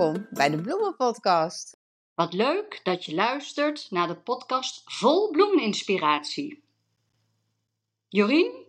Welkom 0.00 0.26
bij 0.30 0.50
de 0.50 0.60
Bloemenpodcast. 0.60 1.76
Wat 2.14 2.32
leuk 2.32 2.80
dat 2.82 3.04
je 3.04 3.14
luistert 3.14 3.86
naar 3.90 4.08
de 4.08 4.16
podcast 4.16 4.82
vol 4.84 5.30
bloemeninspiratie. 5.30 6.62
Jorien 8.08 8.66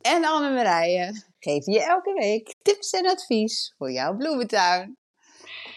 en 0.00 0.24
Annemarije 0.24 1.24
geven 1.38 1.72
je 1.72 1.82
elke 1.82 2.12
week 2.12 2.54
tips 2.62 2.90
en 2.90 3.06
advies 3.06 3.74
voor 3.78 3.90
jouw 3.90 4.16
bloementuin. 4.16 4.96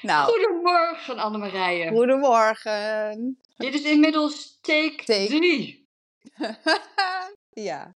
Nou, 0.01 0.31
Goedemorgen 0.31 1.17
Annemarije. 1.17 1.89
Goedemorgen. 1.89 3.39
Dit 3.57 3.73
is 3.73 3.83
inmiddels 3.83 4.57
take 4.61 5.03
3. 5.03 5.87
ja. 7.69 7.95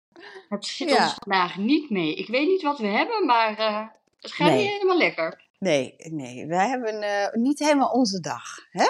Het 0.49 0.65
zit 0.65 0.99
ons 0.99 1.13
vandaag 1.13 1.57
niet 1.57 1.89
mee. 1.89 2.15
Ik 2.15 2.27
weet 2.27 2.47
niet 2.47 2.61
wat 2.61 2.79
we 2.79 2.87
hebben, 2.87 3.25
maar 3.25 3.59
uh, 3.59 3.87
het 4.19 4.31
gaat 4.31 4.51
niet 4.51 4.67
helemaal 4.67 4.97
lekker. 4.97 5.49
Nee, 5.61 5.95
nee. 5.97 6.47
Wij 6.47 6.67
hebben 6.67 7.03
uh, 7.03 7.41
niet 7.43 7.59
helemaal 7.59 7.89
onze 7.89 8.19
dag, 8.19 8.43
hè? 8.71 8.87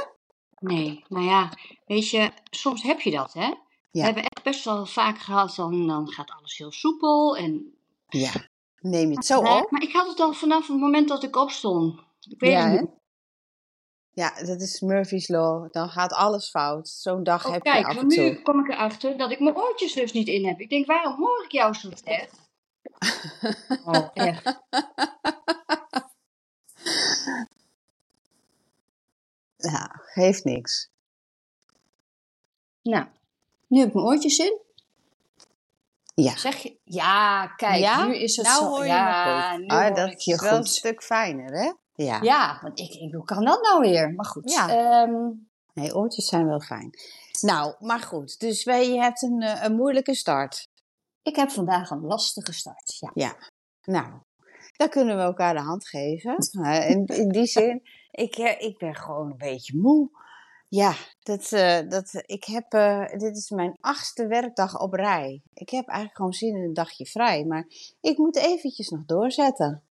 Nee, 0.59 1.05
nou 1.07 1.25
ja, 1.25 1.49
weet 1.85 2.09
je, 2.09 2.31
soms 2.49 2.83
heb 2.83 2.99
je 2.99 3.11
dat, 3.11 3.33
hè? 3.33 3.53
We 3.91 4.01
hebben 4.01 4.23
echt 4.23 4.43
best 4.43 4.65
wel 4.65 4.85
vaak 4.85 5.17
gehad, 5.19 5.55
dan, 5.55 5.87
dan 5.87 6.11
gaat 6.11 6.31
alles 6.31 6.57
heel 6.57 6.71
soepel 6.71 7.37
en... 7.37 7.73
Ja, 8.07 8.31
neem 8.79 9.09
je 9.09 9.15
het 9.15 9.25
zo 9.25 9.39
op? 9.39 9.71
Maar 9.71 9.81
ik 9.81 9.91
had 9.91 10.07
het 10.07 10.19
al 10.19 10.33
vanaf 10.33 10.67
het 10.67 10.77
moment 10.77 11.07
dat 11.07 11.23
ik 11.23 11.35
opstond. 11.35 11.99
Ik 12.29 12.39
weet 12.39 12.51
ja, 12.51 12.69
het 12.69 12.81
niet. 12.81 12.89
Ja, 14.13 14.43
dat 14.43 14.61
is 14.61 14.79
Murphy's 14.79 15.27
Law. 15.27 15.71
Dan 15.71 15.89
gaat 15.89 16.13
alles 16.13 16.49
fout. 16.49 16.87
Zo'n 16.87 17.23
dag 17.23 17.45
oh, 17.45 17.51
heb 17.51 17.61
kijk, 17.61 17.77
je 17.77 17.85
af 17.85 17.97
en 17.97 18.07
toe. 18.07 18.23
nu 18.23 18.41
kom 18.41 18.59
ik 18.59 18.71
erachter 18.71 19.17
dat 19.17 19.31
ik 19.31 19.39
mijn 19.39 19.55
oortjes 19.55 19.93
dus 19.93 20.11
niet 20.11 20.27
in 20.27 20.47
heb. 20.47 20.59
Ik 20.59 20.69
denk, 20.69 20.85
waarom 20.85 21.15
hoor 21.15 21.43
ik 21.43 21.51
jou 21.51 21.73
zo 21.73 21.89
slecht? 21.93 22.49
oh, 23.85 24.09
echt. 24.13 24.59
Ja, 29.61 30.01
geeft 30.05 30.43
niks. 30.43 30.89
Nou, 32.81 33.05
nu 33.67 33.79
heb 33.79 33.87
ik 33.87 33.93
mijn 33.93 34.05
oortjes 34.05 34.37
in. 34.37 34.59
Ja. 36.15 36.37
Zeg 36.37 36.55
je? 36.55 36.77
Ja, 36.83 37.47
kijk, 37.47 38.05
nu 38.05 38.15
is 38.15 38.35
het 38.35 38.45
nou 38.45 38.59
zo. 38.59 38.67
Hoor 38.67 38.83
je 38.83 38.87
ja, 38.87 39.57
nu 39.57 39.67
ah, 39.67 39.95
dat 39.95 40.27
is 40.27 40.41
wel 40.41 40.55
een 40.55 40.63
stuk 40.63 41.03
fijner, 41.03 41.51
hè? 41.51 41.71
Ja. 41.95 42.21
Ja, 42.21 42.59
want 42.61 42.79
ik, 42.79 42.93
ik, 42.93 43.13
hoe 43.13 43.25
kan 43.25 43.45
dat 43.45 43.61
nou 43.61 43.79
weer? 43.79 44.13
Maar 44.13 44.25
goed. 44.25 44.51
Ja. 44.51 45.01
Um... 45.03 45.49
Nee, 45.73 45.95
oortjes 45.95 46.27
zijn 46.27 46.47
wel 46.47 46.59
fijn. 46.59 46.89
Nou, 47.41 47.75
maar 47.79 47.99
goed. 47.99 48.39
Dus 48.39 48.63
wij, 48.63 48.89
je 48.89 48.99
hebt 48.99 49.21
een, 49.21 49.41
eh, 49.41 49.63
een 49.63 49.75
moeilijke 49.75 50.15
start. 50.15 50.67
Ik 51.21 51.35
heb 51.35 51.51
vandaag 51.51 51.89
een 51.89 52.01
lastige 52.01 52.53
start, 52.53 52.97
ja. 52.99 53.11
Ja. 53.13 53.35
Nou, 53.83 54.11
dan 54.77 54.89
kunnen 54.89 55.15
we 55.15 55.21
elkaar 55.21 55.53
de 55.53 55.61
hand 55.61 55.87
geven. 55.87 56.35
in, 56.89 57.05
in 57.05 57.29
die 57.29 57.45
zin, 57.45 57.81
ik, 58.11 58.35
eh, 58.35 58.61
ik 58.61 58.77
ben 58.77 58.95
gewoon 58.95 59.31
een 59.31 59.37
beetje 59.37 59.77
moe. 59.77 60.09
Ja, 60.67 60.93
dat, 61.23 61.51
uh, 61.51 61.79
dat, 61.89 62.23
ik 62.25 62.43
heb, 62.43 62.73
uh, 62.73 63.07
dit 63.07 63.37
is 63.37 63.49
mijn 63.49 63.77
achtste 63.79 64.27
werkdag 64.27 64.79
op 64.79 64.93
rij. 64.93 65.41
Ik 65.53 65.69
heb 65.69 65.87
eigenlijk 65.87 66.17
gewoon 66.17 66.33
zin 66.33 66.55
in 66.55 66.63
een 66.63 66.73
dagje 66.73 67.05
vrij. 67.05 67.45
Maar 67.45 67.67
ik 68.01 68.17
moet 68.17 68.35
eventjes 68.35 68.89
nog 68.89 69.05
doorzetten. 69.05 69.83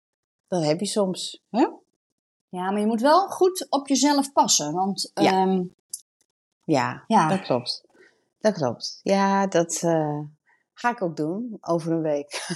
Dat 0.48 0.64
heb 0.64 0.80
je 0.80 0.86
soms. 0.86 1.44
Hè? 1.50 1.68
Ja, 2.50 2.72
maar 2.72 2.80
je 2.80 2.86
moet 2.86 3.02
wel 3.02 3.28
goed 3.28 3.68
op 3.70 3.88
jezelf 3.88 4.32
passen. 4.32 4.74
Want 4.74 5.12
ja, 5.14 5.42
um, 5.42 5.76
ja, 6.64 7.04
ja, 7.08 7.28
dat 7.28 7.42
klopt. 7.42 7.84
Dat 8.40 8.54
klopt. 8.54 9.00
Ja, 9.04 9.48
dat 9.48 9.82
uh, 9.82 10.20
ga 10.80 10.90
ik 10.90 11.02
ook 11.02 11.16
doen 11.18 11.58
over 11.62 11.92
een 11.92 12.02
week. 12.02 12.32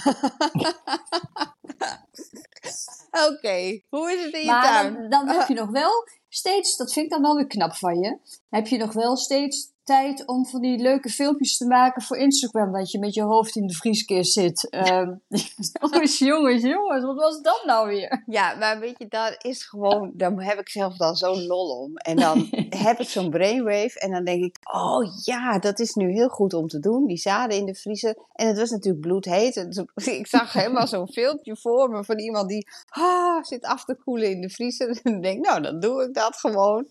Oké, 3.10 3.32
okay. 3.32 3.84
hoe 3.88 4.12
is 4.12 4.24
het 4.24 4.34
in 4.34 4.40
je 4.40 4.46
maar 4.46 4.62
tuin? 4.62 4.94
Dan, 4.94 5.08
dan 5.08 5.28
heb 5.28 5.48
je 5.48 5.54
nog 5.62 5.70
wel 5.70 6.08
steeds, 6.28 6.76
dat 6.76 6.92
vind 6.92 7.04
ik 7.04 7.12
dan 7.12 7.22
wel 7.22 7.36
weer 7.36 7.46
knap 7.46 7.74
van 7.74 7.98
je, 7.98 8.18
heb 8.48 8.66
je 8.66 8.76
nog 8.76 8.92
wel 8.92 9.16
steeds 9.16 9.72
tijd 9.84 10.26
om 10.26 10.46
van 10.46 10.60
die 10.60 10.78
leuke 10.78 11.08
filmpjes 11.08 11.56
te 11.56 11.66
maken 11.66 12.02
voor 12.02 12.16
Instagram. 12.16 12.72
Dat 12.72 12.90
je 12.90 12.98
met 12.98 13.14
je 13.14 13.22
hoofd 13.22 13.56
in 13.56 13.66
de 13.66 13.74
vrieskist 13.74 14.32
zit. 14.32 14.68
Um, 14.70 15.22
jongens, 15.80 16.18
jongens, 16.18 16.62
jongens, 16.62 17.04
wat 17.04 17.16
was 17.16 17.42
dat 17.42 17.62
nou 17.64 17.88
weer? 17.88 18.22
Ja, 18.26 18.54
maar 18.54 18.80
weet 18.80 18.98
je, 18.98 19.06
dat 19.08 19.44
is 19.44 19.64
gewoon, 19.64 20.12
daar 20.14 20.32
heb 20.32 20.58
ik 20.58 20.68
zelf 20.68 20.96
dan 20.96 21.16
zo'n 21.16 21.46
lol 21.46 21.80
om. 21.82 21.96
En 21.96 22.16
dan 22.16 22.48
heb 22.86 23.00
ik 23.00 23.08
zo'n 23.08 23.30
brainwave 23.30 24.00
en 24.00 24.10
dan 24.10 24.24
denk 24.24 24.44
ik, 24.44 24.56
oh 24.72 25.06
ja, 25.24 25.58
dat 25.58 25.78
is 25.78 25.94
nu 25.94 26.12
heel 26.12 26.28
goed 26.28 26.54
om 26.54 26.68
te 26.68 26.78
doen. 26.78 27.06
Die 27.06 27.18
zaden 27.18 27.56
in 27.56 27.66
de 27.66 27.74
vriezer. 27.74 28.16
En 28.32 28.46
het 28.46 28.58
was 28.58 28.70
natuurlijk 28.70 29.06
bloedheet. 29.06 29.56
Ik 30.04 30.26
zag 30.26 30.52
helemaal 30.52 30.86
zo'n 30.86 31.12
filmpje 31.12 31.56
voor 31.56 31.90
me 31.90 32.04
van 32.04 32.18
iemand 32.18 32.48
die 32.48 32.66
ah, 32.88 33.42
zit 33.42 33.64
af 33.64 33.84
te 33.84 33.96
koelen 34.04 34.30
in 34.30 34.40
de 34.40 34.50
vriezer. 34.50 34.88
En 34.88 35.12
dan 35.12 35.20
denk 35.20 35.36
ik, 35.36 35.46
nou, 35.46 35.62
dan 35.62 35.80
doe 35.80 36.02
ik 36.02 36.14
dat 36.14 36.36
gewoon. 36.36 36.86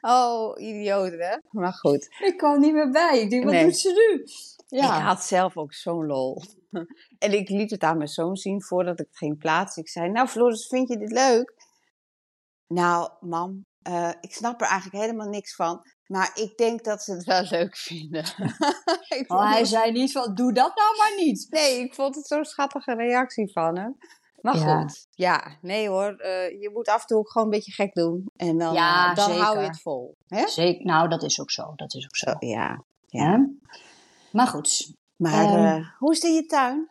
Oh, 0.00 0.60
idioot 0.60 1.12
hè? 1.12 1.36
Maar 1.50 1.72
goed. 1.72 2.08
Ik 2.18 2.36
kwam 2.36 2.60
niet 2.60 2.72
meer 2.72 2.90
bij. 2.90 3.20
Ik 3.20 3.30
denk, 3.30 3.44
wat 3.44 3.60
doet 3.60 3.78
ze 3.78 3.92
nu? 3.92 4.24
Ja. 4.78 4.96
Ik 4.96 5.02
had 5.02 5.22
zelf 5.22 5.56
ook 5.56 5.74
zo'n 5.74 6.06
lol. 6.06 6.42
En 7.18 7.32
ik 7.32 7.48
liet 7.48 7.70
het 7.70 7.82
aan 7.82 7.96
mijn 7.96 8.08
zoon 8.08 8.36
zien 8.36 8.62
voordat 8.62 9.00
ik 9.00 9.06
het 9.06 9.16
ging 9.16 9.38
plaatsen. 9.38 9.82
Ik 9.82 9.88
zei, 9.88 10.10
nou 10.10 10.28
Floris, 10.28 10.66
vind 10.66 10.88
je 10.88 10.98
dit 10.98 11.10
leuk? 11.10 11.54
Nou, 12.66 13.10
mam, 13.20 13.66
uh, 13.88 14.12
ik 14.20 14.32
snap 14.32 14.60
er 14.60 14.66
eigenlijk 14.66 15.04
helemaal 15.04 15.28
niks 15.28 15.54
van. 15.54 15.80
Maar 16.06 16.30
ik 16.34 16.56
denk 16.56 16.84
dat 16.84 17.02
ze 17.02 17.12
het 17.12 17.24
wel 17.24 17.42
leuk 17.58 17.76
vinden. 17.76 18.24
oh, 19.26 19.50
hij 19.50 19.64
zei 19.64 19.92
niet 19.92 20.12
van, 20.12 20.34
doe 20.34 20.52
dat 20.52 20.76
nou 20.76 20.96
maar 20.96 21.24
niet. 21.24 21.46
Nee, 21.50 21.80
ik 21.80 21.94
vond 21.94 22.14
het 22.14 22.26
zo'n 22.26 22.44
schattige 22.44 22.94
reactie 22.94 23.52
van 23.52 23.78
hem. 23.78 23.96
Maar 24.46 24.58
ja. 24.58 24.80
goed, 24.80 25.06
ja, 25.10 25.56
nee 25.60 25.88
hoor. 25.88 26.10
Uh, 26.10 26.60
je 26.60 26.70
moet 26.72 26.88
af 26.88 27.00
en 27.00 27.06
toe 27.06 27.18
ook 27.18 27.30
gewoon 27.30 27.46
een 27.46 27.52
beetje 27.52 27.72
gek 27.72 27.94
doen. 27.94 28.26
En 28.36 28.58
dan, 28.58 28.74
ja, 28.74 29.10
uh, 29.10 29.16
dan 29.16 29.30
hou 29.30 29.60
je 29.60 29.66
het 29.66 29.80
vol. 29.80 30.16
Hè? 30.26 30.48
Zeker, 30.48 30.84
nou 30.84 31.08
dat 31.08 31.22
is 31.22 31.40
ook 31.40 31.50
zo. 31.50 31.72
Dat 31.76 31.94
is 31.94 32.04
ook 32.04 32.16
zo. 32.16 32.30
Oh, 32.30 32.48
ja, 32.48 32.84
ja. 33.06 33.50
Maar 34.32 34.46
goed. 34.46 34.94
Maar 35.16 35.74
um, 35.76 35.92
hoe 35.98 36.12
is 36.12 36.22
het 36.22 36.30
in 36.30 36.34
je 36.34 36.46
tuin? 36.46 36.88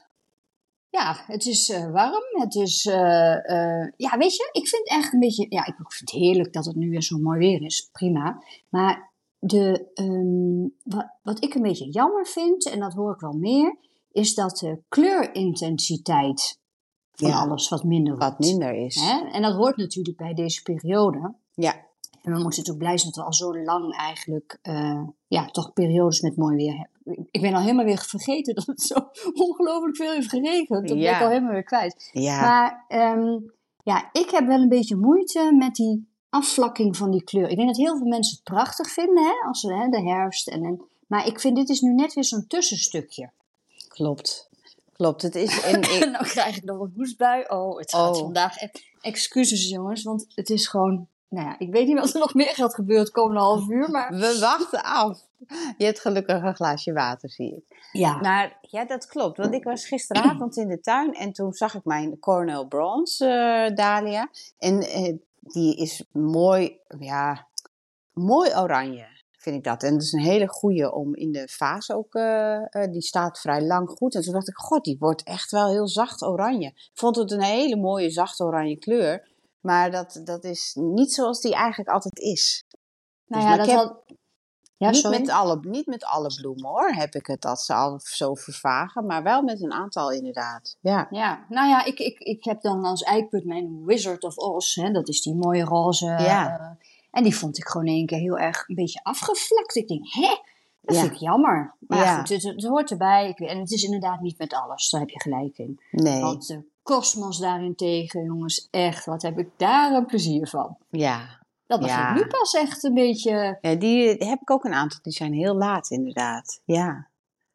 Ja, 0.90 1.24
het 1.28 1.46
is 1.46 1.70
uh, 1.70 1.92
warm. 1.92 2.42
Het 2.42 2.56
is, 2.56 2.84
ja, 2.84 4.18
weet 4.18 4.36
je, 4.36 4.50
ik 4.52 4.68
vind 4.68 4.90
het 4.90 4.98
echt 4.98 5.14
een 5.14 5.20
beetje, 5.20 5.46
ja, 5.50 5.66
ik 5.66 5.76
vind 5.76 6.12
het 6.12 6.20
heerlijk 6.20 6.54
dat 6.54 6.66
het 6.66 6.76
nu 6.76 6.90
weer 6.90 7.04
zo 7.04 7.18
mooi 7.18 7.40
weer 7.40 7.62
is. 7.62 7.90
Prima. 7.92 8.44
Maar 8.70 9.12
de, 9.40 9.92
um, 9.94 10.76
wat, 10.84 11.18
wat 11.22 11.44
ik 11.44 11.54
een 11.54 11.62
beetje 11.62 11.92
jammer 11.92 12.28
vind, 12.28 12.70
en 12.70 12.80
dat 12.80 12.94
hoor 12.94 13.14
ik 13.14 13.20
wel 13.20 13.38
meer, 13.38 13.78
is 14.12 14.34
dat 14.34 14.58
de 14.58 14.82
kleurintensiteit 14.90 16.64
van 17.16 17.30
ja, 17.30 17.40
alles 17.40 17.70
wat 17.70 17.84
minder 17.84 18.18
wordt. 18.18 18.30
Wat 18.30 18.40
minder 18.40 18.74
is. 18.74 18.96
Hè? 18.96 19.30
En 19.32 19.42
dat 19.42 19.56
hoort 19.56 19.78
natuurlijk 19.78 20.18
bij 20.18 20.34
deze 20.34 20.62
periode. 20.62 21.34
Ja. 21.54 21.74
En 22.26 22.32
we 22.34 22.40
moeten 22.40 22.60
natuurlijk 22.60 22.78
blij 22.78 22.98
zijn 22.98 23.12
dat 23.12 23.22
we 23.22 23.30
al 23.30 23.34
zo 23.34 23.64
lang 23.64 23.96
eigenlijk 23.96 24.60
uh, 24.64 25.02
ja, 25.28 25.46
toch 25.46 25.74
periodes 25.74 26.22
met 26.22 26.38
mooi 26.38 26.56
weer 26.56 26.72
hebben. 26.74 27.28
Ik 27.32 27.42
ben 27.42 27.54
al 27.54 27.62
helemaal 27.62 27.86
weer 27.86 28.06
vergeten 28.08 28.56
dat 28.56 28.66
het 28.66 28.82
zo 28.82 28.96
ongelooflijk 29.48 29.96
veel 29.96 30.12
heeft 30.12 30.30
geregend. 30.30 30.88
Dat 30.88 30.98
ja. 30.98 31.04
ben 31.04 31.16
ik 31.16 31.22
al 31.22 31.30
helemaal 31.30 31.52
weer 31.52 31.64
kwijt. 31.64 32.10
Ja. 32.12 32.42
Maar 32.42 32.86
um, 33.18 33.54
ja, 33.84 34.10
ik 34.12 34.30
heb 34.30 34.48
wel 34.48 34.62
een 34.62 34.70
beetje 34.70 34.96
moeite 34.96 35.56
met 35.58 35.76
die 35.76 36.08
afvlakking 36.30 36.98
van 36.98 37.12
die 37.12 37.24
kleur. 37.24 37.50
Ik 37.50 37.56
denk 37.56 37.68
dat 37.68 37.78
heel 37.78 37.98
veel 37.98 38.08
mensen 38.08 38.36
het 38.36 38.44
prachtig 38.44 38.90
vinden, 38.92 39.24
hè, 39.24 39.48
als 39.48 39.62
hè, 39.62 39.90
de 39.90 40.02
herfst. 40.02 40.48
En, 40.48 40.64
en, 40.64 40.82
maar 41.08 41.28
ik 41.28 41.40
vind 41.40 41.56
dit 41.56 41.70
is 41.70 41.82
nu 41.82 41.94
net 41.94 42.14
weer 42.14 42.24
zo'n 42.24 42.48
tussenstukje. 42.48 43.32
Klopt. 43.88 44.50
Klopt, 44.98 45.22
het 45.22 45.36
is... 45.36 45.62
En 45.72 45.82
ik... 45.82 46.00
dan 46.00 46.24
krijg 46.24 46.58
ik 46.58 46.64
nog 46.64 46.80
een 46.80 46.94
hoestbui. 46.96 47.44
Oh, 47.48 47.78
het 47.78 47.92
gaat 47.92 48.16
Oh. 48.16 48.22
vandaag. 48.22 48.56
Excuses 49.02 49.70
jongens, 49.70 50.04
want 50.04 50.26
het 50.36 50.50
is 50.50 50.68
gewoon... 50.68 51.08
Nou 51.30 51.48
ja, 51.48 51.60
ik 51.60 51.72
weet 51.72 51.88
niet 51.88 52.00
wat 52.00 52.14
er 52.14 52.20
nog 52.20 52.34
meer 52.34 52.54
gaat 52.54 52.76
gebeuren 52.76 53.06
het 53.06 53.14
komende 53.14 53.42
half 53.42 53.70
uur, 53.70 53.90
maar... 53.90 54.14
We 54.14 54.38
wachten 54.40 54.84
af. 54.84 55.20
Je 55.78 55.86
hebt 55.86 56.00
gelukkig 56.00 56.44
een 56.44 56.56
glaasje 56.56 56.94
water, 56.94 57.30
zie 57.30 57.56
ik. 57.56 57.90
Ja. 57.92 58.18
Maar 58.18 58.58
ja, 58.62 58.86
dat 58.86 59.08
klopt. 59.08 59.38
Want 59.38 59.54
ik 59.54 59.64
was 59.64 59.88
gisteravond 59.88 60.58
in 60.58 60.68
de 60.68 60.80
tuin 60.80 61.14
en 61.14 61.34
toen 61.34 61.54
zag 61.54 61.76
ik 61.76 61.84
mijn 61.84 62.20
Cornell 62.20 62.66
Bronze 62.66 63.26
eh, 63.28 63.76
dahlia. 63.76 64.30
En 64.58 64.82
eh, 64.82 65.14
die 65.40 65.76
is 65.78 66.04
mooi, 66.12 66.80
ja, 67.00 67.48
mooi 68.14 68.56
oranje 68.56 69.15
vind 69.46 69.58
ik 69.58 69.64
dat. 69.64 69.84
En 69.84 69.94
dat 69.94 70.02
is 70.02 70.12
een 70.12 70.20
hele 70.20 70.48
goede 70.48 70.94
om 70.94 71.16
in 71.16 71.32
de 71.32 71.48
vaas 71.52 71.92
ook, 71.92 72.14
uh, 72.14 72.58
uh, 72.70 72.92
die 72.92 73.02
staat 73.02 73.40
vrij 73.40 73.62
lang 73.62 73.90
goed. 73.90 74.16
En 74.16 74.22
toen 74.22 74.34
dacht 74.34 74.48
ik, 74.48 74.58
god, 74.58 74.84
die 74.84 74.98
wordt 75.00 75.24
echt 75.24 75.52
wel 75.52 75.70
heel 75.70 75.88
zacht 75.88 76.22
oranje. 76.22 76.68
Ik 76.68 76.90
vond 76.94 77.16
het 77.16 77.32
een 77.32 77.42
hele 77.42 77.76
mooie 77.76 78.10
zacht 78.10 78.40
oranje 78.40 78.78
kleur. 78.78 79.34
Maar 79.60 79.92
dat, 79.92 80.22
dat 80.24 80.44
is 80.44 80.78
niet 80.80 81.14
zoals 81.14 81.42
die 81.42 81.54
eigenlijk 81.54 81.90
altijd 81.90 82.20
is. 82.20 82.64
Nou 83.26 83.44
dus, 83.44 83.52
ja, 83.52 83.58
dat 83.58 83.68
heb, 83.68 83.78
had... 83.78 84.04
ja, 84.78 84.90
niet, 84.90 85.00
sorry. 85.00 85.20
met 85.20 85.30
alle, 85.30 85.60
niet 85.62 85.86
met 85.86 86.06
alle 86.06 86.34
bloemen 86.42 86.70
hoor, 86.70 86.90
heb 86.90 87.14
ik 87.14 87.26
het 87.26 87.42
dat 87.42 87.60
ze 87.60 87.74
al 87.74 88.00
zo 88.04 88.34
vervagen. 88.34 89.06
Maar 89.06 89.24
wel 89.24 89.42
met 89.42 89.62
een 89.62 89.74
aantal 89.74 90.12
inderdaad. 90.12 90.78
Ja, 90.80 91.08
ja. 91.10 91.46
nou 91.50 91.70
ja, 91.70 91.86
ik, 91.86 92.00
ik, 92.00 92.20
ik 92.20 92.44
heb 92.44 92.62
dan 92.62 92.84
als 92.84 93.02
eikpunt 93.02 93.46
mijn 93.46 93.86
Wizard 93.86 94.24
of 94.24 94.38
Oz. 94.38 94.76
Hè, 94.76 94.92
dat 94.92 95.08
is 95.08 95.22
die 95.22 95.36
mooie 95.36 95.64
roze... 95.64 96.06
Ja. 96.06 96.60
Uh, 96.60 96.88
en 97.16 97.24
die 97.24 97.36
vond 97.38 97.58
ik 97.58 97.68
gewoon 97.68 97.88
in 97.88 97.94
één 97.94 98.06
keer 98.06 98.18
heel 98.20 98.38
erg 98.38 98.64
een 98.70 98.76
beetje 98.76 99.04
afgevlakt. 99.04 99.76
Ik 99.76 99.88
denk, 99.88 100.06
hè? 100.10 100.36
Dat 100.82 100.96
Ja. 100.96 101.02
vind 101.02 101.14
ik 101.14 101.20
jammer. 101.20 101.74
Maar 101.80 101.98
Ja. 101.98 102.18
goed, 102.20 102.30
het, 102.30 102.44
het 102.44 102.64
hoort 102.64 102.92
erbij. 102.92 103.30
Ik 103.30 103.38
weet- 103.38 103.50
en 103.50 103.60
het 103.60 103.72
is 103.72 103.84
inderdaad 103.84 104.22
niet 104.22 104.38
met 104.38 104.54
alles. 104.54 104.90
Daar 104.90 105.02
heb 105.02 105.10
je 105.10 105.22
gelijk 105.22 105.58
in. 105.58 105.80
nee. 105.92 106.22
Want 106.22 106.48
de 106.48 106.64
Cosmos 106.84 107.40
daarentegen, 107.40 108.24
jongens, 108.24 108.68
echt, 108.72 109.06
wat 109.06 109.22
heb 109.22 109.40
ik 109.40 109.50
daar 109.58 109.92
een 109.94 110.06
plezier 110.06 110.48
van. 110.48 110.78
Ja. 110.90 111.44
Dat 111.68 111.80
begint 111.80 112.00
Ja. 112.00 112.14
nu 112.14 112.28
pas 112.28 112.54
echt 112.54 112.84
een 112.84 112.94
beetje... 112.94 113.58
ja 113.62 113.76
die, 113.76 114.08
heb 114.08 114.42
ik 114.42 114.52
ook 114.52 114.64
een 114.64 114.74
aantal. 114.74 115.00
Die 115.02 115.14
zijn 115.14 115.34
heel 115.34 115.56
laat, 115.56 115.90
inderdaad. 115.90 116.62
Ja. 116.66 117.08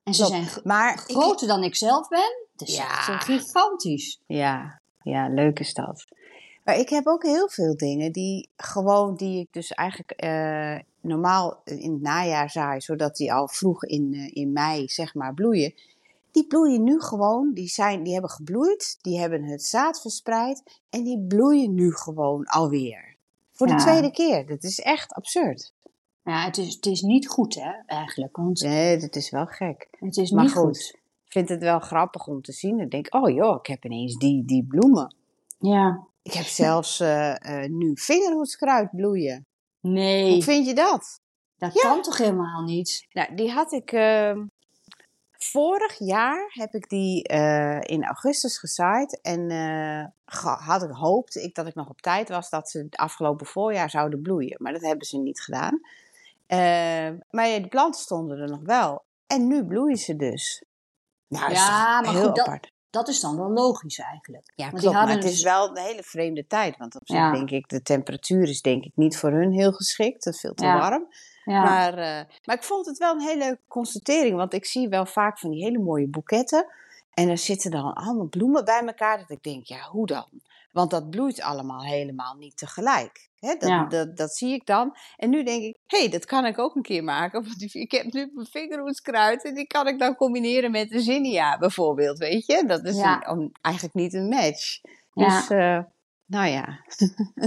En 0.02 0.14
ze 0.14 0.24
Klopt. 0.26 0.36
zijn 0.50 0.62
Maar 0.64 0.92
ik- 0.92 1.00
groter 1.16 1.48
dan 1.48 1.62
ik 1.64 1.76
zelf 1.76 2.08
ben. 2.08 2.46
Is 2.56 2.76
Ja. 2.76 2.88
eh, 3.08 3.20
gigantisch. 3.20 4.20
Ja, 4.26 4.80
ja, 5.02 5.28
leuk 5.28 5.58
is 5.58 5.74
dat. 5.74 6.04
Maar 6.70 6.78
ik 6.78 6.88
heb 6.88 7.06
ook 7.06 7.22
heel 7.22 7.48
veel 7.48 7.76
dingen 7.76 8.12
die 8.12 8.48
gewoon, 8.56 9.16
die 9.16 9.40
ik 9.40 9.52
dus 9.52 9.70
eigenlijk 9.70 10.10
eh, 10.10 10.78
normaal 11.00 11.60
in 11.64 11.92
het 11.92 12.00
najaar 12.00 12.50
zaai, 12.50 12.80
zodat 12.80 13.16
die 13.16 13.32
al 13.32 13.48
vroeg 13.48 13.84
in, 13.84 14.14
eh, 14.14 14.42
in 14.42 14.52
mei, 14.52 14.88
zeg 14.88 15.14
maar, 15.14 15.34
bloeien. 15.34 15.74
Die 16.30 16.46
bloeien 16.46 16.82
nu 16.82 17.00
gewoon, 17.00 17.52
die, 17.54 17.68
zijn, 17.68 18.02
die 18.02 18.12
hebben 18.12 18.30
gebloeid, 18.30 18.98
die 19.00 19.18
hebben 19.18 19.42
het 19.42 19.62
zaad 19.62 20.00
verspreid 20.00 20.80
en 20.90 21.02
die 21.02 21.20
bloeien 21.20 21.74
nu 21.74 21.92
gewoon 21.92 22.44
alweer. 22.44 23.16
Voor 23.52 23.66
de 23.66 23.74
tweede 23.74 24.10
keer. 24.10 24.46
Dat 24.46 24.62
is 24.62 24.80
echt 24.80 25.12
absurd. 25.12 25.72
Ja, 26.24 26.44
het 26.44 26.58
is, 26.58 26.74
het 26.74 26.86
is 26.86 27.00
niet 27.00 27.28
goed, 27.28 27.54
hè, 27.54 27.72
eigenlijk. 27.86 28.36
Want 28.36 28.62
Nee, 28.62 28.98
dat 28.98 29.16
is 29.16 29.30
wel 29.30 29.46
gek. 29.46 29.88
het 29.90 30.16
is 30.16 30.30
Maar 30.30 30.44
niet 30.44 30.52
goed. 30.52 30.62
goed. 30.62 30.98
Ik 31.24 31.32
vind 31.32 31.48
het 31.48 31.62
wel 31.62 31.78
grappig 31.78 32.26
om 32.26 32.42
te 32.42 32.52
zien. 32.52 32.80
Ik 32.80 32.90
denk, 32.90 33.14
oh 33.14 33.30
joh, 33.30 33.56
ik 33.58 33.66
heb 33.66 33.84
ineens 33.84 34.16
die, 34.16 34.44
die 34.44 34.64
bloemen. 34.64 35.14
Ja. 35.58 36.08
Ik 36.22 36.32
heb 36.32 36.44
zelfs 36.44 37.00
eh, 37.00 37.62
eh, 37.64 37.70
nu 37.70 37.92
vingerhoedskruid 37.94 38.90
bloeien. 38.90 39.46
Nee, 39.80 40.32
Hoe 40.32 40.42
vind 40.42 40.66
je 40.66 40.74
dat? 40.74 41.20
dat 41.56 41.74
Ja. 41.74 41.80
kan 41.82 42.02
toch 42.02 42.16
helemaal 42.18 42.62
niet? 42.62 43.06
Nou, 43.12 43.34
die 43.34 43.50
had 43.50 43.72
ik. 43.72 43.92
ehm, 43.92 44.46
vorig 45.38 45.98
jaar 45.98 46.50
heb 46.52 46.74
ik 46.74 46.88
die 46.88 47.22
eh, 47.22 47.80
in 47.80 48.04
augustus 48.04 48.58
gezaaid. 48.58 49.20
En 49.20 49.50
had 50.54 50.82
ik 50.82 50.90
hoopt 50.90 51.36
ik 51.36 51.54
dat 51.54 51.66
ik 51.66 51.74
nog 51.74 51.88
op 51.88 52.00
tijd 52.00 52.28
was 52.28 52.50
dat 52.50 52.70
ze 52.70 52.78
het 52.78 52.96
afgelopen 52.96 53.46
voorjaar 53.46 53.90
zouden 53.90 54.22
bloeien. 54.22 54.56
Maar 54.62 54.72
dat 54.72 54.82
hebben 54.82 55.06
ze 55.06 55.18
niet 55.18 55.40
gedaan. 55.40 55.80
Ehm, 56.46 57.18
maar 57.30 57.48
ja, 57.48 57.58
de 57.58 57.68
planten 57.68 58.00
stonden 58.00 58.38
er 58.38 58.48
nog 58.48 58.62
wel. 58.62 59.04
En 59.26 59.46
nu 59.46 59.64
bloeien 59.64 59.96
ze 59.96 60.16
dus. 60.16 60.64
Nou, 61.28 61.52
Ja, 61.52 62.00
maar 62.00 62.12
heel 62.12 62.26
goed, 62.26 62.36
dat- 62.36 62.46
apart. 62.46 62.70
Dat 62.90 63.08
is 63.08 63.20
dan 63.20 63.36
wel 63.36 63.50
logisch 63.50 63.98
eigenlijk. 63.98 64.52
Ja, 64.54 64.70
Want 64.70 64.82
die 64.82 64.90
klopt. 64.90 65.06
Maar 65.06 65.14
het 65.14 65.24
is 65.24 65.30
dus- 65.30 65.42
wel 65.42 65.68
een 65.68 65.76
hele 65.82 66.02
vreemde 66.02 66.46
tijd. 66.46 66.76
Want 66.76 66.94
op 66.94 67.02
zich 67.04 67.16
Ja. 67.16 67.32
denk 67.32 67.50
ik, 67.50 67.68
de 67.68 67.82
temperatuur 67.82 68.48
is 68.48 68.62
denk 68.62 68.84
ik 68.84 68.92
niet 68.94 69.16
voor 69.16 69.30
hun 69.30 69.52
heel 69.52 69.72
geschikt. 69.72 70.24
Het 70.24 70.34
is 70.34 70.40
veel 70.40 70.54
te 70.54 70.64
Ja. 70.64 70.78
warm. 70.78 71.06
Ja. 71.44 71.62
Maar, 71.62 71.92
eh, 71.92 72.24
maar 72.44 72.56
ik 72.56 72.62
vond 72.62 72.86
het 72.86 72.98
wel 72.98 73.14
een 73.14 73.20
hele 73.20 73.58
constatering. 73.68 74.36
Want 74.36 74.52
ik 74.52 74.64
zie 74.66 74.88
wel 74.88 75.06
vaak 75.06 75.38
van 75.38 75.50
die 75.50 75.64
hele 75.64 75.78
mooie 75.78 76.08
boeketten. 76.08 76.66
En 77.14 77.28
er 77.28 77.38
zitten 77.38 77.70
dan 77.70 77.94
allemaal 77.94 78.26
bloemen 78.26 78.64
bij 78.64 78.82
elkaar. 78.86 79.18
Dat 79.18 79.30
ik 79.30 79.42
denk, 79.42 79.66
ja, 79.66 79.88
hoe 79.90 80.06
dan? 80.06 80.26
Want 80.72 80.90
dat 80.90 81.10
bloeit 81.10 81.40
allemaal 81.42 81.82
helemaal 81.84 82.34
niet 82.34 82.56
tegelijk. 82.56 83.28
Dat, 83.40 83.56
Ja. 83.60 83.84
dat, 83.86 84.16
dat 84.16 84.34
zie 84.36 84.52
ik 84.54 84.66
dan. 84.66 84.96
En 85.16 85.30
nu 85.30 85.42
denk 85.44 85.62
ik, 85.62 85.76
hé, 85.86 85.98
hey, 85.98 86.08
dat 86.08 86.24
kan 86.24 86.46
ik 86.46 86.58
ook 86.58 86.74
een 86.76 86.82
keer 86.82 87.04
maken. 87.04 87.42
Want 87.46 87.74
ik 87.74 87.90
heb 87.90 88.12
nu 88.12 88.30
mijn 88.34 88.46
vingerhoedskruid. 88.46 89.44
En 89.44 89.54
die 89.54 89.66
kan 89.66 89.86
ik 89.88 89.98
dan 89.98 90.14
combineren 90.16 90.70
met 90.70 90.88
de 90.90 91.00
zinnia 91.00 91.58
bijvoorbeeld. 91.58 92.18
Weet 92.18 92.46
je? 92.46 92.64
Dat 92.66 92.84
is 92.84 92.96
Ja. 92.96 93.14
een- 93.28 93.38
een- 93.38 93.54
eigenlijk 93.60 93.94
niet 93.94 94.14
een 94.14 94.28
match. 94.28 94.80
Ja. 95.14 95.26
Dus, 95.38 95.50
eh, 95.50 95.78
nou 96.26 96.46
ja. 96.46 96.78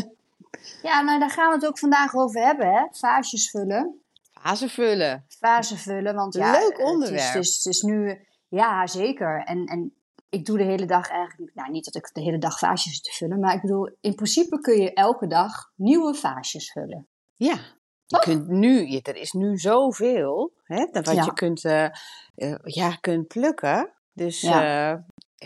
ja, 0.90 1.02
nou 1.02 1.20
daar 1.20 1.30
gaan 1.30 1.48
we 1.50 1.56
het 1.56 1.66
ook 1.66 1.80
vandaag 1.80 2.16
over 2.16 2.42
hebben, 2.46 2.74
hè? 2.74 2.86
Vaasjes 2.92 3.50
vullen. 3.50 3.98
Vazen 4.34 4.70
vullen. 4.70 5.26
Vazen 5.40 5.78
vullen, 5.78 6.16
want 6.16 6.34
ja... 6.34 6.52
Leuk 6.52 6.62
het 6.72 6.78
is- 6.80 6.86
onderwerp. 6.86 7.34
Het 7.34 7.44
is, 7.44 7.56
het 7.56 7.66
is 7.74 7.82
nu... 7.82 8.26
Ja, 8.48 8.88
zeker. 8.88 9.44
En, 9.46 9.66
en 9.66 9.94
ik 10.34 10.46
doe 10.46 10.58
de 10.58 10.64
hele 10.64 10.86
dag 10.86 11.10
eigenlijk... 11.10 11.56
Nou, 11.56 11.72
niet 11.72 11.86
dat 11.86 11.96
ik 11.96 12.14
de 12.14 12.22
hele 12.22 12.38
dag 12.38 12.60
vaasjes 12.60 12.94
zit 12.94 13.04
te 13.04 13.12
vullen, 13.12 13.40
maar 13.40 13.56
ik 13.56 13.62
bedoel, 13.62 13.96
in 14.02 14.16
principe 14.16 14.60
kun 14.60 14.82
je 14.82 14.94
elke 14.94 15.28
dag 15.28 15.72
nieuwe 15.76 16.14
vaasjes 16.16 16.72
vullen. 16.72 17.08
Ja. 17.36 17.56
Je 18.06 18.20
kunt 18.20 18.48
nu, 18.48 18.88
je- 18.88 19.02
er 19.02 19.16
is 19.16 19.32
nu 19.32 19.58
zoveel 19.58 20.54
hè, 20.64 20.86
dat 20.92 21.06
wat 21.06 21.16
Ja. 21.16 21.24
je 21.24 21.34
kunt, 21.34 21.66
eh, 21.66 21.86
eh, 22.36 22.56
ja, 22.64 22.96
kunt 22.96 23.28
plukken. 23.28 23.94
Dus 24.14 24.42
Ja. 24.42 24.62
eh, 24.62 24.90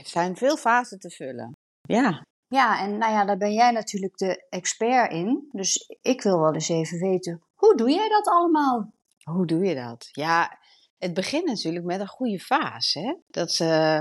er 0.02 0.06
zijn 0.06 0.36
veel 0.36 0.58
fasen 0.58 1.00
te 1.00 1.10
vullen. 1.10 1.52
Ja. 1.82 2.22
Ja, 2.48 2.80
en 2.82 2.98
nou 2.98 3.12
ja, 3.12 3.26
daar 3.26 3.38
ben 3.38 3.54
jij 3.54 3.72
natuurlijk 3.72 4.18
de 4.18 4.46
expert 4.50 5.12
in. 5.12 5.48
Dus 5.52 5.90
ik 6.02 6.22
wil 6.22 6.40
wel 6.40 6.54
eens 6.54 6.70
even 6.70 7.00
weten, 7.00 7.42
hoe 7.56 7.76
doe 7.76 7.90
jij 7.90 8.10
dat 8.10 8.28
allemaal? 8.28 8.92
Hoe 9.24 9.46
doe 9.46 9.66
je 9.66 9.76
dat? 9.76 10.10
Ja, 10.12 10.60
het 10.98 11.14
begint 11.14 11.46
natuurlijk 11.46 11.86
met 11.86 12.00
een 12.00 12.08
goede 12.08 12.40
vaas. 12.40 12.94
Hè? 12.94 13.16
Dat, 13.28 13.60
eh, 13.60 14.00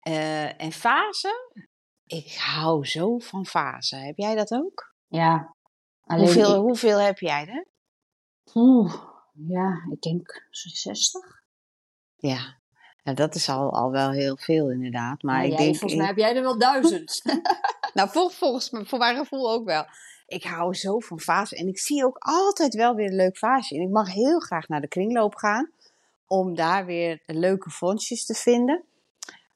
eh, 0.00 0.62
en 0.62 0.72
fasen, 0.72 1.52
ik 2.06 2.34
hou 2.34 2.86
zo 2.86 3.18
van 3.18 3.46
fasen. 3.46 4.00
Heb 4.00 4.16
jij 4.16 4.34
dat 4.34 4.52
ook? 4.52 4.94
Ja, 5.06 5.54
Hoeveel, 6.00 6.54
ik- 6.54 6.60
hoeveel 6.60 6.98
heb 7.00 7.18
jij 7.18 7.46
er? 7.48 7.66
Oeh, 8.54 8.94
ja, 9.32 9.86
ik 9.90 10.00
denk 10.02 10.46
60. 10.50 11.42
Ja, 12.16 12.58
nou, 13.02 13.16
dat 13.16 13.34
is 13.34 13.48
al, 13.48 13.70
al 13.72 13.90
wel 13.90 14.10
heel 14.10 14.36
veel 14.36 14.70
inderdaad. 14.70 15.22
Maar 15.22 15.34
Maar 15.34 15.44
ik 15.44 15.50
jij, 15.50 15.58
denk, 15.58 15.76
volgens 15.76 15.98
mij 16.00 16.06
heb 16.08 16.16
jij 16.16 16.36
er 16.36 16.42
wel 16.42 16.58
duizend. 16.58 17.20
Nou, 17.94 18.10
vol, 18.10 18.28
volgens 18.28 18.70
me, 18.70 18.86
voor 18.86 18.98
mijn 18.98 19.16
gevoel 19.16 19.50
ook 19.52 19.64
wel. 19.64 19.84
Ik 20.26 20.44
hou 20.44 20.74
zo 20.74 20.98
van 20.98 21.20
vazen. 21.20 21.56
En 21.58 21.68
ik 21.68 21.78
zie 21.78 22.04
ook 22.04 22.16
altijd 22.18 22.74
wel 22.74 22.94
weer 22.94 23.06
een 23.06 23.14
leuk 23.16 23.38
vaasje. 23.38 23.74
En 23.74 23.80
ik 23.82 23.88
mag 23.88 24.12
heel 24.12 24.40
graag 24.40 24.68
naar 24.68 24.80
de 24.80 24.88
kringloop 24.88 25.34
gaan. 25.34 25.70
Om 26.26 26.54
daar 26.54 26.86
weer 26.86 27.22
leuke 27.26 27.70
vondjes 27.70 28.24
te 28.26 28.34
vinden. 28.34 28.84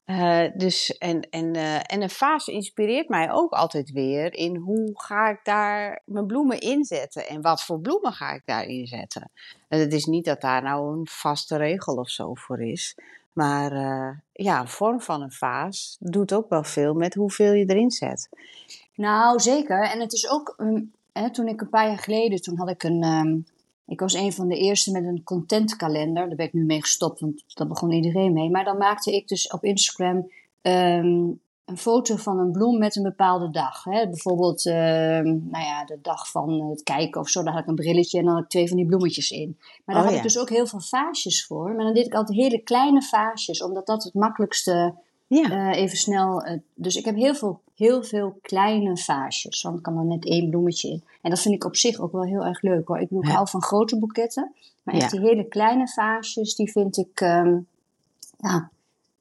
Eh, 0.05 0.45
dus, 0.55 0.99
en, 0.99 1.21
en, 1.31 1.55
eh, 1.55 1.75
en 1.75 2.03
een 2.03 2.11
vaas 2.11 2.47
inspireert 2.47 3.09
mij 3.09 3.33
ook 3.33 3.53
altijd 3.53 3.91
weer 3.91 4.35
in 4.35 4.57
hoe 4.57 4.91
ga 4.95 5.29
ik 5.29 5.41
daar 5.43 6.03
mijn 6.05 6.27
bloemen 6.27 6.61
inzetten. 6.61 7.29
En 7.29 7.43
wat 7.43 7.65
voor 7.65 7.81
bloemen 7.81 8.13
ga 8.13 8.33
ik 8.33 8.43
daar 8.45 8.65
inzetten. 8.65 9.31
En 9.69 9.81
het 9.81 9.93
is 9.93 10.05
niet 10.05 10.25
dat 10.25 10.41
daar 10.41 10.63
nou 10.63 10.99
een 10.99 11.07
vaste 11.07 11.57
regel 11.57 11.95
of 11.95 12.11
zo 12.11 12.35
voor 12.35 12.61
is. 12.63 12.97
Maar 13.33 13.73
eh, 13.73 14.17
ja, 14.33 14.61
een 14.61 14.69
vorm 14.69 15.01
van 15.01 15.23
een 15.23 15.33
vaas 15.33 15.97
doet 16.01 16.33
ook 16.33 16.49
wel 16.49 16.65
veel 16.65 16.95
met 16.95 17.15
hoeveel 17.15 17.53
je 17.53 17.65
erin 17.67 17.91
zet. 17.91 18.29
nou, 18.95 19.41
zeker. 19.41 19.83
En 19.83 20.01
het 20.01 20.13
is 20.13 20.29
ook, 20.29 20.55
ehm, 20.57 20.83
hè, 21.13 21.31
toen 21.31 21.49
ik 21.49 21.61
een 21.61 21.69
paar 21.69 21.87
jaar 21.87 21.99
geleden, 21.99 22.41
toen 22.41 22.59
had 22.59 22.71
ik 22.71 22.83
een, 22.83 23.03
ehm, 23.03 23.39
ik 23.87 24.01
was 24.01 24.15
een 24.15 24.33
van 24.33 24.49
de 24.49 24.57
eerste 24.57 24.91
met 24.91 25.05
een 25.05 25.23
contentkalender. 25.25 26.27
Daar 26.27 26.37
ben 26.37 26.47
ik 26.47 26.53
nu 26.53 26.65
mee 26.65 26.81
gestopt, 26.81 27.21
want 27.21 27.45
daar 27.47 27.67
begon 27.67 27.93
iedereen 27.93 28.33
mee. 28.33 28.51
Maar 28.51 28.65
dan 28.65 28.77
maakte 28.77 29.13
ik 29.13 29.29
dus 29.29 29.49
op 29.49 29.65
Instagram 29.65 30.31
ehm, 30.63 31.31
een 31.65 31.79
foto 31.79 32.17
van 32.17 32.39
een 32.39 32.53
bloem 32.53 32.79
met 32.79 32.97
een 32.97 33.03
bepaalde 33.03 33.51
dag. 33.51 33.85
Hè? 33.85 34.09
Bijvoorbeeld, 34.09 34.67
ehm, 34.67 35.25
nou 35.25 35.65
ja, 35.65 35.85
de 35.85 35.99
dag 36.03 36.31
van 36.31 36.71
het 36.71 36.83
kijken 36.83 37.21
of 37.21 37.29
zo. 37.29 37.43
Daar 37.43 37.53
had 37.53 37.63
ik 37.63 37.69
een 37.69 37.75
brilletje 37.75 38.19
en 38.19 38.25
dan 38.25 38.35
had 38.35 38.43
ik 38.43 38.49
twee 38.49 38.69
van 38.69 38.77
die 38.77 38.87
bloemetjes 38.87 39.31
in. 39.31 39.57
Maar 39.85 39.95
daar 39.95 39.97
Oh, 39.97 40.03
had 40.03 40.11
ja. 40.11 40.17
ik 40.17 40.23
dus 40.23 40.39
ook 40.39 40.49
heel 40.51 40.67
veel 40.67 40.81
vaasjes 40.81 41.47
voor. 41.47 41.75
Maar 41.75 41.85
dan 41.85 41.95
deed 41.95 42.07
ik 42.07 42.15
altijd 42.15 42.39
hele 42.39 42.59
kleine 42.59 43.03
vaasjes, 43.03 43.63
omdat 43.63 43.87
dat 43.87 44.05
het 44.05 44.15
makkelijkste 44.15 44.95
Ja, 45.37 45.71
eh, 45.73 45.81
even 45.83 45.97
snel. 45.99 46.43
eh, 46.43 46.59
dus 46.75 46.97
ik 46.97 47.05
heb 47.05 47.15
heel 47.15 47.35
veel, 47.35 47.61
heel 47.75 48.03
veel 48.03 48.39
kleine 48.43 48.97
vaasjes. 48.97 49.63
Want 49.63 49.77
ik 49.77 49.83
kan 49.83 49.99
er 49.99 50.05
net 50.05 50.25
één 50.27 50.51
bloemetje 50.51 50.89
in. 50.89 51.05
En 51.23 51.31
dat 51.31 51.41
vind 51.41 51.55
ik 51.55 51.65
op 51.65 51.77
zich 51.77 52.01
ook 52.01 52.13
wel 52.13 52.25
heel 52.25 52.45
erg 52.45 52.63
leuk 52.63 52.89
hoor. 52.89 52.99
Ik 53.01 53.09
Ja. 53.11 53.31
hou 53.31 53.49
van 53.49 53.63
grote 53.63 53.99
boeketten. 53.99 54.55
Maar 54.83 54.95
echt 54.95 55.13
Ja. 55.13 55.19
die 55.19 55.29
hele 55.29 55.49
kleine 55.49 55.89
vaasjes, 55.89 56.55
die 56.55 56.71
vind 56.71 56.97
ik. 56.97 57.21
ehm, 57.21 57.59
ja, 58.39 58.71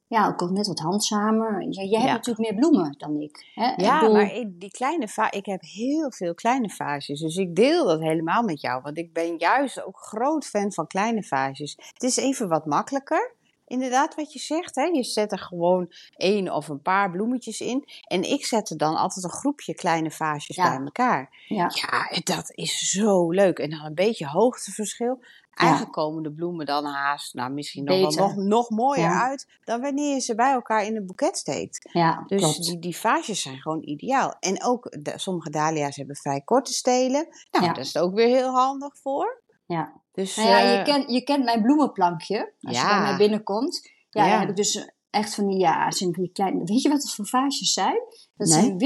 ja, 0.08 0.27
ook 0.39 0.50
net 0.50 0.67
wat 0.67 0.79
handzamer. 0.79 1.62
Ja, 1.62 1.84
jij 1.84 2.00
hebt 2.00 2.03
Ja. 2.03 2.13
natuurlijk 2.13 2.50
meer 2.50 2.60
bloemen 2.60 2.96
dan 2.98 3.20
ik. 3.22 3.51
Hè? 3.55 3.72
Ik 3.72 3.79
ja 3.82 4.10
maar 4.10 4.34
ik- 4.36 4.60
die 4.60 4.72
kleine 4.72 5.08
va 5.08 5.32
ik 5.32 5.46
heb 5.46 5.62
heel 5.62 6.12
veel 6.12 6.34
kleine 6.34 6.70
vaasjes. 6.70 7.20
Dus 7.20 7.36
ik 7.36 7.55
deel 7.55 7.86
dat 7.86 8.00
helemaal 8.00 8.43
met 8.43 8.62
jou. 8.62 8.82
Want 8.82 8.98
ik 8.98 9.13
ben 9.13 9.38
juist 9.38 9.84
ook 9.86 9.98
groot 9.98 10.46
fan 10.46 10.72
van 10.72 10.88
kleine 10.88 11.24
vaasjes. 11.24 11.77
Het 11.93 12.03
is 12.03 12.17
even 12.17 12.48
wat 12.48 12.65
makkelijker. 12.65 13.32
Inderdaad, 13.67 14.15
wat 14.15 14.34
je 14.34 14.39
zegt. 14.39 14.75
Hè? 14.75 14.84
Je 14.84 15.03
zet 15.03 15.32
er 15.32 15.39
gewoon 15.39 15.91
één 16.17 16.53
of 16.53 16.67
een 16.67 16.82
paar 16.82 17.12
bloemetjes 17.12 17.62
in. 17.62 17.84
En 18.08 18.24
ik 18.32 18.46
zet 18.46 18.70
er 18.70 18.77
dan 18.77 18.96
altijd 18.96 19.25
een 19.25 19.32
groepje 19.32 19.74
kleine 19.75 20.12
vaasjes 20.12 20.55
Ja. 20.55 20.70
bij 20.77 20.86
elkaar. 20.86 21.46
Ja, 21.48 21.72
Ja, 21.74 22.20
dat 22.24 22.51
is 22.51 22.77
zo 22.91 23.29
leuk. 23.32 23.60
En 23.60 23.70
dan 23.70 23.86
een 23.86 23.96
beetje 23.96 24.27
hoogteverschil. 24.27 25.24
Eigenlijk 25.53 25.91
komen 25.91 26.24
de 26.24 26.32
bloemen 26.32 26.65
dan 26.65 26.86
haast, 26.86 27.34
nou 27.34 27.51
misschien 27.51 27.84
nog, 27.84 28.15
wel, 28.15 28.27
nog, 28.27 28.36
nog 28.36 28.70
mooier 28.70 29.03
Ja. 29.03 29.22
uit 29.27 29.48
dan 29.63 29.82
wanneer 29.82 30.13
je 30.13 30.20
ze 30.20 30.36
bij 30.36 30.51
elkaar 30.51 30.86
in 30.86 30.96
een 30.96 31.05
boeket 31.05 31.38
steekt. 31.38 31.89
ja 31.91 32.24
Dus 32.27 32.41
klopt. 32.41 32.63
die, 32.65 32.79
die 32.79 32.98
vaasjes 32.98 33.41
zijn 33.41 33.58
gewoon 33.62 33.82
ideaal. 33.84 34.36
En 34.39 34.63
ook 34.63 34.96
de, 35.03 35.13
sommige 35.15 35.50
dahlia's 35.50 35.96
hebben 35.96 36.15
vrij 36.15 36.41
korte 36.41 36.74
stelen. 36.74 37.27
Nou, 37.51 37.65
Ja. 37.65 37.72
daar 37.74 37.79
is 37.84 37.93
het 37.93 38.03
ook 38.03 38.13
weer 38.13 38.27
heel 38.27 38.51
handig 38.53 38.98
voor. 38.98 39.41
Ja. 39.65 39.93
Dus, 40.13 40.36
Nou 40.36 40.50
ja, 40.50 40.60
je, 40.60 40.77
eh, 40.77 40.84
kent, 40.84 41.12
je 41.12 41.22
kent 41.24 41.43
mijn 41.43 41.62
bloemenplankje. 41.62 42.53
Als 42.62 42.77
je 42.82 42.86
bij 42.88 43.01
mij 43.01 43.17
binnenkomt. 43.17 43.89
Ja, 44.10 44.24
Ja. 44.25 44.29
dan 44.32 44.39
heb 44.39 44.50
ik 44.50 44.55
dus 44.55 44.89
echt 45.10 45.36
van 45.36 45.48
die, 45.48 45.58
ja, 45.60 45.91
zijn 45.91 46.13
van 46.13 46.24
die 46.24 46.32
kleine... 46.32 46.63
Weet 46.63 46.82
je 46.82 46.89
wat 46.89 47.01
het 47.01 47.13
voor 47.13 47.27
vaasjes 47.27 47.74
zijn? 47.74 48.00
Dat 48.36 48.48
Nee. 48.48 48.60
zijn 48.60 48.77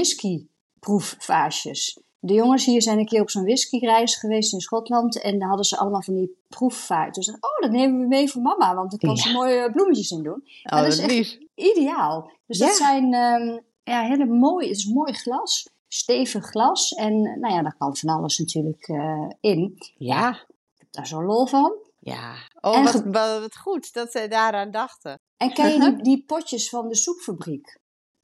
whiskyproefvaasjes. 0.81 1.99
De 2.19 2.33
jongens 2.33 2.65
hier 2.65 2.81
zijn 2.81 2.99
een 2.99 3.05
keer 3.05 3.21
op 3.21 3.29
zo'n 3.29 3.43
whiskyreis 3.43 4.15
geweest 4.15 4.53
in 4.53 4.59
Schotland. 4.59 5.21
En 5.21 5.39
daar 5.39 5.47
hadden 5.47 5.65
ze 5.65 5.77
allemaal 5.77 6.01
van 6.01 6.15
die 6.15 6.37
proefvaasjes. 6.47 7.25
Dus 7.25 7.35
oh, 7.35 7.59
dat 7.61 7.71
nemen 7.71 7.99
we 8.01 8.07
mee 8.07 8.29
voor 8.29 8.41
mama. 8.41 8.75
Want 8.75 8.89
dan 8.89 8.99
kan 8.99 9.17
ze 9.17 9.31
mooie 9.31 9.71
bloemetjes 9.71 10.11
in 10.11 10.23
doen. 10.23 10.43
oh, 10.63 10.77
dat 10.79 10.85
is 10.87 10.95
dat 10.95 11.05
echt- 11.09 11.13
lief. 11.15 11.37
Ideaal. 11.55 12.31
Dus 12.47 12.57
Ja. 12.57 12.65
dat 12.65 12.75
zijn... 12.75 13.13
ehm, 13.13 13.59
ja, 13.83 14.01
hele 14.01 14.25
mooi, 14.25 14.67
het 14.67 14.77
is 14.77 14.85
mooi 14.85 15.13
glas, 15.13 15.69
stevig 15.87 16.45
glas. 16.45 16.91
En 16.93 17.21
nou 17.39 17.53
ja, 17.53 17.61
daar 17.61 17.75
kan 17.77 17.97
van 17.97 18.09
alles 18.09 18.37
natuurlijk 18.37 18.87
eh, 18.87 19.29
in. 19.41 19.77
Ja. 19.97 20.45
Heb 20.87 20.93
daar 20.95 21.07
zo'n 21.07 21.25
lol 21.25 21.45
van. 21.45 21.73
Ja. 21.99 22.33
Oh, 22.61 22.83
wat, 22.83 23.03
wat, 23.05 23.39
wat 23.39 23.57
goed 23.57 23.93
dat 23.93 24.11
zij 24.11 24.27
daaraan 24.27 24.71
dachten. 24.71 25.19
En 25.37 25.53
ken 25.53 25.71
je 25.73 25.79
die, 25.95 26.03
die 26.03 26.23
potjes 26.27 26.69
van 26.69 26.87
de 26.87 26.95
soepfabriek? 26.95 27.79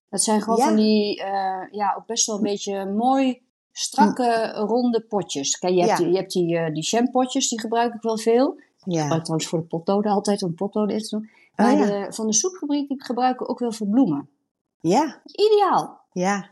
Dat 0.10 0.22
zijn 0.24 0.42
gewoon 0.42 0.58
Ja. 0.60 0.66
van 0.66 0.76
die, 0.76 1.24
eh, 1.24 1.68
ja, 1.72 1.96
ook 1.98 2.06
best 2.06 2.26
wel 2.28 2.36
een 2.36 2.42
beetje 2.42 2.86
mooi 2.86 3.42
strakke, 3.72 4.52
ronde 4.54 5.02
potjes. 5.02 5.58
Kijk, 5.58 5.74
je 5.74 5.84
hebt, 5.84 6.00
Ja. 6.00 6.06
je 6.08 6.16
hebt 6.16 6.32
die, 6.32 6.58
eh, 6.58 6.74
die 6.74 6.84
jampotjes, 6.84 7.50
die 7.50 7.60
gebruik 7.60 7.94
ik 7.94 8.02
wel 8.02 8.18
veel. 8.18 8.54
Ik 8.58 8.92
Ja. 8.94 9.02
gebruik 9.02 9.22
trouwens 9.24 9.50
voor 9.50 9.60
de 9.60 9.66
potloden 9.66 10.12
altijd 10.12 10.44
om 10.44 10.56
potloden 10.56 10.96
in 10.96 11.02
te 11.02 11.10
doen. 11.18 11.30
Oh, 11.56 11.66
Maar 11.66 11.78
ja. 11.78 11.86
de, 12.06 12.14
van 12.14 12.28
de 12.28 12.34
soepfabriek 12.34 12.88
die 12.88 13.04
gebruiken 13.04 13.48
ook 13.48 13.60
wel 13.60 13.72
voor 13.72 13.88
bloemen. 13.88 14.30
Ja. 14.80 15.22
Ideaal. 15.26 16.02
Ja. 16.12 16.52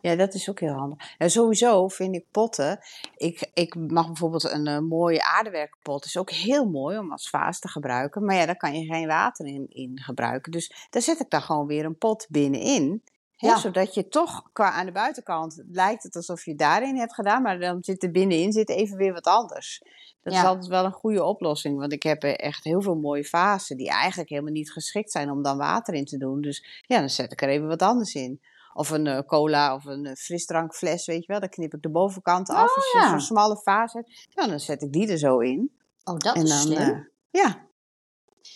Ja, 0.00 0.16
dat 0.16 0.34
is 0.34 0.50
ook 0.50 0.60
heel 0.60 0.72
handig. 0.72 1.14
En 1.18 1.30
sowieso 1.30 1.88
vind 1.88 2.14
ik 2.14 2.24
potten. 2.30 2.78
Ik, 3.16 3.50
ik 3.54 3.74
mag 3.74 4.06
bijvoorbeeld 4.06 4.50
een 4.50 4.66
eh, 4.66 4.78
mooie 4.78 5.24
aardewerkpot. 5.24 6.04
is 6.04 6.16
ook 6.16 6.30
heel 6.30 6.64
mooi 6.64 6.98
om 6.98 7.12
als 7.12 7.28
vaas 7.28 7.58
te 7.58 7.68
gebruiken. 7.68 8.24
Maar 8.24 8.36
ja, 8.36 8.46
daar 8.46 8.56
kan 8.56 8.74
je 8.74 8.86
geen 8.86 9.06
water 9.06 9.46
in, 9.46 9.66
in 9.68 10.00
gebruiken. 10.00 10.52
Dus 10.52 10.86
daar 10.90 11.02
zet 11.02 11.20
ik 11.20 11.30
dan 11.30 11.42
gewoon 11.42 11.66
weer 11.66 11.84
een 11.84 11.98
pot 11.98 12.26
binnenin. 12.28 13.02
Hè, 13.36 13.48
Ja. 13.48 13.56
Zodat 13.58 13.94
je 13.94 14.08
toch 14.08 14.42
qua 14.52 14.70
aan 14.70 14.86
de 14.86 14.92
buitenkant 14.92 15.62
lijkt 15.70 16.02
het 16.02 16.16
alsof 16.16 16.44
je 16.44 16.54
daarin 16.54 16.96
hebt 16.96 17.14
gedaan. 17.14 17.42
Maar 17.42 17.58
dan 17.58 17.78
zit 17.80 18.02
er 18.02 18.10
binnenin 18.10 18.52
zit 18.52 18.68
even 18.68 18.96
weer 18.96 19.12
wat 19.12 19.26
anders. 19.26 19.82
Dat 20.22 20.32
is 20.32 20.44
altijd 20.44 20.66
wel 20.66 20.84
een 20.84 20.92
goede 20.92 21.24
oplossing. 21.24 21.78
Want 21.78 21.92
ik 21.92 22.02
heb 22.02 22.22
eh, 22.22 22.46
echt 22.46 22.64
heel 22.64 22.82
veel 22.82 22.94
mooie 22.96 23.24
vazen. 23.24 23.76
Die 23.76 23.90
eigenlijk 23.90 24.30
helemaal 24.30 24.52
niet 24.52 24.72
geschikt 24.72 25.10
zijn 25.10 25.30
om 25.30 25.42
dan 25.42 25.56
water 25.56 25.94
in 25.94 26.04
te 26.04 26.16
doen. 26.16 26.40
Dus 26.40 26.82
ja, 26.86 26.98
dan 26.98 27.10
zet 27.10 27.32
ik 27.32 27.42
er 27.42 27.48
even 27.48 27.68
wat 27.68 27.82
anders 27.82 28.14
in. 28.14 28.40
Of 28.72 28.90
een 28.90 29.06
eh, 29.06 29.18
cola 29.26 29.74
of 29.74 29.84
een 29.84 30.06
eh, 30.06 30.14
frisdrankfles, 30.14 31.06
weet 31.06 31.20
je 31.20 31.26
wel. 31.32 31.40
Dan 31.40 31.48
knip 31.48 31.74
ik 31.74 31.82
de 31.82 31.88
bovenkant 31.90 32.48
af. 32.48 32.68
Oh, 32.68 32.76
Als 32.76 32.92
je 32.92 32.98
ja. 32.98 33.08
zo'n 33.10 33.20
smalle 33.20 33.56
vaas 33.56 33.92
hebt, 33.92 34.26
ja, 34.28 34.46
dan 34.46 34.60
zet 34.60 34.82
ik 34.82 34.92
die 34.92 35.08
er 35.10 35.18
zo 35.18 35.38
in. 35.38 35.72
Oh, 36.04 36.18
dat 36.18 36.36
en 36.36 36.42
is 36.42 36.48
dan, 36.48 36.58
slim. 36.58 36.78
eh, 36.78 36.98
ja, 37.30 37.58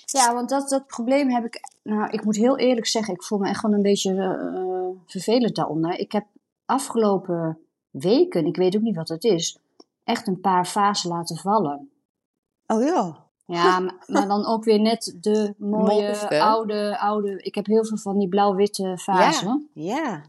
Ja, 0.04 0.34
want 0.34 0.48
dat, 0.48 0.68
dat 0.68 0.86
probleem 0.86 1.30
heb 1.30 1.44
ik. 1.44 1.60
Nou, 1.82 2.10
ik 2.10 2.24
moet 2.24 2.36
heel 2.36 2.58
eerlijk 2.58 2.86
zeggen, 2.86 3.14
ik 3.14 3.22
voel 3.22 3.38
me 3.38 3.48
echt 3.48 3.60
gewoon 3.60 3.76
een 3.76 3.82
beetje 3.82 4.14
vervelend 5.06 5.54
daaronder. 5.56 5.98
Ik 5.98 6.12
heb 6.12 6.26
afgelopen 6.64 7.58
weken, 7.90 8.46
ik 8.46 8.56
weet 8.56 8.76
ook 8.76 8.82
niet 8.82 8.96
wat 8.96 9.08
het 9.08 9.24
is, 9.24 9.58
echt 10.04 10.26
een 10.26 10.40
paar 10.40 10.64
fasen 10.66 11.10
laten 11.10 11.36
vallen. 11.36 11.90
oh 12.66 12.82
ja. 12.82 13.23
Ja, 13.46 13.78
maar, 13.80 13.94
maar 14.06 14.28
dan 14.28 14.46
ook 14.46 14.64
weer 14.64 14.80
net 14.80 15.16
de 15.20 15.54
mooie 15.58 16.40
oude, 16.40 16.98
oude. 16.98 17.42
Ik 17.42 17.54
heb 17.54 17.66
heel 17.66 17.84
veel 17.84 17.96
van 17.96 18.18
die 18.18 18.28
blauw-witte 18.28 18.98
vazen. 18.98 19.68
Ja, 19.74 20.22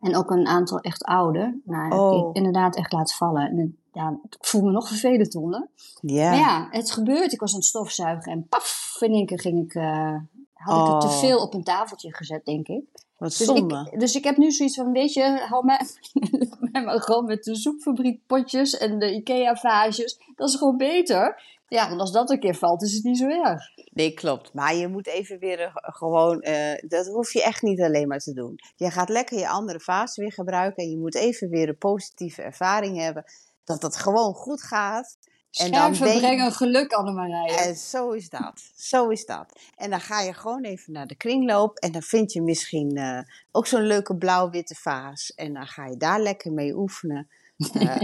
En 0.00 0.16
ook 0.16 0.30
een 0.30 0.46
aantal 0.46 0.78
echt 0.78 1.04
oude. 1.04 1.60
Nou, 1.64 1.92
Oh. 1.98 2.28
ik 2.28 2.36
inderdaad 2.36 2.76
echt 2.76 2.92
laten 2.92 3.16
vallen. 3.16 3.42
En 3.50 3.76
ja, 3.92 4.18
ik 4.24 4.36
voel 4.40 4.62
me 4.62 4.70
nog 4.70 4.88
vervelend 4.88 5.34
onder. 5.34 5.68
ja. 6.00 6.28
Maar 6.30 6.38
ja, 6.38 6.68
het 6.70 6.90
gebeurt. 6.90 7.32
Ik 7.32 7.40
was 7.40 7.50
aan 7.52 7.58
het 7.58 7.66
stofzuigen 7.68 8.32
en 8.32 8.46
paf, 8.48 8.96
in 9.00 9.12
één 9.12 9.26
keer 9.26 9.40
ging 9.40 9.64
ik, 9.64 9.74
eh, 9.74 10.16
had 10.52 10.86
ik 10.86 10.92
het 10.92 11.00
te 11.00 11.06
Oh. 11.06 11.18
veel 11.18 11.38
op 11.42 11.54
een 11.54 11.64
tafeltje 11.64 12.14
gezet, 12.14 12.44
denk 12.44 12.68
ik. 12.68 12.84
Wat 13.18 13.36
Dus 13.36 13.46
zonde. 13.46 13.88
ik, 13.92 14.00
dus 14.00 14.14
ik 14.14 14.24
heb 14.24 14.36
nu 14.36 14.50
zoiets 14.50 14.76
van, 14.76 14.92
weet 14.92 15.12
je, 15.12 15.44
hou 15.48 15.64
mij, 15.64 15.80
laat 16.30 16.70
mij 16.72 16.84
maar 16.84 17.00
gewoon 17.00 17.24
met 17.24 17.44
de 17.44 17.54
zoekfabriekpotjes 17.54 18.76
en 18.78 18.98
de 18.98 19.14
Ikea-vaasjes. 19.14 20.20
Dat 20.36 20.48
is 20.48 20.54
gewoon 20.56 20.76
beter. 20.76 21.42
Ja, 21.72 21.88
want 21.88 22.00
als 22.00 22.12
dat 22.12 22.30
een 22.30 22.40
keer 22.40 22.54
valt, 22.54 22.82
is 22.82 22.94
het 22.94 23.04
niet 23.04 23.18
zo 23.18 23.28
erg. 23.28 23.62
Nee, 23.92 24.14
klopt. 24.14 24.54
Maar 24.54 24.74
je 24.74 24.88
moet 24.88 25.06
even 25.06 25.38
weer 25.38 25.60
eh, 25.60 25.70
gewoon, 25.74 26.40
eh, 26.40 26.88
dat 26.88 27.06
hoef 27.06 27.32
je 27.32 27.42
echt 27.42 27.62
niet 27.62 27.80
alleen 27.82 28.08
maar 28.08 28.18
te 28.18 28.32
doen. 28.32 28.54
Je 28.76 28.90
gaat 28.90 29.08
lekker 29.08 29.38
je 29.38 29.48
andere 29.48 29.80
fase 29.80 30.20
weer 30.20 30.32
gebruiken 30.32 30.84
en 30.84 30.90
je 30.90 30.98
moet 30.98 31.14
even 31.14 31.48
weer 31.48 31.68
een 31.68 31.78
positieve 31.78 32.42
ervaring 32.42 32.98
hebben. 32.98 33.24
Dat 33.64 33.80
dat 33.80 33.96
gewoon 33.96 34.34
goed 34.34 34.62
gaat. 34.62 35.16
En 35.52 35.70
dan 35.72 35.94
je- 35.94 36.18
brengen 36.18 36.52
geluk, 36.52 36.92
Annemarije. 36.92 37.56
En 37.56 37.76
zo 37.76 38.10
is 38.10 38.28
dat. 38.28 38.70
Zo 38.76 39.08
is 39.08 39.24
dat. 39.26 39.52
En 39.76 39.90
dan 39.90 40.00
ga 40.00 40.20
je 40.20 40.32
gewoon 40.34 40.64
even 40.64 40.92
naar 40.92 41.06
de 41.06 41.16
kringloop 41.16 41.78
en 41.78 41.92
dan 41.92 42.02
vind 42.02 42.32
je 42.32 42.42
misschien 42.42 42.96
eh, 42.96 43.18
ook 43.50 43.66
zo'n 43.66 43.86
leuke 43.86 44.16
blauw-witte 44.16 44.74
vaas. 44.74 45.32
En 45.34 45.52
dan 45.52 45.66
ga 45.66 45.86
je 45.86 45.96
daar 45.96 46.20
lekker 46.20 46.52
mee 46.52 46.76
oefenen. 46.76 47.28
Eh, 47.70 47.96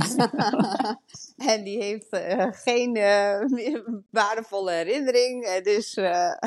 en 1.54 1.64
die 1.64 1.82
heeft 1.82 2.08
eh, 2.08 2.46
geen 2.50 2.96
eh, 2.96 3.84
waardevolle 4.10 4.70
herinnering. 4.70 5.60
dus 5.62 5.94
Ja, 5.94 6.38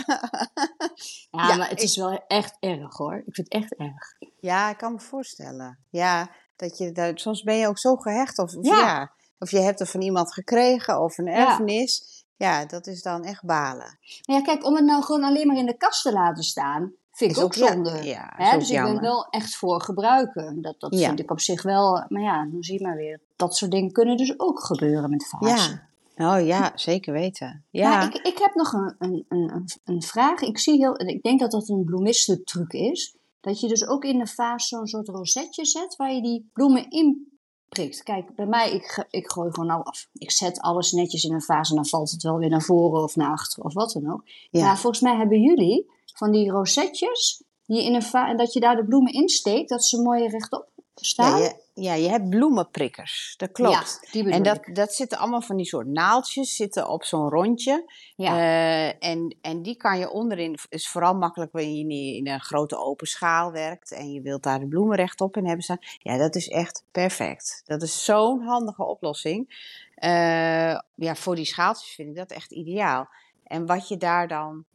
Ja, 1.31 1.55
maar 1.57 1.69
het 1.69 1.81
is 1.81 1.97
wel 1.97 2.23
echt 2.27 2.57
erg 2.59 2.97
hoor. 2.97 3.23
Ik 3.25 3.35
vind 3.35 3.53
het 3.53 3.63
echt 3.63 3.75
erg. 3.75 4.13
ja, 4.39 4.69
ik 4.69 4.77
kan 4.77 4.91
me 4.91 4.99
voorstellen. 4.99 5.79
Ja, 5.89 6.31
dat 6.55 6.77
je 6.77 6.91
daar, 6.91 7.11
soms 7.19 7.43
ben 7.43 7.57
je 7.57 7.67
ook 7.67 7.79
zo 7.79 7.95
gehecht. 7.95 8.37
Of, 8.39 8.55
of 8.55 8.65
Ja. 8.65 8.79
ja. 8.79 9.11
of 9.39 9.51
je 9.51 9.59
hebt 9.59 9.79
er 9.79 9.87
van 9.87 10.01
iemand 10.01 10.33
gekregen 10.33 11.01
of 11.01 11.17
een 11.17 11.27
erfenis. 11.27 12.23
Ja, 12.35 12.65
dat 12.65 12.87
is 12.87 13.01
dan 13.01 13.23
echt 13.23 13.45
balen. 13.45 13.99
Maar 14.25 14.37
ja, 14.37 14.41
kijk, 14.41 14.65
om 14.65 14.75
het 14.75 14.85
nou 14.85 15.03
gewoon 15.03 15.23
alleen 15.23 15.47
maar 15.47 15.57
in 15.57 15.65
de 15.65 15.77
kast 15.77 16.01
te 16.01 16.11
laten 16.11 16.43
staan, 16.43 16.93
vind 17.25 17.37
ik 17.37 17.43
ook, 17.43 17.53
zonde. 17.53 18.03
ja, 18.03 18.33
Hè, 18.35 18.53
ook 18.53 18.59
dus 18.59 18.69
ik 18.69 18.83
ben 18.83 19.01
wel 19.01 19.25
echt 19.29 19.55
voor 19.55 19.81
gebruiken. 19.81 20.61
Dat, 20.61 20.79
dat 20.79 20.99
Ja. 20.99 21.07
vind 21.07 21.19
ik 21.19 21.31
op 21.31 21.39
zich 21.39 21.63
wel. 21.63 22.05
Maar 22.07 22.21
ja, 22.21 22.47
dan 22.51 22.63
zie 22.63 22.77
je 22.77 22.85
maar 22.85 22.95
weer. 22.95 23.19
Dat 23.35 23.55
soort 23.55 23.71
dingen 23.71 23.91
kunnen 23.91 24.17
dus 24.17 24.39
ook 24.39 24.63
gebeuren 24.63 25.09
met 25.09 25.27
vazen. 25.29 25.81
Ja. 26.15 26.39
Oh 26.39 26.45
ja, 26.45 26.71
zeker 26.75 27.13
weten. 27.13 27.63
Ja. 27.69 27.89
Maar 27.89 28.15
ik, 28.15 28.25
ik 28.27 28.37
heb 28.37 28.55
nog 28.55 28.73
een, 28.73 28.95
een, 28.99 29.25
een, 29.29 29.65
een 29.83 30.01
vraag. 30.01 30.41
Ik, 30.41 30.57
zie 30.59 30.77
heel, 30.77 30.99
ik 31.01 31.23
denk 31.23 31.39
dat 31.39 31.51
dat 31.51 31.69
een 31.69 31.83
bloemistentruc 31.83 32.73
is. 32.73 33.15
Dat 33.41 33.59
je 33.59 33.67
dus 33.67 33.87
ook 33.87 34.03
in 34.03 34.17
de 34.17 34.27
vaas 34.27 34.67
zo'n 34.67 34.87
soort 34.87 35.07
rosetje 35.07 35.65
zet 35.65 35.95
waar 35.95 36.13
je 36.13 36.21
die 36.21 36.49
bloemen 36.53 36.89
in 36.89 37.31
prikt. 37.69 38.03
Kijk, 38.03 38.35
bij 38.35 38.45
mij, 38.45 38.71
ik, 38.71 39.05
ik 39.09 39.31
gooi 39.31 39.51
gewoon 39.51 39.67
nou 39.67 39.83
af. 39.83 40.07
Ik 40.13 40.31
zet 40.31 40.59
alles 40.59 40.91
netjes 40.91 41.23
in 41.23 41.33
een 41.33 41.41
vaas 41.41 41.69
en 41.69 41.75
dan 41.75 41.85
valt 41.85 42.11
het 42.11 42.23
wel 42.23 42.37
weer 42.37 42.49
naar 42.49 42.61
voren 42.61 43.03
of 43.03 43.15
naar 43.15 43.31
achteren 43.31 43.65
of 43.65 43.73
wat 43.73 43.91
dan 43.91 44.11
ook. 44.11 44.21
Ja. 44.49 44.65
Maar 44.65 44.77
volgens 44.79 45.01
mij 45.01 45.15
hebben 45.15 45.41
jullie 45.41 45.91
van 46.21 46.31
die 46.31 46.51
rosetjes 46.51 47.43
die 47.65 47.83
in 47.83 47.95
een 47.95 48.03
va- 48.03 48.27
en 48.29 48.37
dat 48.37 48.53
je 48.53 48.59
daar 48.59 48.75
de 48.75 48.85
bloemen 48.85 49.13
in 49.13 49.29
steekt, 49.29 49.69
dat 49.69 49.83
ze 49.85 50.01
mooi 50.01 50.27
rechtop 50.27 50.69
staan. 50.95 51.41
Ja, 51.41 51.45
je, 51.73 51.81
ja, 51.81 51.93
je 51.93 52.09
hebt 52.09 52.29
bloemenprikkers. 52.29 53.33
Dat 53.37 53.51
klopt. 53.51 53.99
Ja, 54.01 54.11
die 54.11 54.31
en 54.31 54.43
dat, 54.43 54.55
ik. 54.67 54.75
dat 54.75 54.93
zitten 54.93 55.17
allemaal 55.17 55.41
van 55.41 55.55
die 55.57 55.65
soort 55.65 55.87
naaltjes 55.87 56.55
zitten 56.55 56.89
op 56.89 57.03
zo'n 57.03 57.29
rondje. 57.29 57.91
Ja. 58.15 58.37
Eh, 58.37 59.09
en, 59.09 59.35
en 59.41 59.61
die 59.61 59.75
kan 59.75 59.99
je 59.99 60.09
onderin, 60.11 60.57
is 60.69 60.87
vooral 60.89 61.13
makkelijk 61.13 61.51
wanneer 61.51 61.71
je 61.75 61.79
in- 62.15 62.25
in 62.25 62.27
een 62.27 62.41
grote 62.41 62.77
open 62.77 63.07
schaal 63.07 63.51
werkt 63.51 63.91
en 63.91 64.11
je 64.11 64.21
wilt 64.21 64.43
daar 64.43 64.59
de 64.59 64.67
bloemen 64.67 64.95
rechtop 64.95 65.37
in 65.37 65.45
hebben 65.45 65.63
staan. 65.63 65.79
Ja, 65.99 66.17
dat 66.17 66.35
is 66.35 66.47
echt 66.49 66.83
perfect. 66.91 67.61
Dat 67.65 67.81
is 67.81 68.03
zo'n 68.05 68.41
handige 68.41 68.85
oplossing. 68.85 69.69
Eh, 69.95 70.79
ja, 70.95 71.15
voor 71.15 71.35
die 71.35 71.45
schaaltjes 71.45 71.93
vind 71.95 72.09
ik 72.09 72.15
dat 72.15 72.31
echt 72.31 72.51
ideaal. 72.51 73.09
En 73.43 73.65
wat 73.65 73.87
je 73.87 73.97
daar 73.97 74.27
dan 74.27 74.65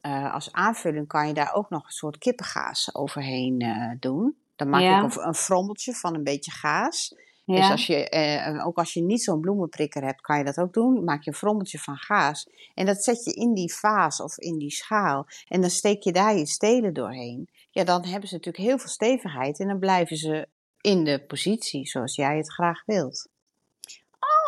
eh, 0.00 0.34
als 0.34 0.52
aanvulling 0.52 1.06
kan 1.06 1.26
je 1.26 1.34
daar 1.34 1.54
ook 1.54 1.70
nog 1.70 1.84
een 1.84 1.90
soort 1.90 2.18
kippengaas 2.18 2.94
overheen 2.94 3.60
eh, 3.60 3.90
doen. 4.00 4.36
Dan 4.56 4.68
maak 4.68 4.80
Ja. 4.80 5.04
ik 5.04 5.14
een, 5.14 5.26
een 5.26 5.34
frommeltje 5.34 5.94
van 5.94 6.14
een 6.14 6.24
beetje 6.24 6.50
gaas. 6.50 7.14
ja. 7.44 7.56
Dus 7.56 7.70
als 7.70 7.86
je, 7.86 8.08
eh, 8.08 8.66
ook 8.66 8.76
als 8.78 8.92
je 8.92 9.02
niet 9.02 9.22
zo'n 9.22 9.40
bloemenprikker 9.40 10.04
hebt, 10.04 10.20
kan 10.20 10.38
je 10.38 10.44
dat 10.44 10.58
ook 10.58 10.72
doen. 10.72 11.04
Maak 11.04 11.22
je 11.22 11.30
een 11.30 11.36
frommeltje 11.36 11.78
van 11.78 11.96
gaas. 11.96 12.48
En 12.74 12.86
dat 12.86 13.04
zet 13.04 13.24
je 13.24 13.32
in 13.32 13.54
die 13.54 13.74
vaas 13.74 14.20
of 14.20 14.38
in 14.38 14.58
die 14.58 14.70
schaal. 14.70 15.26
En 15.48 15.60
dan 15.60 15.70
steek 15.70 16.02
je 16.02 16.12
daar 16.12 16.36
je 16.36 16.46
stelen 16.46 16.92
doorheen. 16.94 17.48
Ja, 17.70 17.84
dan 17.84 18.04
hebben 18.04 18.28
ze 18.28 18.34
natuurlijk 18.34 18.64
heel 18.64 18.78
veel 18.78 18.88
stevigheid. 18.88 19.60
En 19.60 19.66
dan 19.68 19.78
blijven 19.78 20.16
ze 20.16 20.48
in 20.80 21.04
de 21.04 21.24
positie 21.26 21.86
zoals 21.86 22.14
jij 22.14 22.36
het 22.36 22.52
graag 22.52 22.82
wilt. 22.86 23.28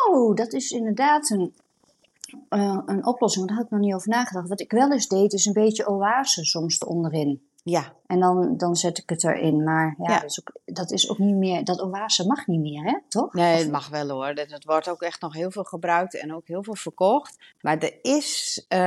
Oh, 0.09 0.35
dat 0.35 0.53
is 0.53 0.71
inderdaad 0.71 1.29
een, 1.29 1.53
eh, 2.49 2.81
een 2.85 3.05
oplossing. 3.05 3.47
Daar 3.47 3.55
had 3.55 3.65
ik 3.65 3.71
nog 3.71 3.79
niet 3.79 3.93
over 3.93 4.09
nagedacht. 4.09 4.49
Wat 4.49 4.61
ik 4.61 4.71
wel 4.71 4.91
eens 4.91 5.07
deed, 5.07 5.33
is 5.33 5.45
een 5.45 5.53
beetje 5.53 5.87
oase 5.87 6.45
soms 6.45 6.77
onderin. 6.77 7.41
Ja, 7.65 7.93
En 8.07 8.19
dan, 8.19 8.57
dan 8.57 8.75
zet 8.75 8.97
ik 8.97 9.09
het 9.09 9.23
erin. 9.23 9.63
Maar 9.63 9.95
ja, 9.97 10.11
Ja. 10.13 10.19
Dat, 10.19 10.29
is 10.29 10.39
ook, 10.39 10.51
dat 10.65 10.91
is 10.91 11.09
ook 11.09 11.17
niet 11.17 11.35
meer. 11.35 11.63
Dat 11.63 11.81
oase 11.81 12.27
mag 12.27 12.47
niet 12.47 12.59
meer, 12.59 12.83
hè? 12.83 12.97
Toch? 13.07 13.33
nee, 13.33 13.57
het 13.57 13.71
mag 13.71 13.89
wel 13.89 14.09
hoor. 14.09 14.33
Dat, 14.35 14.63
wordt 14.63 14.89
ook 14.89 15.01
echt 15.01 15.21
nog 15.21 15.33
heel 15.33 15.51
veel 15.51 15.63
gebruikt 15.63 16.19
en 16.19 16.33
ook 16.33 16.47
heel 16.47 16.63
veel 16.63 16.75
verkocht. 16.75 17.37
Maar 17.61 17.77
er 17.77 17.93
is 18.01 18.65
eh, 18.67 18.79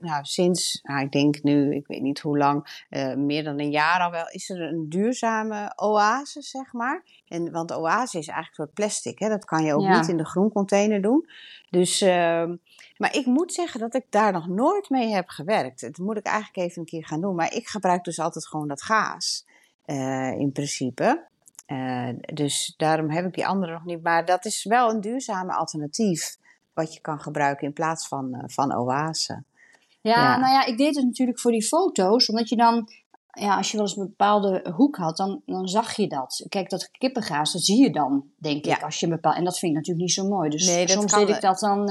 nou, 0.00 0.22
sinds, 0.22 0.80
nou, 0.82 1.04
ik 1.04 1.12
denk 1.12 1.42
nu, 1.42 1.74
ik 1.74 1.86
weet 1.86 2.02
niet 2.02 2.20
hoe 2.20 2.38
lang, 2.38 2.84
eh, 2.88 3.14
meer 3.14 3.44
dan 3.44 3.60
een 3.60 3.70
jaar 3.70 4.00
al 4.00 4.10
wel, 4.10 4.28
is 4.30 4.50
er 4.50 4.60
een 4.60 4.88
duurzame 4.88 5.72
oase, 5.76 6.42
zeg 6.42 6.72
maar. 6.72 7.02
En, 7.28 7.52
want 7.52 7.72
oase 7.72 8.18
is 8.18 8.26
eigenlijk 8.28 8.58
een 8.58 8.64
soort 8.64 8.74
plastic, 8.74 9.18
hè? 9.18 9.28
dat 9.28 9.44
kan 9.44 9.64
je 9.64 9.74
ook 9.74 9.82
Ja. 9.82 9.98
niet 9.98 10.08
in 10.08 10.16
de 10.16 10.26
groencontainer 10.26 11.02
doen. 11.02 11.28
Dus, 11.70 12.00
ehm, 12.00 12.56
maar 13.04 13.14
ik 13.16 13.26
moet 13.26 13.52
zeggen 13.52 13.80
dat 13.80 13.94
ik 13.94 14.04
daar 14.10 14.32
nog 14.32 14.48
nooit 14.48 14.90
mee 14.90 15.12
heb 15.12 15.28
gewerkt. 15.28 15.80
Dat 15.80 15.98
moet 15.98 16.16
ik 16.16 16.26
eigenlijk 16.26 16.56
even 16.56 16.80
een 16.80 16.86
keer 16.88 17.06
gaan 17.06 17.20
doen. 17.20 17.34
Maar 17.34 17.52
ik 17.54 17.68
gebruik 17.68 18.04
dus 18.04 18.18
altijd 18.18 18.46
gewoon 18.46 18.68
dat 18.68 18.82
gaas, 18.82 19.46
eh, 19.84 20.32
in 20.38 20.52
principe. 20.52 21.26
Eh, 21.66 22.08
dus 22.34 22.74
daarom 22.76 23.10
heb 23.10 23.24
ik 23.26 23.34
die 23.34 23.46
andere 23.46 23.72
nog 23.72 23.84
niet. 23.84 24.02
Maar 24.02 24.24
dat 24.24 24.44
is 24.44 24.64
wel 24.64 24.90
een 24.90 25.00
duurzame 25.00 25.52
alternatief 25.52 26.36
wat 26.74 26.94
je 26.94 27.00
kan 27.00 27.20
gebruiken 27.20 27.66
in 27.66 27.72
plaats 27.72 28.08
van, 28.08 28.34
eh, 28.34 28.42
van 28.46 28.74
oase. 28.76 29.42
Ja, 30.00 30.12
Ja. 30.22 30.36
nou 30.36 30.52
ja, 30.52 30.64
ik 30.64 30.76
deed 30.78 30.96
het 30.96 31.04
natuurlijk 31.04 31.40
voor 31.40 31.50
die 31.52 31.66
foto's. 31.66 32.28
Omdat 32.28 32.48
je 32.48 32.56
dan 32.56 32.88
ja, 33.32 33.56
als 33.56 33.70
je 33.70 33.76
wel 33.76 33.86
eens 33.86 33.96
een 33.96 34.06
bepaalde 34.06 34.70
hoek 34.76 34.96
had, 34.96 35.16
dan, 35.16 35.42
dan 35.46 35.68
zag 35.68 35.96
je 35.96 36.08
dat. 36.08 36.44
Kijk, 36.48 36.70
dat 36.70 36.90
kippengaas, 36.90 37.52
dat 37.52 37.62
zie 37.62 37.82
je 37.82 37.90
dan, 37.92 38.24
denk 38.38 38.64
Ja. 38.64 38.76
ik. 38.76 38.82
Als 38.82 39.00
je 39.00 39.06
een 39.06 39.12
bepaald, 39.12 39.36
en 39.36 39.44
dat 39.44 39.58
vind 39.58 39.70
ik 39.72 39.76
natuurlijk 39.78 40.06
niet 40.06 40.14
zo 40.14 40.28
mooi. 40.28 40.50
Dus 40.50 40.66
Nee, 40.66 40.88
soms 40.88 41.12
kan- 41.12 41.26
deed 41.26 41.34
ik 41.34 41.40
dat 41.42 41.58
dan 41.58 41.90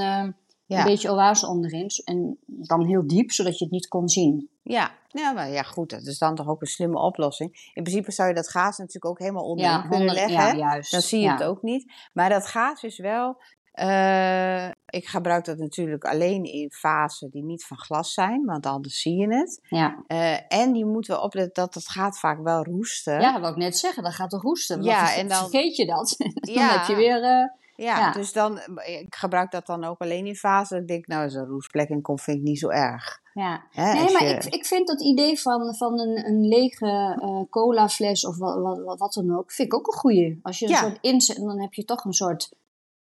Ja. 0.66 0.78
een 0.78 0.84
beetje 0.84 1.10
oase 1.10 1.46
onderin. 1.46 1.86
En 2.04 2.38
dan 2.46 2.86
heel 2.86 3.06
diep, 3.06 3.30
zodat 3.32 3.58
je 3.58 3.64
het 3.64 3.72
niet 3.72 3.88
kon 3.88 4.08
zien. 4.08 4.48
Ja, 4.62 4.90
ja, 5.08 5.32
maar 5.32 5.50
ja, 5.50 5.62
goed, 5.62 5.90
dat 5.90 6.06
is 6.06 6.18
dan 6.18 6.34
toch 6.34 6.48
ook 6.48 6.60
een 6.60 6.66
slimme 6.66 6.98
oplossing. 6.98 7.70
In 7.74 7.82
principe 7.82 8.12
zou 8.12 8.28
je 8.28 8.34
dat 8.34 8.48
gaas 8.50 8.78
natuurlijk 8.78 9.06
ook 9.06 9.18
helemaal 9.18 9.44
onderin 9.44 9.72
Ja, 9.72 9.88
kunnen 9.88 10.14
leggen. 10.14 10.32
ja, 10.32 10.54
juist. 10.56 10.90
Dan 10.92 11.00
zie 11.00 11.20
je 11.20 11.30
het 11.30 11.42
ook 11.42 11.62
niet. 11.62 11.92
Maar 12.12 12.28
dat 12.28 12.46
gaas 12.46 12.82
is 12.82 12.98
wel. 12.98 13.36
eh, 13.72 14.68
ik 14.86 15.06
gebruik 15.06 15.44
dat 15.44 15.58
natuurlijk 15.58 16.04
alleen 16.04 16.44
in 16.44 16.72
vazen 16.72 17.30
die 17.30 17.44
niet 17.44 17.64
van 17.66 17.76
glas 17.78 18.12
zijn, 18.12 18.44
want 18.44 18.66
anders 18.66 19.00
zie 19.00 19.16
je 19.16 19.34
het. 19.34 19.60
Ja. 19.68 20.04
Eh, 20.06 20.38
en 20.60 20.74
je 20.74 20.84
moet 20.86 21.06
wel 21.06 21.20
opletten 21.20 21.64
dat 21.64 21.74
het 21.74 21.88
gaat 21.88 22.18
vaak 22.18 22.42
wel 22.42 22.64
roesten. 22.64 23.20
ja, 23.20 23.32
dat 23.32 23.40
wil 23.40 23.50
ik 23.50 23.56
net 23.56 23.78
zeggen. 23.78 24.02
Dan 24.02 24.12
gaat 24.12 24.32
het 24.32 24.42
roesten. 24.42 24.82
Ja, 24.82 25.14
en 25.14 25.28
dan- 25.28 25.38
vergeet 25.50 25.76
je 25.76 25.86
dat. 25.86 26.14
dan 26.18 26.54
Ja. 26.54 26.78
heb 26.78 26.86
je 26.88 26.94
weer... 26.94 27.22
eh, 27.22 27.44
Ja, 27.76 27.98
Ja. 27.98 28.12
dus 28.12 28.32
dan, 28.32 28.58
ik 28.86 29.14
gebruik 29.14 29.50
dat 29.50 29.66
dan 29.66 29.84
ook 29.84 30.00
alleen 30.00 30.26
in 30.26 30.36
vazen. 30.36 30.80
Ik 30.80 30.88
denk, 30.88 31.06
nou, 31.06 31.30
zo'n 31.30 31.46
roestplek 31.46 31.88
in 31.88 32.02
komt, 32.02 32.20
vind 32.22 32.36
ik 32.36 32.42
niet 32.42 32.58
zo 32.58 32.68
erg. 32.68 33.20
ja. 33.32 33.64
Nee, 33.72 34.12
maar 34.12 34.24
je- 34.24 34.34
ik, 34.34 34.44
ik 34.44 34.66
vind 34.66 34.86
dat 34.86 35.02
idee 35.02 35.40
van, 35.40 35.74
van 35.74 36.00
een, 36.00 36.26
een 36.26 36.48
lege 36.48 37.18
eh 37.20 37.50
colafles 37.50 38.26
of 38.26 38.36
wat, 38.38 38.60
wat, 38.84 38.98
wat, 38.98 39.12
dan 39.12 39.36
ook, 39.36 39.52
vind 39.52 39.68
ik 39.72 39.78
ook 39.78 39.86
een 39.86 39.98
goeie. 39.98 40.38
Als 40.42 40.58
je 40.58 40.64
een 40.66 40.70
Ja. 40.72 40.78
soort 40.80 40.98
inzet, 41.00 41.36
dan 41.36 41.60
heb 41.60 41.72
je 41.72 41.84
toch 41.84 42.04
een 42.04 42.12
soort 42.12 42.50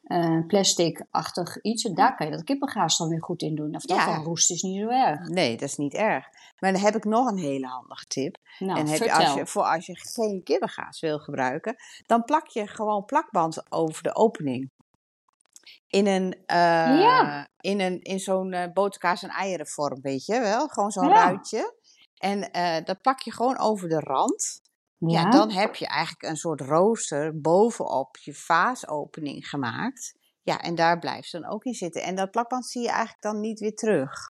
eh, 0.02 0.46
plastic-achtig 0.46 1.60
iets. 1.60 1.84
En 1.84 1.94
daar 1.94 2.16
kan 2.16 2.26
je 2.26 2.32
dat 2.32 2.44
kippengaas 2.44 2.98
dan 2.98 3.08
weer 3.08 3.22
goed 3.22 3.42
in 3.42 3.54
doen. 3.54 3.74
Of 3.74 3.82
dat 3.84 3.96
Ja. 3.96 4.06
dan 4.14 4.24
roest 4.24 4.50
is 4.50 4.62
niet 4.62 4.80
zo 4.80 4.88
erg. 4.88 5.28
Nee, 5.28 5.50
dat 5.56 5.68
is 5.68 5.76
niet 5.76 5.94
erg. 5.94 6.26
Maar 6.62 6.72
dan 6.72 6.80
heb 6.80 6.96
ik 6.96 7.04
nog 7.04 7.30
een 7.30 7.38
hele 7.38 7.66
handige 7.66 8.04
tip. 8.06 8.36
Nou, 8.58 8.78
en 8.78 8.86
heb 8.86 8.98
je, 9.02 9.12
als 9.12 9.34
je, 9.34 9.46
voor 9.46 9.62
als 9.62 9.86
je 9.86 9.96
geen 9.96 10.42
kippengaas 10.42 11.00
wil 11.00 11.18
gebruiken, 11.18 11.74
dan 12.06 12.24
plak 12.24 12.46
je 12.48 12.66
gewoon 12.66 13.04
plakband 13.04 13.72
over 13.72 14.02
de 14.02 14.14
opening. 14.14 14.70
In 15.86 16.06
een, 16.06 16.42
eh, 16.46 16.56
Ja. 17.00 17.48
in, 17.60 17.80
een, 17.80 18.00
in 18.02 18.18
zo'n 18.18 18.52
eh 18.52 18.72
boterkaas- 18.72 19.22
en 19.22 19.28
eierenvorm, 19.28 20.00
weet 20.00 20.24
je 20.24 20.40
wel? 20.40 20.68
Gewoon 20.68 20.90
zo'n 20.90 21.08
Ja. 21.08 21.14
ruitje. 21.24 21.74
En 22.16 22.50
eh, 22.50 22.84
dat 22.84 23.00
plak 23.00 23.20
je 23.20 23.32
gewoon 23.32 23.58
over 23.58 23.88
de 23.88 24.00
rand. 24.00 24.60
Ja. 24.98 25.30
dan 25.30 25.50
heb 25.50 25.74
je 25.74 25.86
eigenlijk 25.86 26.22
een 26.22 26.36
soort 26.36 26.60
rooster 26.60 27.40
bovenop 27.40 28.16
je 28.16 28.34
vaasopening 28.34 29.48
gemaakt. 29.48 30.14
Ja, 30.42 30.60
en 30.60 30.74
daar 30.74 30.98
blijft 30.98 31.28
ze 31.28 31.40
dan 31.40 31.50
ook 31.50 31.64
in 31.64 31.74
zitten. 31.74 32.02
En 32.02 32.14
dat 32.14 32.30
plakband 32.30 32.66
zie 32.66 32.82
je 32.82 32.88
eigenlijk 32.88 33.22
dan 33.22 33.40
niet 33.40 33.60
weer 33.60 33.74
terug. 33.74 34.30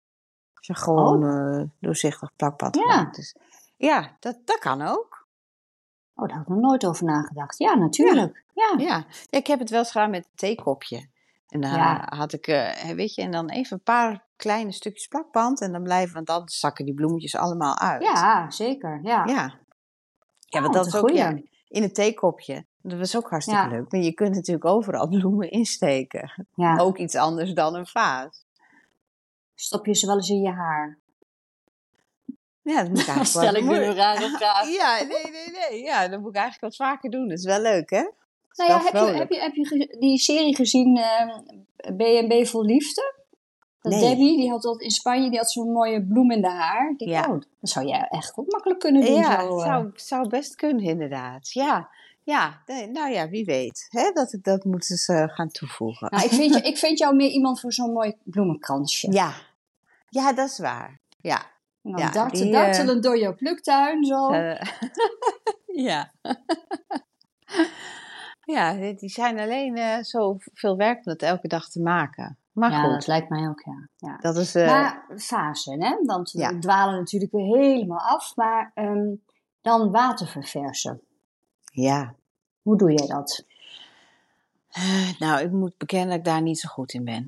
Als 0.68 0.78
je 0.78 0.84
gewoon 0.84 1.24
eh, 1.26 1.68
doorzichtig 1.80 2.36
plakband 2.36 2.78
Oh. 2.78 2.86
Ja. 2.86 2.92
gemaakt 2.92 3.18
is. 3.18 3.36
Ja, 3.78 4.18
dat, 4.20 4.38
dat 4.46 4.60
kan 4.60 4.82
ook. 4.82 5.28
Oh, 6.16 6.28
daar 6.28 6.38
had 6.38 6.46
ik 6.48 6.54
nog 6.54 6.62
nooit 6.62 6.86
over 6.86 7.06
nagedacht. 7.06 7.58
Ja, 7.58 7.74
natuurlijk. 7.76 8.44
Ja. 8.54 8.74
Ja. 8.78 8.84
ja, 8.86 9.06
ik 9.30 9.48
heb 9.48 9.60
het 9.60 9.70
wel 9.70 9.80
eens 9.80 9.92
gedaan 9.92 10.10
met 10.10 10.24
een 10.26 10.32
theekopje. 10.36 11.10
En 11.48 11.62
dan 11.62 11.72
Ja. 11.72 12.06
had 12.16 12.34
ik, 12.34 12.48
eh, 12.48 12.90
weet 12.90 13.14
je, 13.16 13.22
en 13.22 13.32
dan 13.32 13.50
even 13.50 13.78
een 13.78 13.84
paar 13.84 14.26
kleine 14.36 14.72
stukjes 14.72 15.08
plakband. 15.08 15.62
En 15.62 15.72
dan 15.72 15.84
blijven, 15.84 16.14
want 16.14 16.28
dan 16.28 16.42
zakken 16.50 16.86
die 16.86 16.94
bloemetjes 16.94 17.36
allemaal 17.36 17.78
uit. 17.78 18.02
Ja, 18.04 18.50
zeker. 18.52 19.00
Ja. 19.04 19.26
Ja, 19.26 19.60
ja 20.46 20.58
Oh, 20.58 20.62
want 20.62 20.74
dat 20.74 20.86
is 20.86 20.96
ook 20.96 21.10
ja, 21.10 21.30
in 21.68 21.84
een 21.84 21.94
theekopje. 21.94 22.66
Dat 22.82 22.98
was 23.00 23.16
ook 23.18 23.30
hartstikke 23.30 23.68
leuk. 23.68 23.92
Maar 23.92 24.02
je 24.02 24.14
kunt 24.14 24.36
natuurlijk 24.36 24.66
overal 24.66 25.08
bloemen 25.18 25.50
insteken. 25.52 26.48
Ja. 26.56 26.78
Ook 26.78 26.98
iets 26.98 27.16
anders 27.16 27.54
dan 27.54 27.76
een 27.76 27.88
vaas. 27.88 28.46
Stop 29.62 29.86
je 29.86 29.96
ze 29.96 30.06
wel 30.06 30.16
eens 30.16 30.30
in 30.30 30.42
je 30.42 30.50
haar? 30.52 31.00
Ja, 32.62 32.82
dat 32.82 32.90
moet 32.90 33.00
ik 33.00 33.08
eigenlijk 33.16 33.28
stel 33.28 33.56
ik 33.56 33.64
nu 33.64 33.76
een 33.76 33.96
rare 33.96 34.30
vraag. 34.38 34.70
Ja, 34.70 34.96
nee, 34.98 35.32
nee, 35.32 35.70
nee. 35.70 35.82
Ja, 35.84 36.08
dat 36.08 36.20
moet 36.20 36.30
ik 36.30 36.36
eigenlijk 36.36 36.64
wat 36.78 36.88
vaker 36.88 37.10
doen. 37.10 37.28
Dat 37.28 37.38
is 37.38 37.46
wel 37.46 37.62
leuk, 37.62 37.90
hè? 37.90 38.10
Nou 38.56 38.70
ja, 38.70 38.82
heb 38.84 38.94
je, 38.94 39.00
heb, 39.18 39.30
je, 39.32 39.40
heb 39.40 39.54
je 39.56 39.66
ge- 39.66 39.96
die 40.00 40.18
serie 40.18 40.56
gezien, 40.56 40.98
eh, 40.98 41.36
B&B 41.98 42.48
Vol 42.48 42.64
Liefde? 42.66 43.14
Dat 43.82 43.92
Nee. 43.92 44.02
Debbie, 44.02 44.38
die 44.38 44.50
had 44.50 44.62
dat 44.62 44.82
in 44.82 44.90
Spanje, 44.92 45.30
die 45.30 45.38
had 45.40 45.52
zo'n 45.52 45.72
mooie 45.72 46.06
bloem 46.06 46.32
in 46.32 46.42
de 46.42 46.50
haar. 46.50 46.94
Ik 46.98 47.08
Ja. 47.10 47.22
oh, 47.22 47.42
dat 47.60 47.70
zou 47.70 47.88
jij 47.88 48.06
echt 48.10 48.38
ook 48.38 48.52
makkelijk 48.52 48.80
kunnen 48.80 49.06
doen. 49.06 49.14
Ja, 49.14 49.42
zo, 49.42 49.58
eh. 49.60 49.66
zou, 49.66 49.92
zou 49.96 50.28
best 50.30 50.56
kunnen, 50.56 50.84
inderdaad. 50.84 51.52
Ja, 51.52 51.90
ja 52.24 52.62
nee, 52.66 52.88
nou 52.88 53.12
ja, 53.12 53.30
wie 53.30 53.46
weet. 53.46 53.88
Hè? 53.90 54.12
Dat, 54.14 54.38
dat 54.42 54.64
moeten 54.64 54.98
ze 54.98 55.30
gaan 55.32 55.50
toevoegen. 55.50 56.08
Nou, 56.12 56.24
ik 56.24 56.32
vind, 56.32 56.54
je, 56.54 56.62
ik 56.72 56.78
vind 56.78 56.98
jou 57.00 57.16
meer 57.16 57.30
iemand 57.30 57.60
voor 57.60 57.74
zo'n 57.74 57.92
mooi 57.94 58.16
bloemenkransje. 58.24 59.12
Ja. 59.12 59.34
Ja, 60.12 60.34
dat 60.34 60.50
is 60.50 60.60
waar. 60.60 61.00
Ja. 61.22 61.42
Nou, 61.82 62.02
ja, 62.14 62.28
die, 62.30 62.52
dartelen 62.52 63.02
door 63.02 63.18
je 63.18 63.34
pluktuin, 63.36 64.04
zo. 64.06 64.30
Eh, 64.30 64.62
ja. 65.66 66.12
ja, 68.44 68.74
die 68.94 69.10
zijn 69.10 69.40
alleen 69.40 69.76
eh, 69.76 70.04
zo 70.04 70.38
veel 70.54 70.78
werk 70.78 70.98
om 70.98 71.04
dat 71.04 71.22
elke 71.22 71.48
dag 71.48 71.70
te 71.70 71.82
maken. 71.82 72.38
Maar 72.52 72.72
ja, 72.72 72.82
goed, 72.84 72.92
dat 72.92 73.08
lijkt 73.08 73.30
mij 73.30 73.48
ook, 73.48 73.62
ja. 73.62 73.88
ja. 73.98 74.18
dat 74.18 74.38
is... 74.38 74.56
eh, 74.56 74.68
Maar 74.68 75.06
fasen, 75.18 75.84
hè? 75.84 75.96
Want 76.04 76.32
we 76.32 76.58
dwalen 76.60 76.96
natuurlijk 77.00 77.32
weer 77.32 77.58
helemaal 77.58 78.00
af. 78.00 78.36
Maar 78.36 78.72
ehm, 78.74 79.16
dan 79.62 79.92
water 79.92 80.28
verversen. 80.28 81.02
ja. 81.72 82.16
Hoe 82.62 82.78
doe 82.78 82.92
jij 82.94 83.08
dat? 83.08 83.46
Eh, 84.70 85.20
Nou, 85.20 85.42
ik 85.42 85.52
moet 85.52 85.78
bekennen 85.78 86.10
dat 86.10 86.18
ik 86.18 86.24
daar 86.26 86.42
niet 86.42 86.60
zo 86.60 86.70
goed 86.70 86.94
in 86.94 87.04
ben. 87.04 87.28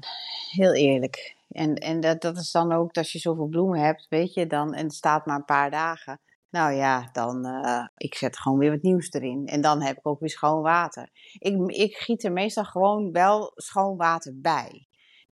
Heel 0.51 0.73
eerlijk. 0.73 1.35
En, 1.53 1.73
en 1.75 1.99
dat, 1.99 2.21
dat 2.21 2.37
is 2.37 2.51
dan 2.51 2.71
ook, 2.71 2.97
als 2.97 3.11
je 3.11 3.19
zoveel 3.19 3.47
bloemen 3.47 3.79
hebt, 3.79 4.05
weet 4.09 4.33
je, 4.33 4.47
dan, 4.47 4.73
en 4.73 4.83
het 4.83 4.93
staat 4.93 5.25
maar 5.25 5.35
een 5.35 5.45
paar 5.45 5.71
dagen. 5.71 6.19
Nou 6.49 6.73
ja, 6.73 7.09
dan, 7.11 7.45
eh 7.45 7.87
ik 7.97 8.15
zet 8.15 8.37
gewoon 8.39 8.57
weer 8.57 8.71
wat 8.71 8.81
nieuws 8.81 9.11
erin. 9.11 9.45
En 9.45 9.61
dan 9.61 9.81
heb 9.81 9.97
ik 9.97 10.07
ook 10.07 10.19
weer 10.19 10.29
schoon 10.29 10.61
water. 10.61 11.09
Ik, 11.39 11.69
ik 11.71 11.95
giet 11.95 12.23
er 12.23 12.31
meestal 12.31 12.63
gewoon 12.63 13.11
wel 13.11 13.51
schoon 13.55 13.97
water 13.97 14.33
bij. 14.41 14.87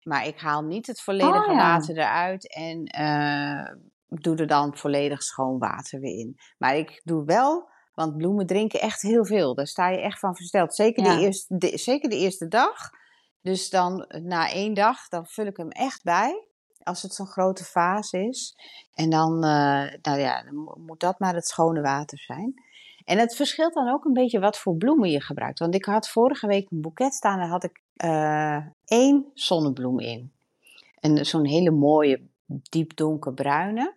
Maar 0.01 0.27
ik 0.27 0.39
haal 0.39 0.61
niet 0.61 0.87
het 0.87 1.01
volledige 1.01 1.49
Oh, 1.49 1.53
ja. 1.53 1.57
water 1.57 1.97
eruit 1.97 2.53
en 2.53 2.83
eh, 2.85 3.73
doe 4.07 4.35
er 4.35 4.47
dan 4.47 4.77
volledig 4.77 5.23
schoon 5.23 5.57
water 5.59 5.99
weer 5.99 6.17
in. 6.17 6.35
Maar 6.57 6.75
ik 6.77 7.01
doe 7.03 7.25
wel, 7.25 7.69
want 7.93 8.17
bloemen 8.17 8.45
drinken 8.45 8.79
echt 8.81 9.01
heel 9.01 9.25
veel. 9.25 9.55
Daar 9.55 9.67
sta 9.67 9.89
je 9.89 10.01
echt 10.01 10.19
van 10.19 10.35
versteld. 10.35 10.75
Zeker, 10.75 11.03
Ja. 11.03 11.15
de, 11.15 11.21
eerste, 11.21 11.57
de, 11.57 11.77
zeker 11.77 12.09
de 12.09 12.17
eerste 12.17 12.47
dag. 12.47 12.89
Dus 13.47 13.69
dan 13.69 14.05
na 14.23 14.49
één 14.51 14.73
dag, 14.73 15.07
dan 15.07 15.25
vul 15.25 15.45
ik 15.45 15.57
hem 15.57 15.69
echt 15.69 16.03
bij. 16.03 16.47
Als 16.83 17.01
het 17.01 17.13
zo'n 17.13 17.27
grote 17.27 17.63
vaas 17.63 18.11
is. 18.11 18.55
En 18.93 19.09
dan, 19.09 19.33
eh, 19.43 19.93
nou 20.01 20.19
ja, 20.19 20.43
dan 20.43 20.55
mo- 20.55 20.75
moet 20.77 20.99
dat 20.99 21.19
maar 21.19 21.33
het 21.35 21.47
schone 21.47 21.81
water 21.81 22.19
zijn. 22.19 22.63
En 23.05 23.17
het 23.17 23.35
verschilt 23.35 23.73
dan 23.73 23.89
ook 23.89 24.05
een 24.05 24.13
beetje 24.13 24.39
wat 24.39 24.57
voor 24.57 24.75
bloemen 24.75 25.09
je 25.09 25.21
gebruikt. 25.21 25.59
Want 25.59 25.75
ik 25.75 25.85
had 25.85 26.09
vorige 26.09 26.47
week 26.47 26.71
een 26.71 26.81
boeket 26.81 27.13
staan. 27.13 27.37
Daar 27.39 27.47
had 27.47 27.63
ik 27.63 27.81
eh, 27.93 28.65
één 28.85 29.31
zonnebloem 29.33 29.99
in. 29.99 30.31
En 30.99 31.25
zo'n 31.25 31.45
hele 31.45 31.71
mooie, 31.71 32.27
diep 32.45 32.95
donkerbruine. 32.95 33.95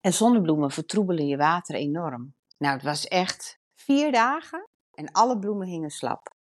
En 0.00 0.12
zonnebloemen 0.12 0.70
vertroebelen 0.70 1.26
je 1.26 1.36
water 1.36 1.74
enorm. 1.74 2.34
Nou, 2.58 2.74
het 2.74 2.82
was 2.82 3.06
echt 3.08 3.58
vier 3.74 4.12
dagen 4.12 4.68
en 4.94 5.12
alle 5.12 5.38
bloemen 5.38 5.66
hingen 5.66 5.90
slap. 5.90 6.38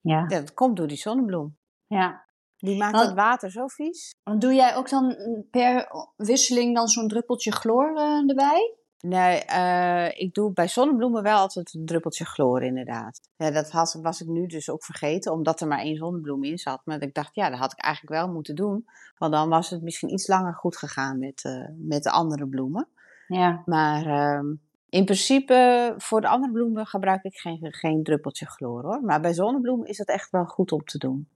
Ja. 0.00 0.18
Ja, 0.28 0.40
dat 0.40 0.54
komt 0.54 0.76
door 0.76 0.86
die 0.86 0.96
zonnebloem. 0.96 1.56
ja. 1.86 2.26
Die 2.58 2.78
maakt 2.78 2.92
Want- 2.94 3.06
het 3.06 3.14
water 3.16 3.50
zo 3.50 3.66
vies. 3.66 4.14
Doe 4.38 4.54
jij 4.54 4.76
ook 4.76 4.88
dan 4.90 5.16
per 5.50 5.88
wisseling 6.16 6.74
dan 6.74 6.88
zo'n 6.88 7.08
druppeltje 7.08 7.52
chloor 7.52 7.96
eh, 7.96 8.28
erbij? 8.28 8.74
Nee, 9.00 9.38
eh, 9.44 10.20
ik 10.20 10.34
doe 10.34 10.52
bij 10.52 10.68
zonnebloemen 10.68 11.22
wel 11.22 11.38
altijd 11.38 11.74
een 11.74 11.86
druppeltje 11.86 12.24
chloor 12.24 12.62
inderdaad. 12.62 13.20
Ja, 13.36 13.50
dat 13.50 13.70
had, 13.70 13.98
was 14.02 14.20
ik 14.20 14.28
nu 14.28 14.46
dus 14.46 14.70
ook 14.70 14.84
vergeten, 14.84 15.32
omdat 15.32 15.60
er 15.60 15.66
maar 15.68 15.78
één 15.78 15.96
zonnebloem 15.96 16.44
in 16.44 16.58
zat. 16.58 16.80
Maar 16.84 17.02
ik 17.02 17.14
dacht, 17.14 17.34
ja, 17.34 17.50
dat 17.50 17.58
had 17.58 17.72
ik 17.72 17.80
eigenlijk 17.80 18.14
wel 18.14 18.32
moeten 18.32 18.54
doen. 18.54 18.86
Want 19.16 19.32
dan 19.32 19.48
was 19.48 19.70
het 19.70 19.82
misschien 19.82 20.12
iets 20.12 20.26
langer 20.28 20.54
goed 20.54 20.76
gegaan 20.76 21.18
met, 21.18 21.44
eh, 21.44 21.68
met 21.76 22.02
de 22.02 22.10
andere 22.10 22.46
bloemen. 22.48 22.88
Ja. 23.26 23.62
Maar 23.64 24.06
ehm, 24.06 24.46
in 24.90 25.04
principe, 25.04 25.94
voor 25.96 26.20
de 26.20 26.28
andere 26.28 26.52
bloemen 26.52 26.86
gebruik 26.86 27.22
ik 27.24 27.36
geen, 27.36 27.58
geen 27.60 28.02
druppeltje 28.02 28.46
chloor 28.46 28.82
hoor. 28.82 29.00
Maar 29.02 29.20
bij 29.20 29.32
zonnebloemen 29.32 29.86
is 29.86 29.96
dat 29.96 30.06
echt 30.08 30.30
wel 30.30 30.44
goed 30.44 30.72
om 30.72 30.84
te 30.84 30.98
doen. 30.98 31.28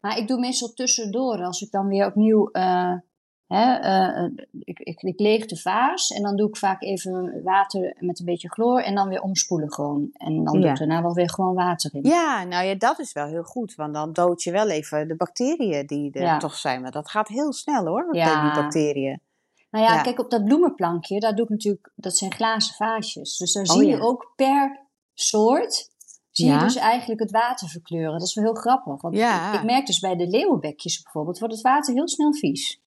Maar 0.00 0.18
ik 0.18 0.28
doe 0.28 0.38
meestal 0.38 0.72
tussendoor, 0.72 1.44
als 1.44 1.62
ik 1.62 1.70
dan 1.70 1.88
weer 1.88 2.06
opnieuw... 2.06 2.50
eh, 2.50 2.94
hè, 3.46 3.74
eh, 3.74 4.30
ik, 4.60 4.78
ik, 4.78 5.02
ik 5.02 5.20
leeg 5.20 5.46
de 5.46 5.56
vaas 5.56 6.10
en 6.10 6.22
dan 6.22 6.36
doe 6.36 6.48
ik 6.48 6.56
vaak 6.56 6.82
even 6.82 7.42
water 7.42 7.96
met 7.98 8.18
een 8.18 8.24
beetje 8.24 8.48
chloor 8.48 8.80
en 8.80 8.94
dan 8.94 9.08
weer 9.08 9.20
omspoelen 9.20 9.72
gewoon. 9.72 10.10
En 10.12 10.44
dan 10.44 10.54
doe 10.54 10.62
Ja. 10.64 10.70
ik 10.70 10.78
daarna 10.78 11.02
wel 11.02 11.14
weer 11.14 11.30
gewoon 11.30 11.54
water 11.54 11.94
in. 11.94 12.00
Ja, 12.02 12.44
nou 12.44 12.64
ja, 12.66 12.74
dat 12.74 12.98
is 12.98 13.12
wel 13.12 13.26
heel 13.26 13.42
goed. 13.42 13.74
Want 13.74 13.94
dan 13.94 14.12
dood 14.12 14.42
je 14.42 14.50
wel 14.50 14.68
even 14.68 15.08
de 15.08 15.16
bacteriën 15.16 15.86
die 15.86 16.12
er 16.12 16.22
Ja. 16.22 16.38
toch 16.38 16.54
zijn. 16.54 16.82
Maar 16.82 16.90
dat 16.90 17.10
gaat 17.10 17.28
heel 17.28 17.52
snel 17.52 17.86
hoor, 17.86 18.08
Ja. 18.16 18.42
die 18.42 18.62
bacteriën. 18.62 19.20
Nou 19.70 19.84
ja, 19.84 19.94
Ja. 19.94 20.02
kijk 20.02 20.18
op 20.18 20.30
dat 20.30 20.44
bloemenplankje, 20.44 21.20
daar 21.20 21.34
doe 21.34 21.44
ik 21.44 21.50
natuurlijk, 21.50 21.90
dat 21.94 22.16
zijn 22.16 22.32
glazen 22.32 22.74
vaasjes. 22.74 23.36
Dus 23.36 23.52
daar 23.52 23.64
Oh, 23.64 23.70
zie 23.72 23.86
je 23.86 24.00
ook 24.00 24.32
per 24.36 24.80
soort, 25.14 25.90
zie 26.30 26.46
Ja. 26.46 26.54
je 26.58 26.64
dus 26.64 26.76
eigenlijk 26.76 27.20
het 27.20 27.30
water 27.30 27.68
verkleuren. 27.68 28.12
Dat 28.12 28.28
is 28.28 28.34
wel 28.34 28.44
heel 28.44 28.54
grappig. 28.54 29.00
Want 29.02 29.14
ik, 29.54 29.62
merk 29.62 29.86
dus 29.86 29.98
bij 29.98 30.16
de 30.16 30.26
leeuwenbekjes 30.28 31.02
bijvoorbeeld, 31.02 31.38
wordt 31.38 31.54
het 31.54 31.62
water 31.62 31.94
heel 31.94 32.08
snel 32.08 32.34
vies. 32.34 32.80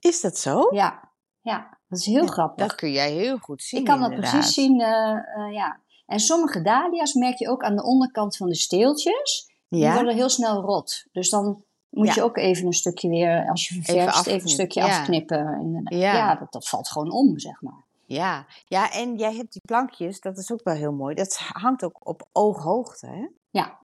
Is 0.00 0.20
dat 0.20 0.38
zo? 0.38 0.68
Ja, 0.70 1.08
ja. 1.42 1.78
Dat 1.88 1.98
is 1.98 2.06
heel 2.06 2.26
grappig. 2.26 2.66
Dat 2.66 2.76
kun 2.76 2.92
jij 2.92 3.12
heel 3.12 3.38
goed 3.38 3.62
zien. 3.62 3.80
ik 3.80 3.86
kan 3.86 4.00
dat 4.00 4.10
inderdaad. 4.10 4.32
precies 4.32 4.54
zien, 4.54 4.80
eh, 4.80 5.10
eh, 5.10 5.52
ja. 5.52 5.80
En 6.06 6.18
sommige 6.20 6.62
dahlia's 6.62 7.12
merk 7.14 7.38
je 7.38 7.48
ook 7.48 7.62
aan 7.62 7.76
de 7.76 7.84
onderkant 7.84 8.36
van 8.36 8.48
de 8.48 8.54
steeltjes. 8.54 9.50
Die 9.68 9.92
worden 9.92 10.14
heel 10.14 10.28
snel 10.28 10.60
rot. 10.62 11.04
Dus 11.12 11.30
dan 11.30 11.62
moet 11.90 12.06
Ja. 12.06 12.12
je 12.14 12.22
ook 12.22 12.36
even 12.36 12.66
een 12.66 12.72
stukje 12.72 13.08
weer, 13.08 13.48
als 13.50 13.68
je 13.68 13.74
ververst, 13.74 13.96
even, 13.98 14.08
een 14.08 14.14
afknippen, 14.14 14.48
stukje 14.48 14.80
ja. 14.80 14.86
afknippen. 14.86 15.58
inderdaad. 15.60 15.94
Ja. 16.00 16.14
Ja, 16.14 16.34
dat, 16.34 16.52
dat 16.52 16.68
valt 16.68 16.88
gewoon 16.88 17.10
om, 17.12 17.38
zeg 17.38 17.62
maar. 17.62 17.82
ja. 18.06 18.46
ja, 18.66 18.90
en 18.92 19.16
jij 19.16 19.34
hebt 19.34 19.52
die 19.52 19.62
plankjes, 19.64 20.20
dat 20.20 20.38
is 20.38 20.52
ook 20.52 20.60
wel 20.64 20.74
heel 20.74 20.92
mooi. 20.92 21.14
Dat 21.14 21.36
hangt 21.36 21.84
ook 21.84 21.98
op 22.02 22.28
ooghoogte, 22.32 23.06
hè? 23.06 23.26
Ja, 23.50 23.78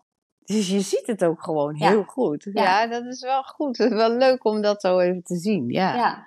Dus 0.44 0.68
je 0.68 0.80
ziet 0.80 1.06
het 1.06 1.24
ook 1.24 1.42
gewoon 1.42 1.74
Ja. 1.78 1.88
heel 1.88 2.02
goed. 2.04 2.48
Ja. 2.52 2.62
Ja. 2.62 2.86
dat 2.86 3.04
is 3.04 3.20
wel 3.20 3.42
goed. 3.42 3.78
Het 3.78 3.90
is 3.90 3.96
wel 3.96 4.10
leuk 4.10 4.44
om 4.44 4.60
dat 4.62 4.80
zo 4.80 4.98
even 4.98 5.22
te 5.22 5.36
zien. 5.36 5.68
Ja, 5.68 5.94
ja. 5.94 6.26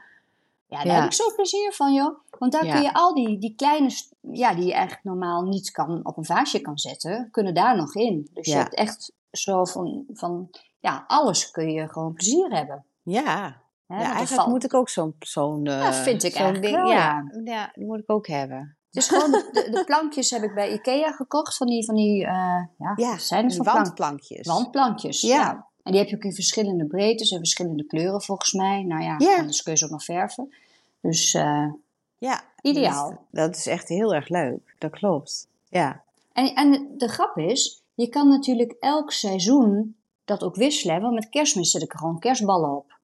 Ja, 0.69 0.83
daar 0.83 0.95
heb 0.95 1.03
ik 1.05 1.13
zo 1.13 1.33
plezier 1.35 1.71
van, 1.73 1.93
joh. 1.93 2.17
Want 2.39 2.51
daar 2.51 2.61
kun 2.61 2.81
je 2.81 2.93
al 2.93 3.13
die, 3.13 3.37
die 3.39 3.53
kleine, 3.55 3.89
ja, 4.31 4.53
die 4.55 4.65
je 4.65 4.73
eigenlijk 4.73 5.03
normaal 5.03 5.41
niet 5.43 5.71
kan, 5.71 5.99
op 6.05 6.17
een 6.17 6.25
vaasje 6.25 6.61
kan 6.61 6.77
zetten, 6.77 7.27
kunnen 7.31 7.53
daar 7.53 7.75
nog 7.75 7.95
in. 7.95 8.29
Dus 8.33 8.45
je 8.45 8.53
hebt 8.55 8.73
echt 8.73 9.11
zo 9.31 9.65
van, 9.65 10.05
van, 10.13 10.49
ja, 10.91 11.03
alles 11.07 11.51
kun 11.51 11.71
je 11.71 11.87
gewoon 11.89 12.13
plezier 12.13 12.49
hebben. 12.51 12.83
ja. 13.03 13.65
Ja, 13.89 13.95
eigenlijk 13.95 14.27
valt- 14.29 14.47
moet 14.47 14.63
ik 14.63 14.73
ook 14.73 14.89
zo'n... 14.89 15.15
zo'n 15.19 15.65
eh, 15.67 15.79
Ja, 15.81 15.93
vind 15.93 16.23
ik 16.23 16.31
zo'n 16.35 16.41
eigenlijk 16.41 16.73
ding. 16.73 16.83
wel, 16.85 16.91
ja. 16.91 17.31
ja, 17.43 17.71
die 17.73 17.85
moet 17.85 17.99
ik 17.99 18.09
ook 18.11 18.27
hebben. 18.27 18.77
Is 18.91 19.07
gewoon, 19.07 19.31
de, 19.31 19.67
de, 19.71 19.83
plankjes 19.85 20.29
heb 20.29 20.43
ik 20.43 20.53
bij 20.53 20.71
Ikea 20.73 21.11
gekocht, 21.11 21.57
van 21.57 21.67
die, 21.67 21.85
van 21.85 21.95
die, 21.95 22.25
eh, 22.25 22.63
ja, 22.77 22.93
Ja, 22.95 23.17
zijn 23.17 23.45
het 23.45 23.57
plank? 23.61 23.77
wandplankjes. 23.77 24.47
Wandplankjes, 24.47 25.21
Ja. 25.21 25.35
ja. 25.35 25.65
En 25.83 25.91
die 25.91 26.01
heb 26.01 26.09
je 26.09 26.15
ook 26.15 26.23
in 26.23 26.33
verschillende 26.33 26.85
breedtes 26.85 27.31
en 27.31 27.37
verschillende 27.37 27.85
kleuren 27.85 28.21
volgens 28.21 28.53
mij. 28.53 28.83
Nou 28.83 29.03
ja, 29.03 29.15
Ja. 29.17 29.37
anders 29.37 29.61
kun 29.63 29.71
je 29.71 29.77
ze 29.77 29.85
ook 29.85 29.91
nog 29.91 30.03
verven. 30.03 30.53
Dus 31.01 31.33
eh, 31.33 31.67
Ja. 32.17 32.41
Ideaal. 32.61 33.09
Dat 33.09 33.19
is, 33.19 33.25
dat 33.31 33.55
is 33.55 33.67
echt 33.67 33.87
heel 33.87 34.13
erg 34.15 34.29
leuk. 34.29 34.75
Dat 34.77 34.91
klopt. 34.91 35.47
Ja. 35.69 36.01
En, 36.33 36.55
en 36.55 36.87
de 36.97 37.07
grap 37.07 37.37
is, 37.37 37.81
je 37.93 38.07
kan 38.07 38.27
natuurlijk 38.27 38.75
elk 38.79 39.11
seizoen 39.11 39.95
dat 40.27 40.43
ook 40.43 40.55
wisselen. 40.55 41.01
Want 41.01 41.13
met 41.13 41.29
kerstmis 41.29 41.71
zet 41.71 41.81
ik 41.81 41.93
er 41.93 41.99
gewoon 41.99 42.19
kerstballen 42.19 42.75
op. 42.77 42.99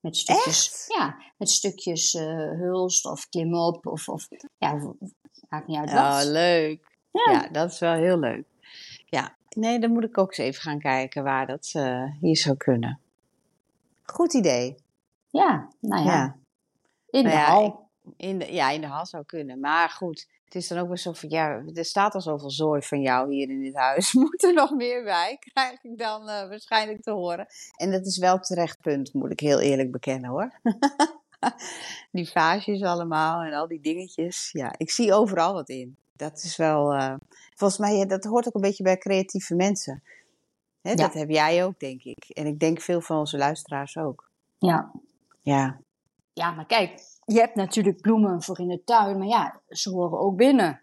Met 0.00 0.16
stukjes, 0.16 0.66
Echt? 0.68 0.84
ja, 0.98 1.16
met 1.36 1.50
stukjes 1.50 2.14
eh, 2.14 2.26
hulst 2.50 3.04
of 3.04 3.28
klimop 3.28 3.86
of, 3.86 4.08
of 4.08 4.28
ja, 4.58 4.94
maakt 5.48 5.66
niet 5.66 5.78
uit 5.78 5.90
Oh, 5.90 6.14
wat. 6.16 6.24
leuk. 6.24 6.98
Ja. 7.10 7.32
Ja. 7.32 7.48
dat 7.48 7.70
is 7.72 7.78
wel 7.78 7.92
heel 7.94 8.18
leuk. 8.18 8.46
Ja, 9.06 9.36
nee, 9.48 9.78
dan 9.78 9.92
moet 9.92 10.04
ik 10.04 10.18
ook 10.18 10.28
eens 10.28 10.38
even 10.38 10.62
gaan 10.62 10.78
kijken 10.78 11.22
waar 11.24 11.46
dat 11.46 11.70
eh, 11.72 12.04
hier 12.20 12.36
zou 12.36 12.56
kunnen. 12.56 13.00
Goed 14.02 14.34
idee. 14.34 14.74
Ja, 15.30 15.68
nou 15.80 16.04
ja, 16.04 16.12
Ja. 16.12 16.36
in 17.10 17.22
de 17.22 17.28
Nou 17.28 17.40
ja, 17.40 17.44
hal. 17.50 17.88
In 18.16 18.38
de, 18.38 18.52
ja, 18.52 18.70
in 18.70 18.80
de 18.80 18.86
hal 18.86 19.06
zou 19.06 19.24
kunnen. 19.24 19.60
Maar 19.60 19.90
goed, 19.90 20.28
het 20.44 20.54
is 20.54 20.68
dan 20.68 20.78
ook 20.78 20.88
weer 20.88 20.98
zo 20.98 21.12
van, 21.12 21.28
ja, 21.28 21.62
er 21.74 21.84
staat 21.84 22.14
al 22.14 22.20
zoveel 22.20 22.50
zooi 22.50 22.82
van 22.82 23.00
jou 23.00 23.32
hier 23.32 23.48
in 23.48 23.60
dit 23.62 23.74
huis. 23.74 24.12
Moet 24.22 24.42
er 24.42 24.52
nog 24.52 24.70
meer 24.70 25.04
bij? 25.04 25.36
Krijg 25.52 25.82
ik 25.82 25.98
dan 25.98 26.28
eh, 26.28 26.48
waarschijnlijk 26.48 27.02
te 27.02 27.10
horen. 27.10 27.46
En 27.76 27.90
dat 27.90 28.06
is 28.06 28.18
wel 28.18 28.38
terecht 28.38 28.80
punt, 28.80 29.12
moet 29.12 29.30
ik 29.30 29.40
heel 29.40 29.60
eerlijk 29.60 29.90
bekennen 29.90 30.30
hoor. 30.30 30.60
die 32.12 32.30
vaasjes 32.30 32.82
allemaal 32.82 33.42
en 33.42 33.52
al 33.52 33.68
die 33.68 33.80
dingetjes. 33.80 34.50
Ja, 34.52 34.74
ik 34.76 34.90
zie 34.90 35.12
overal 35.12 35.52
wat 35.52 35.68
in. 35.68 35.96
Dat 36.12 36.42
is 36.42 36.56
wel, 36.56 36.92
eh, 36.92 37.14
volgens 37.54 37.80
mij, 37.80 37.96
ja, 37.96 38.04
dat 38.06 38.24
hoort 38.24 38.46
ook 38.46 38.54
een 38.54 38.60
beetje 38.60 38.84
bij 38.84 38.98
creatieve 38.98 39.54
mensen. 39.54 40.02
Hè, 40.80 40.90
Ja. 40.90 40.96
Dat 40.96 41.14
heb 41.14 41.28
jij 41.28 41.64
ook, 41.64 41.78
denk 41.78 42.02
ik. 42.02 42.24
En 42.28 42.46
ik 42.46 42.58
denk 42.58 42.80
veel 42.80 43.00
van 43.00 43.18
onze 43.18 43.36
luisteraars 43.36 43.96
ook. 43.96 44.30
Ja. 44.58 44.92
Ja, 45.40 45.80
ja, 46.34 46.50
maar 46.50 46.66
kijk, 46.66 47.00
je 47.24 47.38
hebt 47.38 47.54
natuurlijk 47.54 48.00
bloemen 48.00 48.42
voor 48.42 48.60
in 48.60 48.68
de 48.68 48.84
tuin. 48.84 49.18
Maar 49.18 49.26
ja, 49.26 49.60
ze 49.68 49.90
horen 49.90 50.18
ook 50.18 50.36
binnen. 50.36 50.82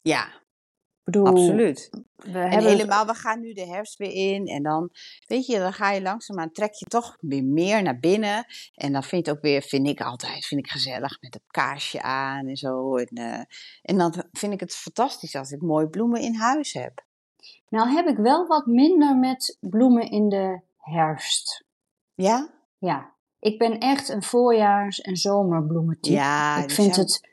ja 0.00 0.26
Ik 0.26 1.04
bedoel, 1.04 1.26
absoluut. 1.26 1.88
we 2.16 2.38
En 2.38 2.50
hebben... 2.50 2.70
helemaal, 2.70 3.06
we 3.06 3.14
gaan 3.14 3.40
nu 3.40 3.52
de 3.52 3.66
herfst 3.66 3.98
weer 3.98 4.12
in. 4.12 4.46
En 4.46 4.62
dan, 4.62 4.90
weet 5.26 5.46
je, 5.46 5.58
dan 5.58 5.72
ga 5.72 5.90
je 5.90 6.02
langzaamaan, 6.02 6.52
trek 6.52 6.72
je 6.74 6.84
toch 6.84 7.16
weer 7.20 7.44
meer 7.44 7.82
naar 7.82 7.98
binnen. 7.98 8.44
En 8.74 8.92
dan 8.92 9.02
vind 9.02 9.24
je 9.24 9.30
het 9.30 9.38
ook 9.38 9.44
weer, 9.44 9.62
vind 9.62 9.88
ik 9.88 10.00
altijd, 10.00 10.46
vind 10.46 10.60
ik 10.60 10.70
gezellig 10.70 11.20
met 11.20 11.34
een 11.34 11.44
kaarsje 11.46 12.02
aan 12.02 12.46
en 12.46 12.56
zo. 12.56 12.96
En, 12.96 13.06
eh, 13.06 13.42
en 13.82 13.98
dan 13.98 14.24
vind 14.32 14.52
ik 14.52 14.60
het 14.60 14.74
fantastisch 14.74 15.34
als 15.34 15.50
ik 15.50 15.62
mooie 15.62 15.88
bloemen 15.88 16.20
in 16.20 16.34
huis 16.34 16.72
heb. 16.72 17.06
Nou 17.68 17.88
heb 17.88 18.06
ik 18.06 18.16
wel 18.16 18.46
wat 18.46 18.66
minder 18.66 19.16
met 19.16 19.56
bloemen 19.60 20.10
in 20.10 20.28
de 20.28 20.60
herfst. 20.76 21.64
Ja? 22.14 22.48
Ja, 22.78 23.14
ik 23.40 23.58
ben 23.58 23.78
echt 23.78 24.08
een 24.08 24.22
voorjaars- 24.22 25.00
en 25.00 25.16
zomerbloementype. 25.16 26.14
Ja, 26.16 26.62
ik 26.62 26.70
vind 26.70 26.94
zijn- 26.94 27.06
het... 27.06 27.28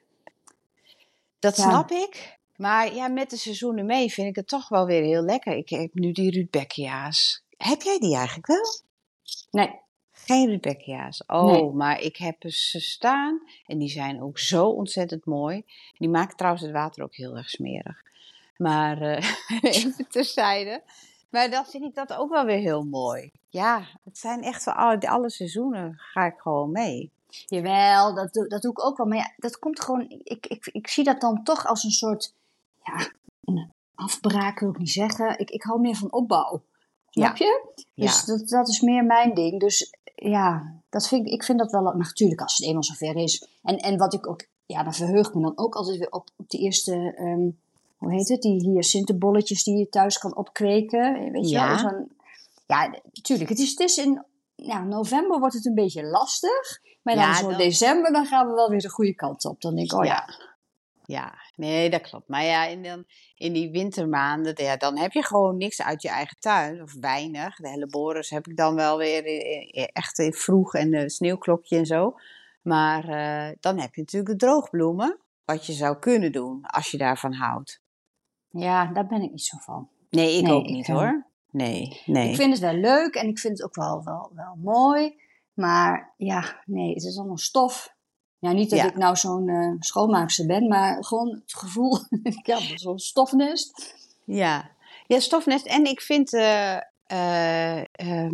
Dat 1.39 1.57
Ja. 1.57 1.63
snap 1.63 1.91
ik. 1.91 2.37
Maar 2.55 2.93
ja, 2.93 3.07
met 3.07 3.29
de 3.29 3.37
seizoenen 3.37 3.85
mee 3.85 4.11
vind 4.11 4.27
ik 4.27 4.35
het 4.35 4.47
toch 4.47 4.69
wel 4.69 4.85
weer 4.85 5.03
heel 5.03 5.21
lekker. 5.23 5.53
Ik 5.55 5.69
heb 5.69 5.93
nu 5.93 6.11
die 6.11 6.31
Rudbeckia's. 6.31 7.43
Heb 7.57 7.81
jij 7.81 7.99
die 7.99 8.15
eigenlijk 8.15 8.47
wel? 8.47 8.81
Nee, 9.51 9.83
Geen 10.11 10.47
Rudbeckia's. 10.49 11.23
Oh, 11.27 11.51
Nee. 11.51 11.71
maar 11.71 12.01
ik 12.01 12.17
heb 12.17 12.35
ze 12.47 12.79
staan 12.79 13.41
en 13.65 13.77
die 13.77 13.89
zijn 13.89 14.21
ook 14.21 14.39
zo 14.39 14.65
ontzettend 14.67 15.25
mooi. 15.25 15.63
Die 15.97 16.09
maken 16.09 16.35
trouwens 16.37 16.63
het 16.63 16.73
water 16.73 17.03
ook 17.03 17.15
heel 17.15 17.37
erg 17.37 17.49
smerig. 17.49 18.03
Maar 18.57 19.01
eh, 19.01 19.31
even 19.61 20.07
terzijde. 20.09 20.81
Maar 21.35 21.49
dan 21.49 21.65
vind 21.65 21.83
ik 21.83 21.95
dat 21.95 22.13
ook 22.13 22.29
wel 22.29 22.45
weer 22.45 22.57
heel 22.59 22.83
mooi. 22.83 23.31
Ja, 23.49 23.87
het 24.03 24.17
zijn 24.17 24.41
echt 24.41 24.63
voor 24.63 24.73
alle, 24.73 25.09
alle 25.09 25.29
seizoenen 25.29 25.93
ga 25.97 26.25
ik 26.25 26.39
gewoon 26.39 26.71
mee. 26.71 27.11
jawel, 27.45 28.13
dat, 28.15 28.33
doe- 28.33 28.47
dat 28.47 28.61
doe 28.61 28.71
ik 28.71 28.85
ook 28.85 28.97
wel. 28.97 29.05
Maar 29.07 29.17
ja, 29.17 29.33
dat 29.37 29.59
komt 29.59 29.81
gewoon... 29.81 30.05
Ik, 30.23 30.47
ik, 30.47 30.65
ik 30.71 30.87
zie 30.87 31.03
dat 31.03 31.21
dan 31.21 31.43
toch 31.43 31.65
als 31.65 31.83
een 31.83 31.91
soort... 31.91 32.33
Ja, 32.83 33.11
een 33.43 33.71
afbraak 33.95 34.59
wil 34.59 34.69
ik 34.69 34.77
niet 34.77 34.91
zeggen. 34.91 35.39
Ik, 35.39 35.49
ik 35.49 35.63
hou 35.63 35.79
meer 35.79 35.95
van 35.95 36.11
opbouw. 36.11 36.63
Snap 37.09 37.35
je? 37.37 37.73
Dus 37.95 38.19
Ja. 38.19 38.25
dat, 38.25 38.47
dat 38.47 38.67
is 38.67 38.81
meer 38.81 39.03
mijn 39.05 39.33
ding. 39.33 39.59
Dus 39.59 39.93
ja, 40.15 40.73
dat 40.89 41.07
vind 41.07 41.25
ik, 41.25 41.33
ik 41.33 41.43
vind 41.43 41.59
dat 41.59 41.71
wel... 41.71 41.81
Maar 41.81 41.97
natuurlijk, 41.97 42.41
als 42.41 42.57
het 42.57 42.65
eenmaal 42.67 42.83
zover 42.83 43.15
is. 43.15 43.47
En, 43.63 43.77
en 43.77 43.97
wat 43.97 44.13
ik 44.13 44.27
ook... 44.27 44.45
Ja, 44.65 44.83
dan 44.83 44.93
verheug 44.93 45.27
ik 45.27 45.33
me 45.33 45.41
dan 45.41 45.57
ook 45.57 45.75
altijd 45.75 45.97
weer 45.97 46.11
op, 46.11 46.29
op 46.35 46.49
die 46.49 46.59
eerste... 46.61 47.13
ehm, 47.15 47.49
hoe 48.05 48.13
heet 48.13 48.27
het? 48.29 48.41
Die 48.41 48.69
hyacintenbolletjes 48.69 49.63
die 49.63 49.77
je 49.77 49.89
thuis 49.89 50.17
kan 50.17 50.35
opkweken. 50.35 51.31
Weet 51.31 51.49
je 51.49 51.55
Ja. 51.55 51.81
wel? 51.83 52.07
Ja, 52.65 52.87
natuurlijk. 53.13 53.49
Het 53.49 53.59
is, 53.59 53.69
het 53.69 53.79
is 53.79 53.97
in 53.97 54.25
ja, 54.55 54.83
november 54.83 55.39
wordt 55.39 55.53
het 55.55 55.65
een 55.65 55.73
beetje 55.73 56.03
lastig. 56.03 56.79
Maar 57.01 57.15
dan 57.15 57.35
zo 57.35 57.49
dan- 57.49 57.57
december, 57.57 58.11
dan 58.11 58.25
gaan 58.25 58.47
we 58.47 58.53
wel 58.53 58.69
weer 58.69 58.79
de 58.81 58.89
goede 58.89 59.15
kant 59.15 59.45
op. 59.45 59.61
Dan 59.61 59.75
denk 59.75 59.91
ik, 59.91 59.97
oh 59.99 60.05
ja. 60.05 60.29
Ja, 61.07 61.33
nee, 61.55 61.89
dat 61.89 62.01
klopt. 62.01 62.27
Maar 62.27 62.43
ja, 62.43 62.65
in, 62.65 62.83
dan, 62.83 63.03
in 63.35 63.53
die 63.53 63.71
wintermaanden, 63.71 64.53
ja, 64.63 64.77
dan 64.77 64.97
heb 64.97 65.11
je 65.11 65.23
gewoon 65.23 65.57
niks 65.57 65.81
uit 65.81 66.01
je 66.01 66.09
eigen 66.09 66.37
tuin. 66.39 66.81
Of 66.81 66.93
weinig. 66.99 67.55
De 67.55 67.69
helleborus 67.69 68.29
heb 68.29 68.47
ik 68.47 68.57
dan 68.57 68.75
wel 68.75 68.97
weer 68.97 69.23
echt 69.93 70.19
in 70.19 70.33
vroeg 70.33 70.73
en 70.73 70.91
de 70.91 71.09
sneeuwklokje 71.09 71.77
en 71.77 71.85
zo. 71.85 72.15
Maar 72.61 73.07
eh, 73.07 73.55
dan 73.59 73.79
heb 73.79 73.95
je 73.95 74.01
natuurlijk 74.01 74.39
de 74.39 74.45
droogbloemen. 74.45 75.19
Wat 75.45 75.65
je 75.65 75.73
zou 75.73 75.99
kunnen 75.99 76.31
doen 76.31 76.65
als 76.65 76.91
je 76.91 76.97
daarvan 76.97 77.33
houdt. 77.33 77.81
Ja, 78.55 78.85
daar 78.93 79.07
ben 79.07 79.21
ik 79.21 79.31
niet 79.31 79.43
zo 79.45 79.57
van. 79.61 79.87
Nee, 80.09 80.37
ik 80.37 80.43
Nee, 80.43 80.53
ook 80.53 80.69
niet 80.69 80.87
eh, 80.89 80.95
hoor. 80.95 81.25
Nee, 81.51 82.01
nee. 82.05 82.29
Ik 82.29 82.35
vind 82.35 82.51
het 82.51 82.61
wel 82.61 82.73
leuk 82.73 83.15
en 83.15 83.27
ik 83.27 83.39
vind 83.39 83.57
het 83.57 83.67
ook 83.67 83.75
wel, 83.75 84.03
wel, 84.03 84.31
wel 84.35 84.55
mooi. 84.63 85.15
Maar 85.53 86.13
ja, 86.17 86.61
nee, 86.65 86.93
het 86.93 87.03
is 87.03 87.17
allemaal 87.17 87.37
stof. 87.37 87.93
Ja, 88.39 88.51
niet 88.51 88.69
dat 88.69 88.79
Ja. 88.79 88.85
ik 88.87 88.95
nou 88.97 89.15
zo'n 89.15 89.49
eh 89.49 89.71
schoonmaakster 89.79 90.45
ben, 90.45 90.67
maar 90.67 91.03
gewoon 91.03 91.29
het 91.29 91.53
gevoel, 91.55 91.97
ja, 92.43 92.59
zo'n 92.75 92.99
stofnest. 92.99 93.95
Ja, 94.23 94.69
ja 95.07 95.19
stofnest. 95.19 95.65
En 95.65 95.85
ik 95.85 96.01
vind. 96.01 96.33
ehm, 96.33 98.31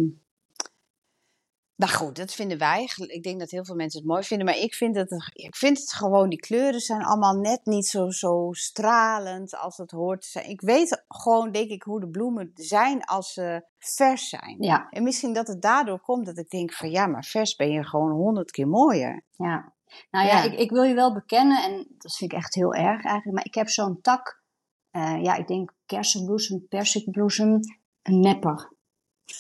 nou 1.82 1.94
goed, 1.94 2.16
dat 2.16 2.34
vinden 2.34 2.58
wij. 2.58 2.90
Ik 3.08 3.24
denk 3.24 3.40
dat 3.40 3.50
heel 3.50 3.66
veel 3.66 3.76
mensen 3.76 4.00
het 4.00 4.10
mooi 4.10 4.24
vinden. 4.24 4.46
Maar 4.46 4.58
ik 4.58 4.74
vind 4.74 4.96
het, 4.96 5.32
ik 5.34 5.56
vind 5.56 5.80
het 5.80 5.94
gewoon, 5.94 6.30
die 6.30 6.40
kleuren 6.40 6.80
zijn 6.80 7.04
allemaal 7.04 7.34
net 7.34 7.66
niet 7.66 7.86
zo, 7.86 8.10
zo 8.10 8.50
stralend 8.52 9.56
als 9.56 9.78
het 9.78 9.92
hoort 9.92 10.22
te 10.22 10.28
zijn. 10.28 10.50
Ik 10.50 10.62
weet 10.62 11.04
gewoon, 11.08 11.52
denk 11.52 11.70
ik, 11.70 11.84
hoe 11.84 12.00
de 12.00 12.10
bloemen 12.10 12.52
zijn 12.54 13.04
als 13.04 13.34
ze 13.34 13.66
vers 13.78 14.30
zijn. 14.30 14.58
Ja, 14.60 14.90
En 14.90 15.04
misschien 15.04 15.34
dat 15.34 15.48
het 15.48 15.62
daardoor 15.62 16.00
komt 16.00 16.26
dat 16.26 16.38
ik 16.38 16.50
denk 16.50 16.74
van 16.74 16.90
ja, 16.90 17.08
maar 17.08 17.24
vers 17.24 17.56
ben 17.56 17.72
je 17.72 17.84
gewoon 17.84 18.12
honderd 18.12 18.52
keer 18.52 18.68
mooier. 18.68 19.24
ja. 19.32 19.74
Nou 20.12 20.28
ja, 20.28 20.44
Ja. 20.44 20.52
Ik, 20.52 20.60
ik 20.60 20.72
wil 20.72 20.84
je 20.84 20.94
wel 20.94 21.14
bekennen, 21.14 21.64
en 21.64 21.86
dat 21.98 22.16
vind 22.16 22.32
ik 22.32 22.38
echt 22.38 22.56
heel 22.56 22.74
erg 22.74 23.04
eigenlijk, 23.04 23.32
maar 23.32 23.46
ik 23.46 23.56
heb 23.56 23.70
zo'n 23.70 24.02
tak, 24.02 24.44
eh, 24.92 25.24
ja, 25.24 25.36
ik 25.36 25.48
denk 25.48 25.74
kersenbloesem, 25.86 26.68
persikbloesem, 26.68 27.60
een 28.02 28.20
nepper. 28.20 28.71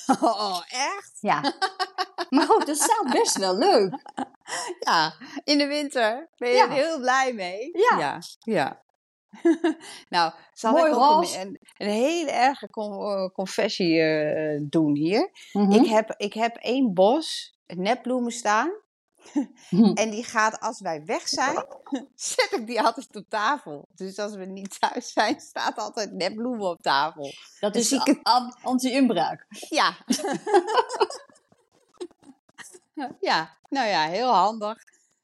Oh, 0.21 0.62
echt? 0.69 1.17
Ja. 1.19 1.54
maar 2.30 2.45
goed, 2.45 2.65
dat 2.65 2.77
staat 2.77 3.12
best 3.12 3.38
wel 3.38 3.58
leuk. 3.58 3.93
Ja, 4.80 5.13
in 5.43 5.58
de 5.58 5.67
winter 5.67 6.30
ben 6.38 6.49
je 6.49 6.56
Ja. 6.56 6.63
er 6.63 6.71
heel 6.71 6.99
blij 6.99 7.34
mee. 7.34 7.69
Ja. 7.73 7.97
Ja. 7.99 8.19
ja. 8.39 8.82
nou, 10.10 10.34
zal 10.54 10.71
Mooi 10.71 10.91
ik 10.91 10.97
ook 10.97 11.23
een, 11.23 11.39
een, 11.39 11.60
een 11.77 11.89
hele 11.89 12.32
erge 12.32 12.67
eh, 12.71 13.25
confessie 13.34 14.01
eh, 14.01 14.60
doen 14.63 14.95
hier. 14.95 15.32
Mhm. 15.54 15.71
Ik, 15.71 15.86
heb, 15.89 16.13
ik 16.17 16.34
heb 16.34 16.56
één 16.56 16.93
bos 16.93 17.56
nepbloemen 17.67 18.32
staan. 18.32 18.71
En 20.02 20.10
die 20.10 20.24
gaat, 20.24 20.60
als 20.60 20.80
wij 20.82 21.06
weg 21.06 21.28
zijn, 21.28 21.56
zet 22.16 22.52
ik 22.52 22.68
die 22.68 22.82
altijd 22.82 23.16
op 23.16 23.26
tafel. 23.30 23.88
Dus 23.96 24.18
als 24.20 24.36
we 24.36 24.46
niet 24.46 24.80
thuis 24.80 25.14
zijn, 25.14 25.40
staat 25.40 25.78
altijd 25.78 26.12
net 26.12 26.36
bloemen 26.36 26.70
op 26.70 26.82
tafel. 26.82 27.32
Dat 27.60 27.74
Dus 27.74 27.92
is 27.92 28.08
a- 28.28 28.56
anti-inbraak. 28.62 29.46
Ja. 29.70 29.98
ja, 33.20 33.58
nou 33.70 33.88
ja, 33.88 34.08
heel 34.08 34.34
handig. 34.34 34.78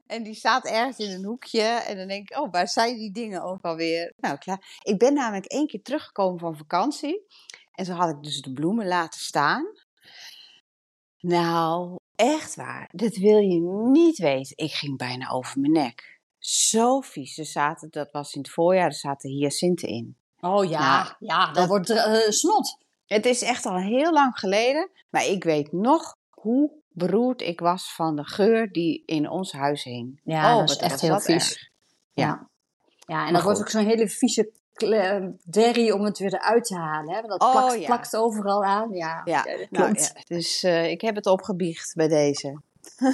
En 0.08 0.24
die 0.24 0.34
staat 0.36 0.66
ergens 0.66 0.98
in 0.98 1.12
een 1.12 1.26
hoekje. 1.26 1.62
En 1.62 1.98
dan 1.98 2.08
denk 2.08 2.30
ik, 2.30 2.38
oh, 2.40 2.52
waar 2.52 2.68
zijn 2.68 2.96
die 2.96 3.12
dingen 3.12 3.44
ook 3.44 3.62
alweer? 3.62 4.14
Nou, 4.18 4.38
klaar. 4.38 4.80
Ik 4.84 4.98
ben 5.00 5.14
namelijk 5.14 5.46
één 5.46 5.68
keer 5.68 5.82
teruggekomen 5.82 6.40
van 6.40 6.58
vakantie. 6.58 7.26
En 7.72 7.86
zo 7.86 7.94
had 7.94 8.10
ik 8.10 8.24
dus 8.24 8.42
de 8.42 8.54
bloemen 8.54 8.88
laten 8.88 9.20
staan. 9.20 9.66
Nou, 11.20 11.96
echt 12.17 12.56
waar. 12.56 12.89
Dat 12.91 13.15
wil 13.15 13.38
je 13.38 13.60
niet 13.91 14.17
weten. 14.17 14.58
Ik 14.58 14.71
ging 14.71 14.97
bijna 14.97 15.30
over 15.30 15.60
mijn 15.60 15.73
nek. 15.73 16.19
Zo 16.39 16.99
vies. 17.01 17.38
Er 17.38 17.45
zaten, 17.45 17.89
dat 17.91 18.12
was 18.12 18.34
in 18.34 18.41
het 18.41 18.49
voorjaar, 18.51 18.86
er 18.86 18.93
zaten 18.93 19.30
hyacinten 19.30 19.88
in. 19.88 20.17
Oh 20.39 20.69
ja, 20.69 21.03
Nou, 21.03 21.15
ja, 21.19 21.45
dat, 21.45 21.56
dat- 21.56 21.67
wordt 21.67 21.89
eh, 21.89 22.30
snot. 22.30 22.77
Het 23.06 23.25
is 23.25 23.41
echt 23.41 23.65
al 23.65 23.77
heel 23.77 24.13
lang 24.13 24.38
geleden, 24.39 24.89
maar 25.10 25.25
ik 25.25 25.43
weet 25.43 25.71
nog 25.71 26.15
hoe 26.30 26.71
beroerd 26.89 27.41
ik 27.41 27.60
was 27.60 27.93
van 27.93 28.15
de 28.15 28.25
geur 28.25 28.71
die 28.71 29.03
in 29.06 29.30
ons 29.30 29.51
huis 29.51 29.84
hing. 29.84 30.19
Ja, 30.23 30.53
oh, 30.53 30.60
dat 30.60 30.69
is 30.69 30.77
echt 30.77 31.01
heel 31.01 31.19
vies. 31.19 31.71
Ja. 32.13 32.49
Ja, 32.99 33.27
en 33.27 33.34
dat 33.34 33.43
wordt 33.43 33.60
ook 33.60 33.69
zo'n 33.69 33.86
hele 33.86 34.10
vieze 34.10 34.51
derrie 35.50 35.94
om 35.94 36.04
het 36.04 36.18
weer 36.18 36.34
eruit 36.34 36.63
te 36.66 36.76
halen. 36.76 37.13
Hè? 37.13 37.22
Want 37.22 37.30
dat 37.40 37.42
Oh, 37.42 37.52
plakt, 37.52 37.80
ja. 37.80 37.86
plakt 37.86 38.16
overal 38.16 38.63
aan. 38.63 38.92
Ja, 38.92 39.22
Ja, 39.26 39.46
nou, 39.70 39.94
ja, 40.00 40.10
dus 40.28 40.63
eh, 40.63 40.90
ik 40.90 41.02
heb 41.02 41.16
het 41.16 41.26
opgebiecht 41.26 41.94
bij 41.96 42.08
deze. 42.08 42.62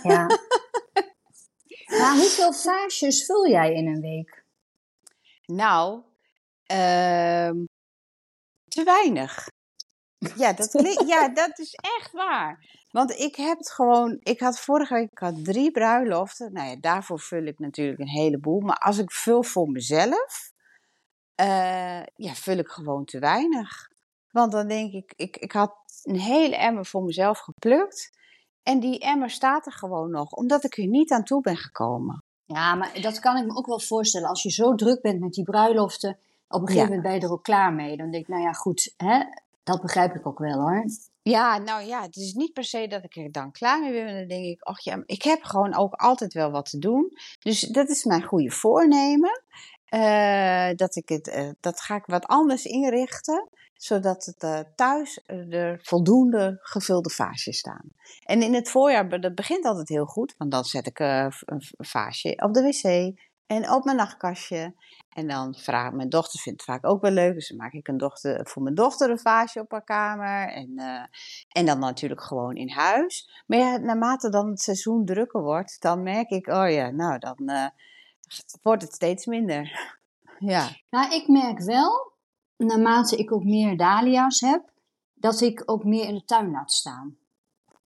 Ja. 0.04 0.26
maar 1.99 2.13
hoeveel 2.15 2.54
vaasjes 2.54 3.26
vul 3.26 3.47
jij 3.47 3.73
in 3.73 3.88
een 3.88 4.02
week? 4.02 4.43
Nou, 5.45 6.02
ehm, 6.65 7.63
te 8.67 8.84
weinig. 8.84 9.47
Ja 10.36 10.54
dat, 10.54 10.69
klinkt- 10.69 11.08
ja, 11.13 11.30
dat 11.30 11.60
is 11.60 11.73
echt 11.73 12.12
waar. 12.12 12.82
Want 12.91 13.12
ik 13.12 13.36
heb 13.36 13.58
het 13.58 13.71
gewoon. 13.71 14.17
Ik 14.19 14.39
had 14.39 14.60
vorige 14.60 14.93
week 14.93 15.12
ik 15.12 15.17
had 15.17 15.43
drie 15.45 15.71
bruiloften. 15.71 16.54
Nou 16.54 16.69
ja, 16.69 16.76
daarvoor 16.80 17.19
vul 17.19 17.43
ik 17.43 17.60
natuurlijk 17.60 17.99
een 17.99 18.08
heleboel. 18.08 18.60
Maar 18.60 18.78
als 18.78 18.97
ik 18.97 19.12
vul 19.12 19.43
voor 19.43 19.67
mezelf, 19.69 20.52
eh, 21.36 22.04
ja, 22.15 22.34
vul 22.34 22.58
ik 22.58 22.67
gewoon 22.67 23.06
te 23.06 23.19
weinig. 23.19 23.91
Want 24.32 24.52
dan 24.52 24.67
denk 24.67 24.93
ik, 24.93 25.13
ik, 25.15 25.38
ik 25.38 25.52
had 25.52 25.76
een 26.04 26.19
hele 26.19 26.56
emmer 26.56 26.86
voor 26.86 27.04
mezelf 27.04 27.39
geplukt. 27.39 28.17
En 28.63 28.80
die 28.80 29.00
emmer 29.00 29.30
staat 29.30 29.65
er 29.65 29.72
gewoon 29.72 30.12
nog, 30.12 30.32
omdat 30.32 30.63
ik 30.63 30.78
er 30.78 30.88
niet 30.88 31.12
aan 31.12 31.24
toe 31.24 31.41
ben 31.41 31.58
gekomen. 31.58 32.24
Ja, 32.46 32.76
maar 32.76 33.02
dat 33.02 33.19
kan 33.19 33.38
ik 33.38 33.46
me 33.46 33.56
ook 33.56 33.65
wel 33.65 33.80
voorstellen. 33.80 34.30
Als 34.30 34.43
je 34.43 34.52
zo 34.52 34.76
druk 34.76 35.02
bent 35.02 35.19
met 35.19 35.34
die 35.34 35.43
bruiloften, 35.43 36.17
op 36.48 36.62
een 36.62 36.67
gegeven 36.67 36.76
Ja. 36.76 36.84
moment 36.96 37.02
ben 37.04 37.13
je 37.13 37.19
er 37.19 37.32
ook 37.32 37.43
klaar 37.43 37.74
mee. 37.74 37.98
Dan 37.98 38.12
denk 38.12 38.24
ik, 38.24 38.30
nou 38.30 38.41
ja, 38.41 38.52
goed, 38.52 38.93
hè? 38.98 39.24
dat 39.63 39.82
begrijp 39.82 40.15
ik 40.15 40.28
ook 40.28 40.39
wel 40.39 40.60
hoor. 40.62 40.86
Ja, 41.22 41.58
nou 41.58 41.84
ja, 41.84 42.02
het 42.02 42.15
is 42.15 42.34
niet 42.34 42.54
per 42.54 42.63
se 42.63 42.88
dat 42.88 43.04
ik 43.04 43.15
er 43.15 43.32
dan 43.32 43.52
klaar 43.52 43.82
mee 43.82 43.91
ben. 43.91 44.15
Dan 44.17 44.28
denk 44.28 44.46
ik, 44.46 44.62
ach 44.62 44.84
ja, 44.84 45.04
ik 45.06 45.24
heb 45.24 45.43
gewoon 45.43 45.76
ook 45.76 45.93
altijd 45.93 46.34
wel 46.34 46.52
wat 46.52 46.69
te 46.69 46.78
doen. 46.78 47.12
Dus 47.39 47.60
dat 47.62 47.89
is 47.89 48.04
mijn 48.04 48.24
goede 48.24 48.52
voornemen. 48.52 49.42
Eh, 49.93 50.69
dat, 50.75 50.95
ik 50.95 51.10
het, 51.10 51.27
eh, 51.27 51.49
dat 51.60 51.82
ga 51.82 51.95
ik 51.95 52.06
wat 52.06 52.25
anders 52.25 52.65
inrichten. 52.65 53.49
Zodat 53.73 54.25
het 54.25 54.43
eh, 54.43 54.60
thuis 54.75 55.21
er 55.25 55.79
voldoende 55.84 56.60
gevulde 56.62 57.10
vaasjes 57.10 57.58
staan. 57.58 57.91
En 58.23 58.41
in 58.41 58.53
het 58.53 58.69
voorjaar, 58.69 59.21
dat 59.21 59.36
begint 59.36 59.65
altijd 59.65 59.89
heel 59.89 60.06
goed. 60.06 60.36
Want 60.38 60.51
dan 60.51 60.63
zet 60.63 60.88
ik 60.88 60.99
een 60.99 61.32
vaasje 61.77 62.34
op 62.43 62.53
de 62.53 62.62
wc. 62.62 63.17
En 63.45 63.71
op 63.71 63.84
mijn 63.84 63.97
nachtkastje. 63.97 64.75
En 65.10 65.27
dan 65.27 65.56
vraag 65.56 65.91
mijn 65.91 66.10
dochter 66.10 66.39
vindt 66.39 66.62
het 66.62 66.69
vaak 66.69 66.86
ook 66.86 67.01
wel 67.01 67.12
leuk. 67.12 67.34
Dus 67.34 67.47
dan 67.47 67.58
maak 67.58 67.73
ik 67.73 67.88
een 67.88 67.97
dochter, 67.97 68.47
voor 68.47 68.63
mijn 68.63 68.75
dochter 68.75 69.10
een 69.10 69.19
vaasje 69.19 69.60
op 69.60 69.71
haar 69.71 69.84
kamer. 69.84 70.51
En, 70.53 70.79
en 71.47 71.65
dan 71.65 71.79
natuurlijk 71.79 72.21
gewoon 72.21 72.56
in 72.56 72.69
huis. 72.69 73.43
Maar 73.47 73.58
ja, 73.60 73.77
naarmate 73.77 74.29
dan 74.29 74.49
het 74.49 74.62
seizoen 74.62 75.06
drukker 75.06 75.41
wordt, 75.41 75.82
dan 75.82 76.03
merk 76.03 76.29
ik, 76.29 76.47
oh 76.47 76.69
ja, 76.69 76.89
nou 76.89 77.19
dan 77.19 77.71
wordt 78.62 78.82
het 78.82 78.93
steeds 78.93 79.26
minder. 79.26 79.91
Ja, 80.39 80.69
Nou, 80.89 81.13
ik 81.13 81.28
merk 81.28 81.60
wel, 81.60 82.12
naarmate 82.58 83.15
ik 83.15 83.32
ook 83.32 83.43
meer 83.43 83.78
dahlia's 83.78 84.39
heb, 84.39 84.72
dat 85.13 85.41
ik 85.41 85.63
ook 85.65 85.84
meer 85.84 86.08
in 86.08 86.15
de 86.15 86.26
tuin 86.26 86.52
laat 86.52 86.72
staan. 86.72 87.17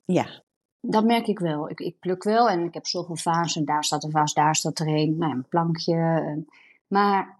ja, 0.05 0.43
Dat 0.81 1.03
merk 1.03 1.27
ik 1.27 1.39
wel. 1.39 1.69
Ik, 1.69 1.79
ik 1.79 1.99
pluk 1.99 2.23
wel 2.23 2.49
en 2.49 2.63
ik 2.63 2.73
heb 2.73 2.85
zoveel 2.85 3.15
vazen. 3.15 3.65
Daar 3.65 3.83
staat 3.83 4.03
een 4.03 4.11
vaas, 4.11 4.33
daar 4.33 4.55
staat 4.55 4.79
er 4.79 4.87
een. 4.87 5.17
Nou 5.17 5.31
ja, 5.31 5.37
een 5.37 5.47
plankje. 5.47 6.45
Maar 6.87 7.39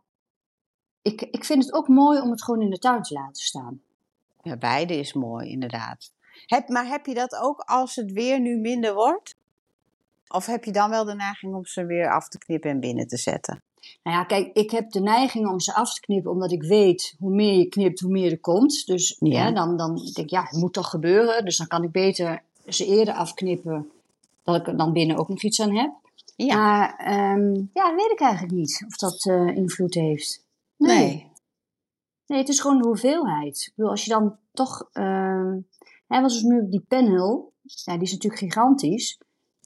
ik, 1.01 1.21
ik 1.21 1.45
vind 1.45 1.63
het 1.63 1.73
ook 1.73 1.87
mooi 1.87 2.21
om 2.21 2.31
het 2.31 2.43
gewoon 2.43 2.61
in 2.61 2.69
de 2.69 2.79
tuin 2.79 3.01
te 3.01 3.13
laten 3.13 3.43
staan. 3.43 3.81
ja 4.41 4.57
beide 4.57 4.95
is 4.95 5.13
mooi 5.13 5.49
inderdaad. 5.49 6.11
Heb, 6.45 6.69
maar 6.69 6.87
heb 6.87 7.05
je 7.05 7.13
dat 7.13 7.35
ook 7.35 7.59
als 7.59 7.95
het 7.95 8.11
weer 8.11 8.39
nu 8.39 8.57
minder 8.57 8.93
wordt? 8.93 9.35
Of 10.27 10.45
heb 10.45 10.63
je 10.63 10.71
dan 10.71 10.89
wel 10.89 11.05
de 11.05 11.15
neiging 11.15 11.55
om 11.55 11.65
ze 11.65 11.85
weer 11.85 12.11
af 12.11 12.27
te 12.27 12.37
knippen 12.37 12.69
en 12.69 12.79
binnen 12.79 13.07
te 13.07 13.17
zetten? 13.17 13.61
Nou 14.03 14.17
ja, 14.17 14.23
kijk, 14.23 14.53
ik 14.53 14.71
heb 14.71 14.91
de 14.91 14.99
neiging 15.01 15.47
om 15.47 15.59
ze 15.59 15.73
af 15.73 15.93
te 15.93 15.99
knippen, 15.99 16.31
omdat 16.31 16.51
ik 16.51 16.63
weet 16.63 17.15
hoe 17.19 17.31
meer 17.31 17.57
je 17.57 17.65
knipt, 17.65 17.99
hoe 17.99 18.11
meer 18.11 18.31
er 18.31 18.39
komt. 18.39 18.85
Dus 18.85 19.15
Ja. 19.19 19.45
ja. 19.45 19.51
dan, 19.51 19.77
dan 19.77 19.95
denk 19.95 20.17
ik, 20.17 20.29
ja, 20.29 20.43
het 20.43 20.59
moet 20.59 20.73
toch 20.73 20.89
gebeuren. 20.89 21.45
Dus 21.45 21.57
dan 21.57 21.67
kan 21.67 21.83
ik 21.83 21.91
beter 21.91 22.43
ze 22.67 22.85
eerder 22.85 23.13
afknippen, 23.13 23.91
dat 24.43 24.55
ik 24.55 24.67
er 24.67 24.77
dan 24.77 24.93
binnen 24.93 25.17
ook 25.17 25.27
nog 25.29 25.43
iets 25.43 25.61
aan 25.61 25.75
heb. 25.75 25.93
Ja, 26.35 26.55
Maar 26.55 26.95
ehm, 26.97 27.53
ja, 27.73 27.95
weet 27.95 28.11
ik 28.11 28.19
eigenlijk 28.19 28.53
niet 28.53 28.83
of 28.87 28.95
dat 28.95 29.25
eh, 29.25 29.55
invloed 29.55 29.93
heeft. 29.93 30.43
nee. 30.77 31.25
Nee, 32.25 32.39
het 32.39 32.49
is 32.49 32.59
gewoon 32.59 32.81
de 32.81 32.87
hoeveelheid. 32.87 33.65
Ik 33.67 33.73
bedoel, 33.75 33.91
als 33.91 34.03
je 34.03 34.09
dan 34.09 34.37
toch... 34.51 34.89
hè, 36.07 36.21
was 36.21 36.33
dus 36.33 36.41
nu 36.41 36.69
die 36.69 36.85
penhul, 36.87 37.53
ja, 37.61 37.93
die 37.93 38.01
is 38.01 38.11
natuurlijk 38.11 38.41
gigantisch. 38.41 39.17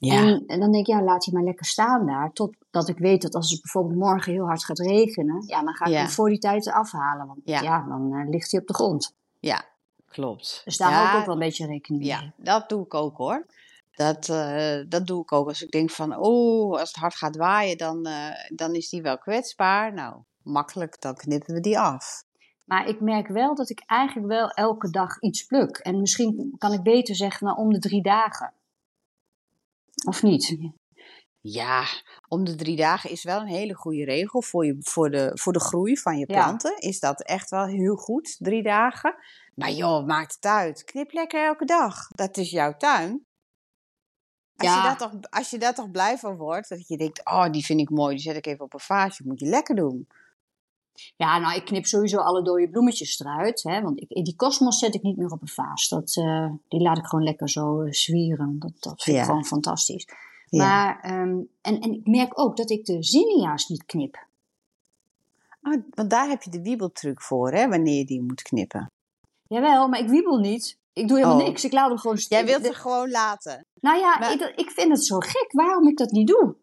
Ja, 0.04 0.14
En, 0.26 0.44
en 0.46 0.60
dan 0.60 0.72
denk 0.72 0.86
ik, 0.86 0.94
ja, 0.94 1.02
laat 1.02 1.22
die 1.24 1.34
maar 1.34 1.42
lekker 1.42 1.66
staan 1.66 2.06
daar. 2.06 2.32
Totdat 2.32 2.88
ik 2.88 2.98
weet 2.98 3.22
dat 3.22 3.34
als 3.34 3.50
het 3.50 3.60
bijvoorbeeld 3.62 3.98
morgen 3.98 4.32
heel 4.32 4.46
hard 4.46 4.64
gaat 4.64 4.78
regenen, 4.78 5.42
ja, 5.46 5.62
dan 5.62 5.74
ga 5.74 5.84
ik 5.84 5.92
Ja. 5.92 5.98
hem 5.98 6.08
voor 6.08 6.28
die 6.28 6.38
tijd 6.38 6.68
afhalen. 6.68 7.26
Want 7.26 7.40
Ja. 7.44 7.60
ja, 7.60 7.84
dan 7.88 8.12
eh, 8.14 8.28
ligt 8.28 8.50
hij 8.50 8.60
op 8.60 8.66
de 8.66 8.74
grond. 8.74 9.14
ja, 9.40 9.64
klopt. 10.08 10.62
Dus 10.64 10.76
daar 10.76 10.92
hou 10.92 11.08
ik 11.08 11.14
ook 11.14 11.24
wel 11.26 11.34
een 11.34 11.40
beetje 11.40 11.66
rekening 11.66 12.02
mee. 12.02 12.12
Ja, 12.12 12.32
dat 12.36 12.68
doe 12.68 12.84
ik 12.84 12.94
ook 12.94 13.16
hoor. 13.16 13.46
Dat, 13.92 14.28
eh, 14.28 14.76
dat 14.88 15.06
doe 15.06 15.22
ik 15.22 15.32
ook 15.32 15.48
als 15.48 15.62
ik 15.62 15.70
denk 15.70 15.90
van, 15.90 16.16
oh, 16.16 16.70
als 16.78 16.88
het 16.88 16.96
hard 16.96 17.14
gaat 17.14 17.36
waaien, 17.36 17.78
dan, 17.78 18.06
eh, 18.06 18.28
dan 18.56 18.74
is 18.74 18.88
die 18.88 19.02
wel 19.02 19.18
kwetsbaar. 19.18 19.92
Nou, 19.94 20.16
makkelijk, 20.42 21.00
dan 21.00 21.14
knippen 21.14 21.54
we 21.54 21.60
die 21.60 21.78
af. 21.78 22.24
Maar 22.64 22.86
ik 22.88 23.00
merk 23.00 23.28
wel 23.28 23.54
dat 23.54 23.70
ik 23.70 23.82
eigenlijk 23.86 24.28
wel 24.28 24.48
elke 24.48 24.90
dag 24.90 25.20
iets 25.20 25.44
pluk. 25.46 25.76
En 25.76 26.00
misschien 26.00 26.54
kan 26.58 26.72
ik 26.72 26.82
beter 26.82 27.14
zeggen, 27.16 27.46
nou, 27.46 27.58
om 27.58 27.72
de 27.72 27.78
drie 27.78 28.02
dagen. 28.02 28.52
Of 30.06 30.22
niet? 30.22 30.56
Ja, 31.40 31.84
om 32.28 32.44
de 32.44 32.54
drie 32.54 32.76
dagen 32.76 33.10
is 33.10 33.24
wel 33.24 33.40
een 33.40 33.46
hele 33.46 33.74
goede 33.74 34.04
regel 34.04 34.42
voor, 34.42 34.66
je, 34.66 34.76
voor, 34.80 35.10
de, 35.10 35.30
voor 35.34 35.52
de 35.52 35.60
groei 35.60 35.96
van 35.98 36.18
je 36.18 36.24
Ja. 36.28 36.34
planten. 36.44 36.76
Is 36.78 37.00
dat 37.00 37.22
echt 37.22 37.50
wel 37.50 37.64
heel 37.66 37.94
goed, 37.96 38.36
drie 38.38 38.62
dagen. 38.62 39.14
Maar 39.54 39.70
joh, 39.70 40.06
maakt 40.06 40.34
het 40.34 40.44
uit. 40.44 40.84
Knip 40.84 41.12
lekker 41.12 41.44
elke 41.46 41.64
dag. 41.64 42.06
Dat 42.08 42.36
is 42.36 42.50
jouw 42.50 42.76
tuin. 42.76 43.26
Als, 44.56 44.68
Ja. 44.68 44.76
je 44.76 44.82
daar 44.82 44.96
toch, 44.96 45.12
als 45.30 45.50
je 45.50 45.58
daar 45.58 45.74
toch 45.74 45.90
blij 45.90 46.18
van 46.18 46.36
wordt, 46.36 46.68
dat 46.68 46.88
je 46.88 46.96
denkt, 46.96 47.24
oh, 47.24 47.50
die 47.50 47.64
vind 47.64 47.80
ik 47.80 47.90
mooi, 47.90 48.14
die 48.14 48.24
zet 48.24 48.36
ik 48.36 48.46
even 48.46 48.64
op 48.64 48.74
een 48.74 48.80
vaasje. 48.80 49.22
Moet 49.26 49.40
je 49.40 49.46
lekker 49.46 49.74
doen. 49.74 50.06
Ja, 51.16 51.38
nou, 51.38 51.56
ik 51.56 51.64
knip 51.64 51.86
sowieso 51.86 52.18
alle 52.18 52.42
dode 52.42 52.70
bloemetjes 52.70 53.20
eruit. 53.20 53.62
Hè, 53.62 53.80
want 53.82 54.00
ik, 54.00 54.24
die 54.24 54.36
kosmos 54.36 54.78
zet 54.78 54.94
ik 54.94 55.02
niet 55.02 55.16
meer 55.16 55.30
op 55.30 55.40
een 55.42 55.48
vaas. 55.48 55.88
Dat, 55.88 56.16
eh, 56.16 56.50
die 56.68 56.80
laat 56.80 56.98
ik 56.98 57.04
gewoon 57.06 57.24
lekker 57.24 57.48
zo 57.50 57.82
eh, 57.82 57.92
zwieren. 57.92 58.58
Dat, 58.58 58.72
dat 58.80 59.02
vind 59.02 59.16
Ja. 59.16 59.22
ik 59.22 59.28
gewoon 59.28 59.44
fantastisch. 59.44 60.06
Ja. 60.46 60.66
Maar, 60.66 61.00
ehm, 61.00 61.40
en, 61.60 61.80
en 61.80 61.92
ik 61.92 62.06
merk 62.06 62.38
ook 62.38 62.56
dat 62.56 62.70
ik 62.70 62.84
de 62.84 63.02
zinnia's 63.02 63.68
niet 63.68 63.84
knip. 63.84 64.26
Oh, 65.62 65.82
want 65.90 66.10
daar 66.10 66.28
heb 66.28 66.42
je 66.42 66.50
de 66.50 66.62
wiebeltruc 66.62 67.22
voor, 67.22 67.52
hè, 67.52 67.68
wanneer 67.68 67.98
je 67.98 68.04
die 68.04 68.22
moet 68.22 68.42
knippen. 68.42 68.86
Jawel, 69.48 69.88
maar 69.88 70.00
ik 70.00 70.08
wiebel 70.08 70.38
niet. 70.38 70.78
Ik 70.92 71.08
doe 71.08 71.16
helemaal 71.16 71.38
Oh. 71.40 71.46
niks. 71.46 71.64
Ik 71.64 71.72
laat 71.72 71.88
hem 71.88 71.98
gewoon 71.98 72.16
Jij 72.16 72.24
staan. 72.24 72.44
wilt 72.44 72.64
ze 72.64 72.80
gewoon 72.80 73.10
laten. 73.10 73.64
Nou 73.80 73.98
ja, 73.98 74.18
Maar- 74.18 74.32
ik, 74.32 74.40
ik 74.56 74.70
vind 74.70 74.90
het 74.90 75.04
zo 75.06 75.18
gek 75.18 75.46
waarom 75.52 75.88
ik 75.88 75.96
dat 75.96 76.10
niet 76.10 76.26
doe. 76.28 76.56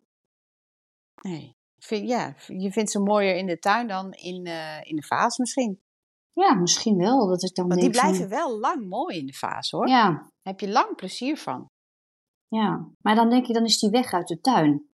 Nee. 1.21 1.55
Vind, 1.79 2.09
ja, 2.09 2.35
je 2.47 2.71
vindt 2.71 2.91
ze 2.91 2.99
mooier 2.99 3.35
in 3.35 3.45
de 3.45 3.59
tuin 3.59 3.87
dan 3.87 4.11
in, 4.13 4.45
eh, 4.45 4.79
in 4.83 4.95
de 4.95 5.03
vaas 5.03 5.37
misschien. 5.37 5.81
Ja, 6.33 6.53
misschien 6.53 6.97
wel. 6.97 7.27
Dat 7.27 7.43
ik 7.43 7.55
dan 7.55 7.67
Want 7.67 7.81
die 7.81 7.93
van- 7.93 8.01
blijven 8.09 8.29
wel 8.29 8.59
lang 8.59 8.87
mooi 8.89 9.17
in 9.17 9.25
de 9.25 9.33
vaas, 9.33 9.71
hoor. 9.71 9.87
Ja, 9.87 10.09
Daar 10.11 10.29
heb 10.41 10.59
je 10.59 10.69
lang 10.69 10.95
plezier 10.95 11.37
van. 11.37 11.69
ja. 12.47 12.87
Maar 13.01 13.15
dan 13.15 13.29
denk 13.29 13.45
je, 13.45 13.53
dan 13.53 13.63
is 13.65 13.79
die 13.79 13.89
weg 13.89 14.13
uit 14.13 14.27
de 14.27 14.39
tuin. 14.41 14.87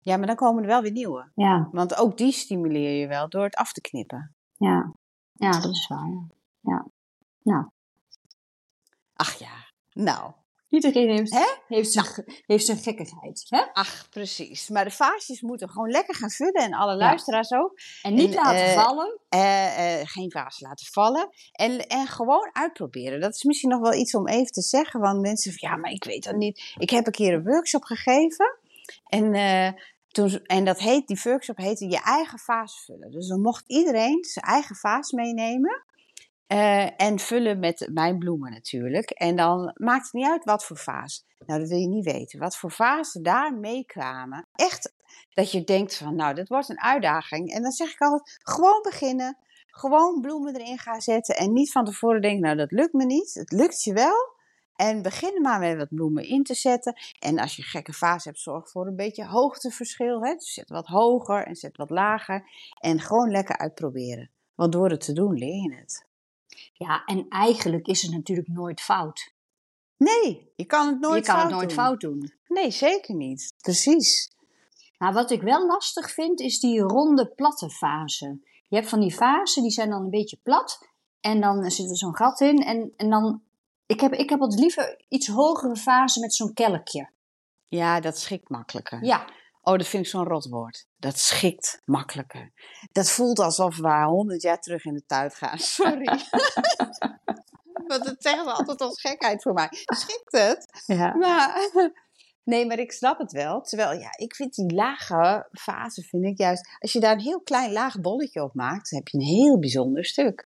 Ja, 0.00 0.16
maar 0.16 0.26
dan 0.26 0.36
komen 0.36 0.62
er 0.62 0.68
wel 0.68 0.82
weer 0.82 0.92
nieuwe. 0.92 1.30
Ja, 1.34 1.68
Want 1.72 1.94
ook 1.96 2.16
die 2.16 2.32
stimuleer 2.32 3.00
je 3.00 3.06
wel 3.06 3.28
door 3.28 3.44
het 3.44 3.54
af 3.54 3.72
te 3.72 3.80
knippen. 3.80 4.34
ja. 4.56 4.92
Ja, 5.32 5.50
dat 5.50 5.70
is 5.70 5.86
waar. 5.86 6.08
Ja. 6.08 6.28
ja. 6.60 6.86
Nou, 7.42 7.70
Ach 9.14 9.34
ja, 9.38 9.52
nou. 9.92 10.32
Iedereen 10.72 11.08
heeft, 11.16 11.32
Hè? 11.32 11.46
heeft, 11.68 11.92
zijn, 11.92 12.06
heeft 12.46 12.66
zijn 12.66 12.78
gekkigheid. 12.78 13.46
Hè? 13.48 13.62
Ach, 13.72 14.06
precies. 14.10 14.68
Maar 14.68 14.84
de 14.84 14.90
vaasjes 14.90 15.40
moeten 15.40 15.68
gewoon 15.70 15.90
lekker 15.90 16.14
gaan 16.14 16.30
vullen 16.30 16.62
en 16.62 16.74
alle 16.74 16.92
Ja. 16.92 16.98
luisteraars 16.98 17.52
ook. 17.52 17.78
En 18.02 18.14
niet 18.14 18.28
En, 18.28 18.34
laten 18.34 18.64
eh, 18.64 18.82
vallen. 18.84 19.18
Eh, 19.28 20.00
eh, 20.00 20.06
geen 20.08 20.30
vaas 20.30 20.60
laten 20.60 20.86
vallen. 20.86 21.28
En, 21.52 21.86
en 21.86 22.06
gewoon 22.06 22.50
uitproberen. 22.52 23.20
Dat 23.20 23.34
is 23.34 23.42
misschien 23.42 23.70
nog 23.70 23.80
wel 23.80 23.94
iets 23.94 24.14
om 24.14 24.28
even 24.28 24.52
te 24.52 24.62
zeggen. 24.62 25.00
Want 25.00 25.20
mensen 25.20 25.52
van, 25.52 25.70
ja, 25.70 25.76
maar 25.76 25.90
ik 25.90 26.04
weet 26.04 26.24
dat 26.24 26.36
niet. 26.36 26.74
Ik 26.78 26.90
heb 26.90 27.06
een 27.06 27.12
keer 27.12 27.32
een 27.34 27.44
workshop 27.44 27.82
gegeven. 27.84 28.58
En, 29.08 29.34
toen, 30.08 30.40
en 30.44 30.64
dat 30.64 30.78
heet, 30.78 31.06
die 31.06 31.20
workshop 31.22 31.56
heette 31.56 31.88
je 31.88 32.00
eigen 32.02 32.38
vaas 32.38 32.82
vullen. 32.84 33.10
Dus 33.10 33.28
dan 33.28 33.40
mocht 33.40 33.64
iedereen 33.66 34.24
zijn 34.24 34.44
eigen 34.44 34.76
vaas 34.76 35.10
meenemen. 35.10 35.84
Eh, 36.46 37.00
en 37.00 37.18
vullen 37.18 37.58
met 37.58 37.88
mijn 37.92 38.18
bloemen 38.18 38.50
natuurlijk. 38.50 39.10
En 39.10 39.36
dan 39.36 39.72
maakt 39.74 40.04
het 40.04 40.12
niet 40.12 40.26
uit 40.26 40.44
wat 40.44 40.64
voor 40.64 40.76
vaas. 40.76 41.24
Nou, 41.46 41.60
dat 41.60 41.68
wil 41.68 41.78
je 41.78 41.88
niet 41.88 42.04
weten. 42.04 42.38
Wat 42.38 42.56
voor 42.56 42.72
vazen 42.72 43.22
daar 43.22 43.54
meekwamen. 43.54 44.46
Echt 44.52 44.94
dat 45.34 45.52
je 45.52 45.64
denkt 45.64 45.96
van, 45.96 46.14
nou, 46.14 46.34
dit 46.34 46.48
wordt 46.48 46.68
een 46.68 46.80
uitdaging. 46.80 47.52
En 47.52 47.62
dan 47.62 47.72
zeg 47.72 47.92
ik 47.92 48.00
altijd, 48.00 48.38
gewoon 48.42 48.82
beginnen. 48.82 49.38
Gewoon 49.66 50.20
bloemen 50.20 50.56
erin 50.56 50.78
gaan 50.78 51.00
zetten. 51.00 51.36
En 51.36 51.52
niet 51.52 51.72
van 51.72 51.84
tevoren 51.84 52.20
denken, 52.20 52.40
nou, 52.40 52.56
dat 52.56 52.70
lukt 52.70 52.92
me 52.92 53.04
niet. 53.04 53.34
Het 53.34 53.52
lukt 53.52 53.82
je 53.82 53.92
wel. 53.92 54.40
En 54.76 55.02
begin 55.02 55.42
maar 55.42 55.58
met 55.58 55.76
wat 55.76 55.88
bloemen 55.88 56.24
in 56.24 56.42
te 56.42 56.54
zetten. 56.54 56.96
En 57.18 57.38
als 57.38 57.56
je 57.56 57.62
gekke 57.62 57.92
vaas 57.92 58.24
hebt, 58.24 58.38
zorg 58.38 58.70
voor 58.70 58.86
een 58.86 58.96
beetje 58.96 59.26
hoogteverschil. 59.26 60.24
Hè? 60.24 60.34
Dus 60.34 60.52
zet 60.52 60.68
wat 60.68 60.86
hoger 60.86 61.46
en 61.46 61.56
zet 61.56 61.76
wat 61.76 61.90
lager. 61.90 62.48
En 62.80 63.00
gewoon 63.00 63.30
lekker 63.30 63.58
uitproberen. 63.58 64.30
Want 64.54 64.72
door 64.72 64.90
het 64.90 65.00
te 65.00 65.12
doen 65.12 65.34
leer 65.34 65.62
je 65.62 65.74
het. 65.74 66.10
Ja, 66.72 67.04
en 67.04 67.26
eigenlijk 67.28 67.86
is 67.86 68.02
het 68.02 68.12
natuurlijk 68.12 68.48
nooit 68.48 68.80
fout. 68.80 69.32
Nee, 69.96 70.52
je 70.56 70.64
kan 70.64 70.86
het 70.86 71.00
nooit 71.00 71.26
je 71.26 71.32
kan 71.32 71.40
fout 71.40 71.50
het 71.50 71.58
nooit 71.58 71.68
doen. 71.68 71.78
fout 71.78 72.00
doen. 72.00 72.32
Nee, 72.46 72.70
zeker 72.70 73.14
niet. 73.14 73.54
Precies. 73.60 74.32
Maar 74.98 75.12
wat 75.12 75.30
ik 75.30 75.42
wel 75.42 75.66
lastig 75.66 76.10
vind, 76.10 76.40
is 76.40 76.60
die 76.60 76.80
ronde 76.80 77.26
platte 77.26 77.70
fase. 77.70 78.40
Je 78.68 78.76
hebt 78.76 78.88
van 78.88 79.00
die 79.00 79.12
fasen, 79.12 79.62
die 79.62 79.70
zijn 79.70 79.90
dan 79.90 80.02
een 80.02 80.10
beetje 80.10 80.38
plat. 80.42 80.88
En 81.20 81.40
dan 81.40 81.70
zit 81.70 81.90
er 81.90 81.96
zo'n 81.96 82.16
gat 82.16 82.40
in. 82.40 82.58
En, 82.58 82.92
en 82.96 83.10
dan, 83.10 83.42
ik 83.86 84.00
heb, 84.00 84.12
ik 84.12 84.30
heb 84.30 84.38
wat 84.38 84.58
liever 84.58 85.04
iets 85.08 85.26
hogere 85.26 85.76
fase 85.76 86.20
met 86.20 86.34
zo'n 86.34 86.52
kelkje. 86.52 87.10
Ja, 87.68 88.00
dat 88.00 88.18
schikt 88.18 88.48
makkelijker. 88.48 89.04
Ja, 89.04 89.24
Oh, 89.64 89.76
dat 89.76 89.86
vind 89.86 90.04
ik 90.04 90.10
zo'n 90.10 90.24
rot 90.24 90.48
woord. 90.48 90.86
Dat 90.96 91.18
schikt 91.18 91.82
makkelijker. 91.84 92.52
Dat 92.92 93.10
voelt 93.10 93.38
alsof 93.38 93.76
we 93.76 94.04
honderd 94.04 94.42
jaar 94.42 94.60
terug 94.60 94.84
in 94.84 94.94
de 94.94 95.06
tijd 95.06 95.34
gaan. 95.34 95.58
Sorry. 95.78 96.04
Want 97.86 98.04
dat 98.04 98.16
zeggen 98.18 98.44
ze 98.44 98.52
altijd 98.52 98.80
als 98.80 99.00
gekheid 99.00 99.42
voor 99.42 99.52
mij. 99.52 99.68
Schikt 99.70 100.32
het? 100.32 100.82
ja. 100.86 101.16
Maar, 101.16 101.70
nee, 102.52 102.66
maar 102.66 102.78
ik 102.78 102.92
snap 102.92 103.18
het 103.18 103.32
wel. 103.32 103.60
Terwijl, 103.60 104.00
ja, 104.00 104.08
ik 104.16 104.34
vind 104.34 104.54
die 104.54 104.74
lage 104.74 105.48
fase, 105.52 106.02
vind 106.02 106.24
ik 106.24 106.38
juist... 106.38 106.76
Als 106.78 106.92
je 106.92 107.00
daar 107.00 107.12
een 107.12 107.20
heel 107.20 107.40
klein 107.40 107.72
laag 107.72 108.00
bolletje 108.00 108.42
op 108.42 108.54
maakt, 108.54 108.90
dan 108.90 108.98
heb 108.98 109.08
je 109.08 109.18
een 109.18 109.24
heel 109.24 109.58
bijzonder 109.58 110.04
stuk. 110.04 110.48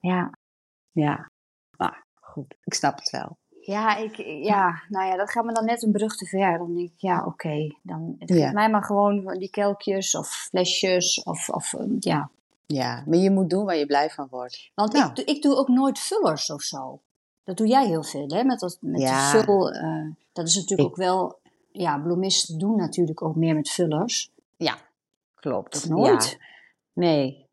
ja. 0.00 0.38
Ja, 0.92 1.30
maar 1.76 2.06
goed, 2.14 2.56
ik 2.64 2.74
snap 2.74 2.98
het 2.98 3.10
wel. 3.10 3.38
Ja, 3.66 3.96
ik, 3.96 4.16
ja, 4.44 4.82
nou 4.88 5.06
ja, 5.06 5.16
dat 5.16 5.30
gaat 5.30 5.44
me 5.44 5.52
dan 5.52 5.64
net 5.64 5.82
een 5.82 5.92
brug 5.92 6.16
te 6.16 6.26
ver. 6.26 6.58
Dan 6.58 6.74
denk 6.74 6.88
ik, 6.90 6.94
ja, 7.00 7.24
oké. 7.24 7.74
dan 7.82 8.16
geef 8.18 8.36
Ja. 8.38 8.52
mij 8.52 8.70
maar 8.70 8.82
gewoon 8.82 9.38
die 9.38 9.50
kelkjes 9.50 10.14
of 10.14 10.28
flesjes 10.28 11.22
of, 11.22 11.48
of 11.48 11.74
eh, 11.74 11.86
ja. 11.98 12.30
Ja, 12.66 13.02
maar 13.06 13.18
je 13.18 13.30
moet 13.30 13.50
doen 13.50 13.64
waar 13.64 13.76
je 13.76 13.86
blij 13.86 14.10
van 14.10 14.26
wordt. 14.30 14.70
Want 14.74 14.92
Nou. 14.92 15.08
ik, 15.08 15.14
doe- 15.16 15.24
ik 15.24 15.42
doe 15.42 15.54
ook 15.56 15.68
nooit 15.68 15.98
vullers 15.98 16.50
of 16.50 16.62
zo. 16.62 17.00
Dat 17.44 17.56
doe 17.56 17.66
jij 17.66 17.86
heel 17.86 18.02
veel, 18.04 18.28
hè? 18.28 18.44
Met, 18.44 18.60
dat, 18.60 18.78
met 18.80 19.00
Ja. 19.00 19.32
die 19.32 19.40
vul. 19.42 19.70
eh, 19.72 20.06
dat 20.32 20.46
is 20.46 20.54
natuurlijk 20.54 20.80
Ik- 20.80 20.86
ook 20.86 20.96
wel. 20.96 21.38
Ja, 21.72 21.98
bloemisten 21.98 22.58
doen 22.58 22.76
natuurlijk 22.76 23.22
ook 23.22 23.36
meer 23.36 23.54
met 23.54 23.68
vullers. 23.70 24.32
Ja, 24.56 24.76
klopt. 25.34 25.76
Of 25.76 25.88
nooit. 25.88 26.30
Ja. 26.30 26.46
Nee. 26.92 27.44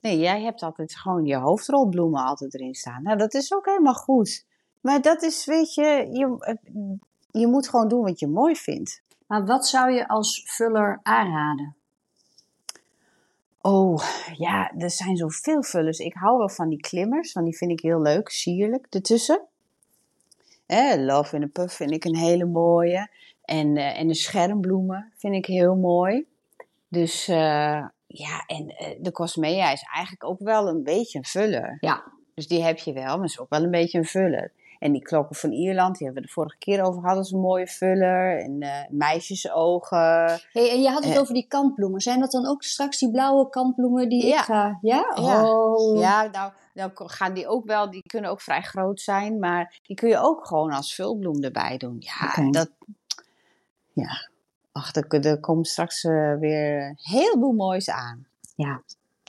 Nee, 0.00 0.18
jij 0.18 0.42
hebt 0.42 0.62
altijd 0.62 0.96
gewoon 0.96 1.24
je 1.24 1.36
hoofdrolbloemen 1.36 2.24
altijd 2.24 2.54
erin 2.54 2.74
staan. 2.74 3.02
Nou, 3.02 3.18
dat 3.18 3.34
is 3.34 3.52
ook 3.54 3.66
helemaal 3.66 3.94
goed. 3.94 4.46
Maar 4.82 5.02
dat 5.02 5.22
is, 5.22 5.44
weet 5.44 5.74
je, 5.74 6.08
je, 6.12 6.36
eh, 6.38 6.54
je 7.30 7.46
moet 7.46 7.68
gewoon 7.68 7.88
doen 7.88 8.02
wat 8.02 8.18
je 8.20 8.26
mooi 8.26 8.56
vindt. 8.56 9.02
Maar 9.26 9.46
wat 9.46 9.66
zou 9.66 9.90
je 9.90 10.08
als 10.08 10.42
vuller 10.46 11.00
aanraden? 11.02 11.76
Oh, 13.60 14.02
ja, 14.36 14.72
er 14.78 14.90
zijn 14.90 15.16
zoveel 15.16 15.62
vullers. 15.62 15.98
Ik 15.98 16.14
hou 16.14 16.38
wel 16.38 16.48
van 16.48 16.68
die 16.68 16.80
klimmers, 16.80 17.32
want 17.32 17.46
die 17.46 17.56
vind 17.56 17.70
ik 17.70 17.80
heel 17.80 18.02
leuk, 18.02 18.28
sierlijk, 18.28 18.86
ertussen. 18.90 19.42
Eh, 20.66 20.94
Love 20.96 21.36
in 21.36 21.42
a 21.42 21.48
Puff 21.52 21.74
vind 21.74 21.90
ik 21.90 22.04
een 22.04 22.16
hele 22.16 22.44
mooie. 22.44 23.10
En, 23.44 23.76
eh, 23.76 23.98
en 23.98 24.06
de 24.06 24.14
schermbloemen 24.14 25.12
vind 25.16 25.34
ik 25.34 25.46
heel 25.46 25.74
mooi. 25.74 26.26
Dus 26.88 27.28
eh, 27.28 27.86
ja, 28.06 28.44
en 28.46 28.74
de 29.00 29.12
Cosmea 29.12 29.72
is 29.72 29.84
eigenlijk 29.94 30.24
ook 30.24 30.40
wel 30.40 30.68
een 30.68 30.82
beetje 30.82 31.18
een 31.18 31.24
vuller. 31.24 31.76
Ja. 31.80 32.12
Dus 32.34 32.48
die 32.48 32.62
heb 32.62 32.78
je 32.78 32.92
wel, 32.92 33.16
maar 33.16 33.26
is 33.26 33.38
ook 33.38 33.50
wel 33.50 33.62
een 33.62 33.70
beetje 33.70 33.98
een 33.98 34.04
vuller. 34.04 34.52
En 34.82 34.92
die 34.92 35.02
klokken 35.02 35.36
van 35.36 35.52
Ierland, 35.52 35.96
die 35.96 36.04
hebben 36.06 36.22
we 36.22 36.28
de 36.28 36.34
vorige 36.34 36.58
keer 36.58 36.82
over 36.82 37.00
gehad, 37.00 37.16
dat 37.16 37.24
is 37.24 37.30
een 37.30 37.40
mooie 37.40 37.66
vuller. 37.66 38.40
En 38.40 38.60
eh, 38.60 38.70
meisjesogen. 38.90 39.98
Hey, 40.52 40.70
en 40.70 40.82
je 40.82 40.88
had 40.88 41.04
het 41.04 41.14
Eh. 41.14 41.20
over 41.20 41.34
die 41.34 41.46
kantbloemen. 41.48 42.00
Zijn 42.00 42.20
dat 42.20 42.30
dan 42.30 42.46
ook 42.46 42.62
straks 42.62 42.98
die 42.98 43.10
blauwe 43.10 43.48
kantbloemen 43.48 44.08
die 44.08 44.26
Ja. 44.26 44.38
ik 44.38 44.44
ga... 44.44 44.78
Ja? 44.80 45.12
Ja. 45.14 45.44
Oh. 45.50 46.00
Ja, 46.00 46.22
nou, 46.32 46.52
nou 46.74 46.90
gaan 46.94 47.34
die 47.34 47.48
ook 47.48 47.66
wel, 47.66 47.90
die 47.90 48.02
kunnen 48.02 48.30
ook 48.30 48.40
vrij 48.40 48.62
groot 48.62 49.00
zijn, 49.00 49.38
maar 49.38 49.80
die 49.82 49.96
kun 49.96 50.08
je 50.08 50.18
ook 50.18 50.46
gewoon 50.46 50.70
als 50.72 50.94
vulbloem 50.94 51.42
erbij 51.42 51.76
doen. 51.76 51.96
Ja, 51.98 52.50
dat. 52.50 52.70
Ja. 53.92 54.28
Ach, 54.72 54.94
er, 54.94 55.26
er 55.26 55.40
komt 55.40 55.68
straks 55.68 56.04
eh, 56.04 56.34
weer 56.38 56.82
een 56.88 56.98
heleboel 57.00 57.52
moois 57.52 57.90
aan. 57.90 58.26
Ja. 58.56 58.82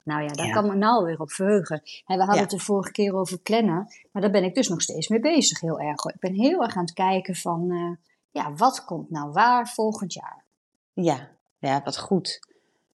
Nou 0.04 0.22
ja, 0.22 0.28
daar 0.28 0.46
Ja. 0.46 0.52
kan 0.52 0.66
me 0.66 0.74
nou 0.74 1.04
weer 1.04 1.20
op 1.20 1.30
verheugen. 1.30 1.82
En 2.06 2.16
we 2.16 2.24
hadden 2.24 2.34
Ja. 2.34 2.40
het 2.40 2.50
de 2.50 2.58
vorige 2.58 2.92
keer 2.92 3.14
over 3.14 3.38
plannen. 3.38 3.86
Maar 4.12 4.22
daar 4.22 4.30
ben 4.30 4.44
ik 4.44 4.54
dus 4.54 4.68
nog 4.68 4.82
steeds 4.82 5.08
mee 5.08 5.20
bezig 5.20 5.60
heel 5.60 5.80
erg. 5.80 6.04
Ik 6.04 6.18
ben 6.20 6.34
heel 6.34 6.62
erg 6.62 6.76
aan 6.76 6.84
het 6.84 6.92
kijken 6.92 7.34
van... 7.34 7.70
eh, 7.70 8.08
ja, 8.30 8.52
wat 8.54 8.84
komt 8.84 9.10
nou 9.10 9.30
waar 9.32 9.68
volgend 9.68 10.12
jaar? 10.12 10.44
Ja, 10.92 11.28
ja, 11.58 11.80
wat 11.84 11.98
goed. 11.98 12.48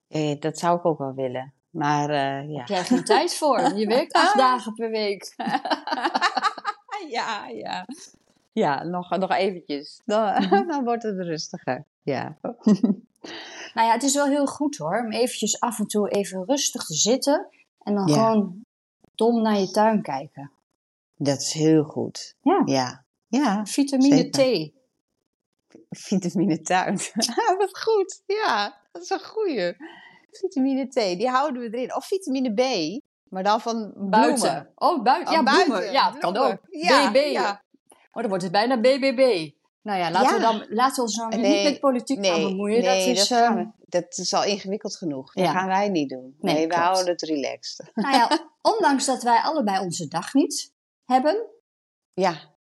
Eh, 0.07 0.39
dat 0.39 0.57
zou 0.59 0.77
ik 0.77 0.85
ook 0.85 0.97
wel 0.97 1.13
willen. 1.13 1.53
Maar 1.69 2.09
eh, 2.09 2.49
ja. 2.51 2.63
Jij 2.65 2.83
geen 2.83 3.03
tijd 3.03 3.33
voor? 3.35 3.59
Je 3.77 3.87
werkt 3.87 4.13
acht 4.13 4.37
dagen 4.47 4.73
per 4.73 4.89
week. 4.89 5.33
ja, 7.09 7.47
ja. 7.47 7.85
Ja, 8.51 8.83
nog, 8.83 9.17
nog 9.17 9.31
eventjes. 9.31 10.01
Dan, 10.05 10.47
dan 10.67 10.83
wordt 10.83 11.03
het 11.03 11.17
rustiger. 11.19 11.85
Ja. 12.03 12.37
Nou 13.73 13.87
ja, 13.87 13.91
het 13.93 14.03
is 14.03 14.13
wel 14.13 14.25
heel 14.25 14.45
goed 14.45 14.77
hoor. 14.77 14.99
Om 15.05 15.11
eventjes 15.11 15.59
af 15.59 15.79
en 15.79 15.87
toe 15.87 16.09
even 16.09 16.45
rustig 16.45 16.83
te 16.85 16.93
zitten. 16.93 17.47
En 17.79 17.95
dan 17.95 18.07
Ja. 18.07 18.13
gewoon 18.13 18.61
dom 19.15 19.41
naar 19.41 19.59
je 19.59 19.71
tuin 19.71 20.01
kijken. 20.01 20.51
Dat 21.15 21.41
is 21.41 21.53
heel 21.53 21.83
goed. 21.83 22.35
Ja. 22.41 22.61
Ja. 22.65 23.03
Ja, 23.27 23.65
Vitamine 23.65 24.15
Zeker. 24.15 24.69
T. 24.69 24.71
vitamine 25.89 26.61
tuin. 26.61 26.97
Wat 27.57 27.79
goed. 27.79 28.21
Ja, 28.25 28.77
dat 28.91 29.01
is 29.01 29.09
een 29.09 29.23
goeie. 29.23 29.75
Vitamine 30.31 30.87
T, 30.87 30.93
die 30.93 31.29
houden 31.29 31.61
we 31.61 31.77
erin. 31.77 31.95
Of 31.95 32.05
vitamine 32.05 32.53
B, 32.53 32.61
maar 33.29 33.43
dan 33.43 33.61
van 33.61 33.93
Buiten. 33.95 34.33
bloemen. 34.39 34.71
Oh, 34.75 35.03
buiten. 35.03 35.27
Oh, 35.33 35.33
ja, 35.37 35.43
buiten. 35.43 35.65
bloemen. 35.65 35.91
Ja, 35.91 36.11
dat 36.11 36.19
kan 36.19 36.37
ook. 36.37 36.57
Ja, 36.69 37.11
BB. 37.11 37.15
ja. 37.31 37.63
Oh, 38.11 38.21
dan 38.21 38.27
wordt 38.27 38.43
het 38.43 38.51
bijna 38.51 38.77
BBB. 38.79 39.51
Nou 39.81 39.99
ja, 39.99 40.11
laten, 40.11 40.29
Ja. 40.29 40.35
we, 40.35 40.41
dan, 40.59 40.65
laten 40.75 40.95
we 40.95 41.01
ons 41.01 41.15
nou 41.15 41.29
Nee, 41.37 41.53
niet 41.63 41.71
met 41.71 41.79
politiek 41.79 42.25
gaan 42.25 42.41
bemoeien. 42.43 42.81
nee, 42.81 43.05
dat, 43.07 43.17
is, 43.17 43.27
dat, 43.27 43.37
gaan 43.37 43.57
eh, 43.57 43.63
we- 43.63 43.71
dat 43.99 44.17
is 44.17 44.33
al 44.33 44.43
ingewikkeld 44.43 44.95
genoeg. 44.95 45.33
Dat 45.33 45.43
Ja. 45.45 45.51
gaan 45.51 45.67
wij 45.67 45.89
niet 45.89 46.09
doen. 46.09 46.35
Nee, 46.39 46.53
Nee, 46.53 46.67
we 46.67 46.73
klopt. 46.73 46.83
houden 46.85 47.11
het 47.11 47.21
relaxed. 47.21 47.91
Nou 47.93 48.15
ja, 48.15 48.39
ondanks 48.73 49.05
dat 49.05 49.23
wij 49.23 49.39
allebei 49.41 49.79
onze 49.79 50.07
dag 50.07 50.33
niet 50.33 50.73
hebben, 51.05 51.45
Ja. 52.13 52.33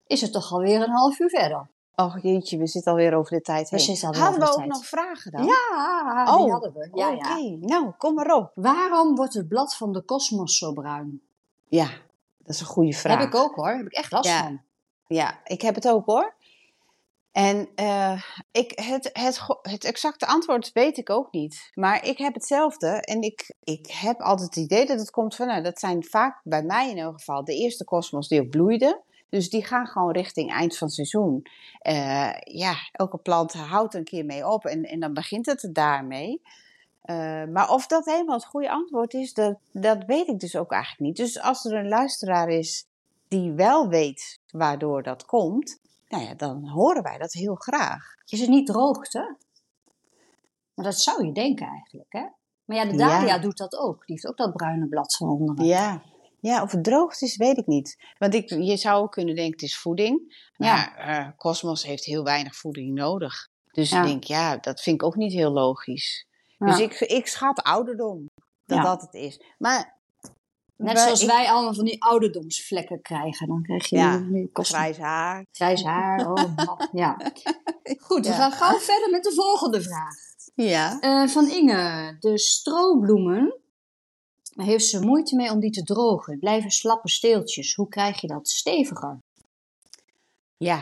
is 0.07 0.21
het 0.21 0.31
toch 0.31 0.51
alweer 0.51 0.81
een 0.81 0.89
half 0.89 1.19
uur 1.19 1.29
verder. 1.29 1.69
Och 1.95 2.21
jeetje, 2.21 2.57
we 2.57 2.67
zitten 2.67 2.91
alweer 2.91 3.13
over 3.15 3.31
de 3.37 3.41
tijd 3.41 3.69
We 3.69 3.81
heen. 3.81 4.01
alweer 4.01 4.21
Hadden 4.21 4.39
we 4.41 4.47
ook 4.53 4.65
nog 4.65 4.85
vragen 4.85 5.31
dan? 5.31 5.43
Ja, 5.45 6.25
die 6.25 6.33
Oh, 6.33 6.51
hadden 6.51 6.73
we. 6.73 6.89
Ja, 6.93 7.13
Oké, 7.13 7.27
ja. 7.33 7.55
nou, 7.59 7.91
kom 7.97 8.13
maar 8.13 8.35
op. 8.35 8.51
Waarom 8.55 9.15
wordt 9.15 9.33
het 9.33 9.47
blad 9.47 9.75
van 9.75 9.93
de 9.93 10.01
kosmos 10.01 10.57
zo 10.57 10.73
bruin? 10.73 11.21
Ja, 11.67 11.89
dat 12.37 12.55
is 12.55 12.59
een 12.59 12.65
goede 12.65 12.93
vraag. 12.93 13.17
Heb 13.19 13.27
ik 13.27 13.35
ook 13.35 13.55
hoor. 13.55 13.69
Heb 13.69 13.85
ik 13.85 13.93
echt 13.93 14.11
last 14.11 14.29
van. 14.29 14.61
Ja, 15.07 15.39
ik 15.43 15.61
heb 15.61 15.75
het 15.75 15.87
ook 15.87 16.05
hoor. 16.05 16.33
En 17.31 17.69
eh, 17.75 18.21
ik, 18.51 18.71
het, 18.75 19.09
het, 19.13 19.41
het 19.61 19.83
exacte 19.83 20.25
antwoord 20.25 20.71
weet 20.71 20.97
ik 20.97 21.09
ook 21.09 21.31
niet. 21.31 21.69
Maar 21.73 22.05
ik 22.05 22.17
heb 22.17 22.33
hetzelfde. 22.33 22.87
En 22.87 23.21
ik, 23.21 23.55
ik 23.63 23.91
heb 23.91 24.21
altijd 24.21 24.55
het 24.55 24.65
idee 24.65 24.85
dat 24.85 24.99
het 24.99 25.11
komt 25.11 25.35
van... 25.35 25.47
Nou, 25.47 25.63
dat 25.63 25.79
zijn 25.79 26.03
vaak 26.03 26.41
bij 26.43 26.63
mij 26.63 26.89
in 26.89 26.95
ieder 26.97 27.13
geval 27.13 27.43
de 27.43 27.55
eerste 27.55 27.83
kosmos 27.83 28.27
die 28.27 28.41
ook 28.41 28.49
bloeiden. 28.49 29.01
Dus 29.29 29.49
die 29.49 29.65
gaan 29.65 29.87
gewoon 29.87 30.11
richting 30.11 30.51
eind 30.51 30.77
van 30.77 30.89
seizoen. 30.89 31.45
Eh, 31.79 32.31
ja, 32.39 32.75
elke 32.91 33.17
plant 33.17 33.53
houdt 33.53 33.93
een 33.93 34.03
keer 34.03 34.25
mee 34.25 34.47
op. 34.47 34.65
En, 34.65 34.83
en 34.83 34.99
dan 34.99 35.13
begint 35.13 35.45
het 35.45 35.69
daarmee. 35.71 36.41
Eh, 37.01 37.45
maar 37.45 37.69
of 37.69 37.87
dat 37.87 38.05
helemaal 38.05 38.35
het 38.35 38.45
goede 38.45 38.71
antwoord 38.71 39.13
is, 39.13 39.33
dat, 39.33 39.57
dat 39.71 40.05
weet 40.05 40.27
ik 40.27 40.39
dus 40.39 40.55
ook 40.55 40.71
eigenlijk 40.71 41.01
niet. 41.01 41.17
Dus 41.17 41.41
als 41.41 41.65
er 41.65 41.73
een 41.73 41.87
luisteraar 41.87 42.49
is 42.49 42.85
die 43.27 43.51
wel 43.51 43.87
weet 43.87 44.39
waardoor 44.51 45.03
dat 45.03 45.25
komt, 45.25 45.79
nou 46.09 46.23
ja, 46.23 46.33
dan 46.35 46.67
horen 46.67 47.03
wij 47.03 47.17
dat 47.17 47.33
heel 47.33 47.55
graag. 47.55 48.15
Is 48.25 48.39
het 48.39 48.49
niet 48.49 48.67
droogte? 48.67 49.37
Maar 50.73 50.85
dat 50.85 50.99
zou 50.99 51.25
je 51.25 51.31
denken 51.31 51.67
eigenlijk, 51.67 52.11
hè? 52.13 52.25
Maar 52.65 52.77
ja, 52.77 52.85
de 52.85 52.97
Ja. 52.97 53.07
dahlia 53.07 53.37
doet 53.39 53.57
dat 53.57 53.75
ook. 53.77 54.05
Die 54.05 54.15
heeft 54.15 54.27
ook 54.27 54.37
dat 54.37 54.53
bruine 54.53 54.87
blad 54.87 55.15
van 55.15 55.29
onderen. 55.29 55.65
Ja. 55.65 56.01
Ja, 56.41 56.61
of 56.61 56.71
het 56.71 56.83
droogte 56.83 57.25
is, 57.25 57.35
weet 57.37 57.57
ik 57.57 57.67
niet. 57.67 57.97
Want 58.17 58.33
ik, 58.33 58.49
je 58.49 58.77
zou 58.77 59.01
ook 59.01 59.11
kunnen 59.11 59.35
denken, 59.35 59.53
het 59.53 59.61
is 59.61 59.77
voeding. 59.77 60.47
Ja. 60.53 60.75
Maar 60.75 60.95
eh, 60.95 61.27
Cosmos 61.37 61.83
heeft 61.83 62.05
heel 62.05 62.23
weinig 62.23 62.55
voeding 62.55 62.93
nodig. 62.93 63.47
Dus 63.71 63.89
Ja. 63.89 64.01
ik 64.01 64.07
denk, 64.07 64.23
ja, 64.23 64.57
dat 64.57 64.81
vind 64.81 64.95
ik 65.01 65.07
ook 65.07 65.15
niet 65.15 65.33
heel 65.33 65.51
logisch. 65.51 66.25
Ja. 66.57 66.65
Dus 66.65 66.79
ik, 66.79 66.99
ik 66.99 67.27
schat 67.27 67.63
ouderdom 67.63 68.29
dat 68.65 68.77
Ja. 68.77 68.83
dat 68.83 69.01
het 69.01 69.13
is. 69.13 69.41
Maar 69.57 69.98
Net 70.85 70.93
we- 70.93 70.99
zoals 70.99 71.21
ik- 71.21 71.27
wij 71.29 71.47
allemaal 71.49 71.73
van 71.73 71.85
die 71.85 72.03
ouderdomsvlekken 72.03 73.01
krijgen. 73.01 73.47
Dan 73.47 73.61
krijg 73.63 73.87
je 73.89 73.95
Ja, 73.97 74.23
grijs 74.53 74.97
haar. 74.97 75.45
grijs 75.51 75.83
haar. 75.83 76.19
Oh, 76.31 76.55
man. 76.55 76.89
ja. 76.91 77.17
Goed, 78.07 78.27
we 78.27 78.33
gaan 78.33 78.51
gauw 78.51 78.77
verder 78.79 79.09
met 79.09 79.23
de 79.23 79.33
volgende 79.33 79.81
vraag. 79.81 80.15
Ja. 80.55 80.99
Eh, 80.99 81.27
van 81.27 81.49
Inge. 81.49 82.15
De 82.19 82.37
strobloemen. 82.37 83.57
Heeft 84.55 84.85
ze 84.85 84.99
moeite 85.05 85.35
mee 85.35 85.51
om 85.51 85.59
die 85.59 85.71
te 85.71 85.83
drogen. 85.83 86.31
Het 86.31 86.39
blijven 86.41 86.71
slappe 86.71 87.09
steeltjes. 87.09 87.75
Hoe 87.75 87.87
krijg 87.87 88.21
je 88.21 88.27
dat 88.27 88.49
steviger? 88.49 89.19
Ja, 90.57 90.81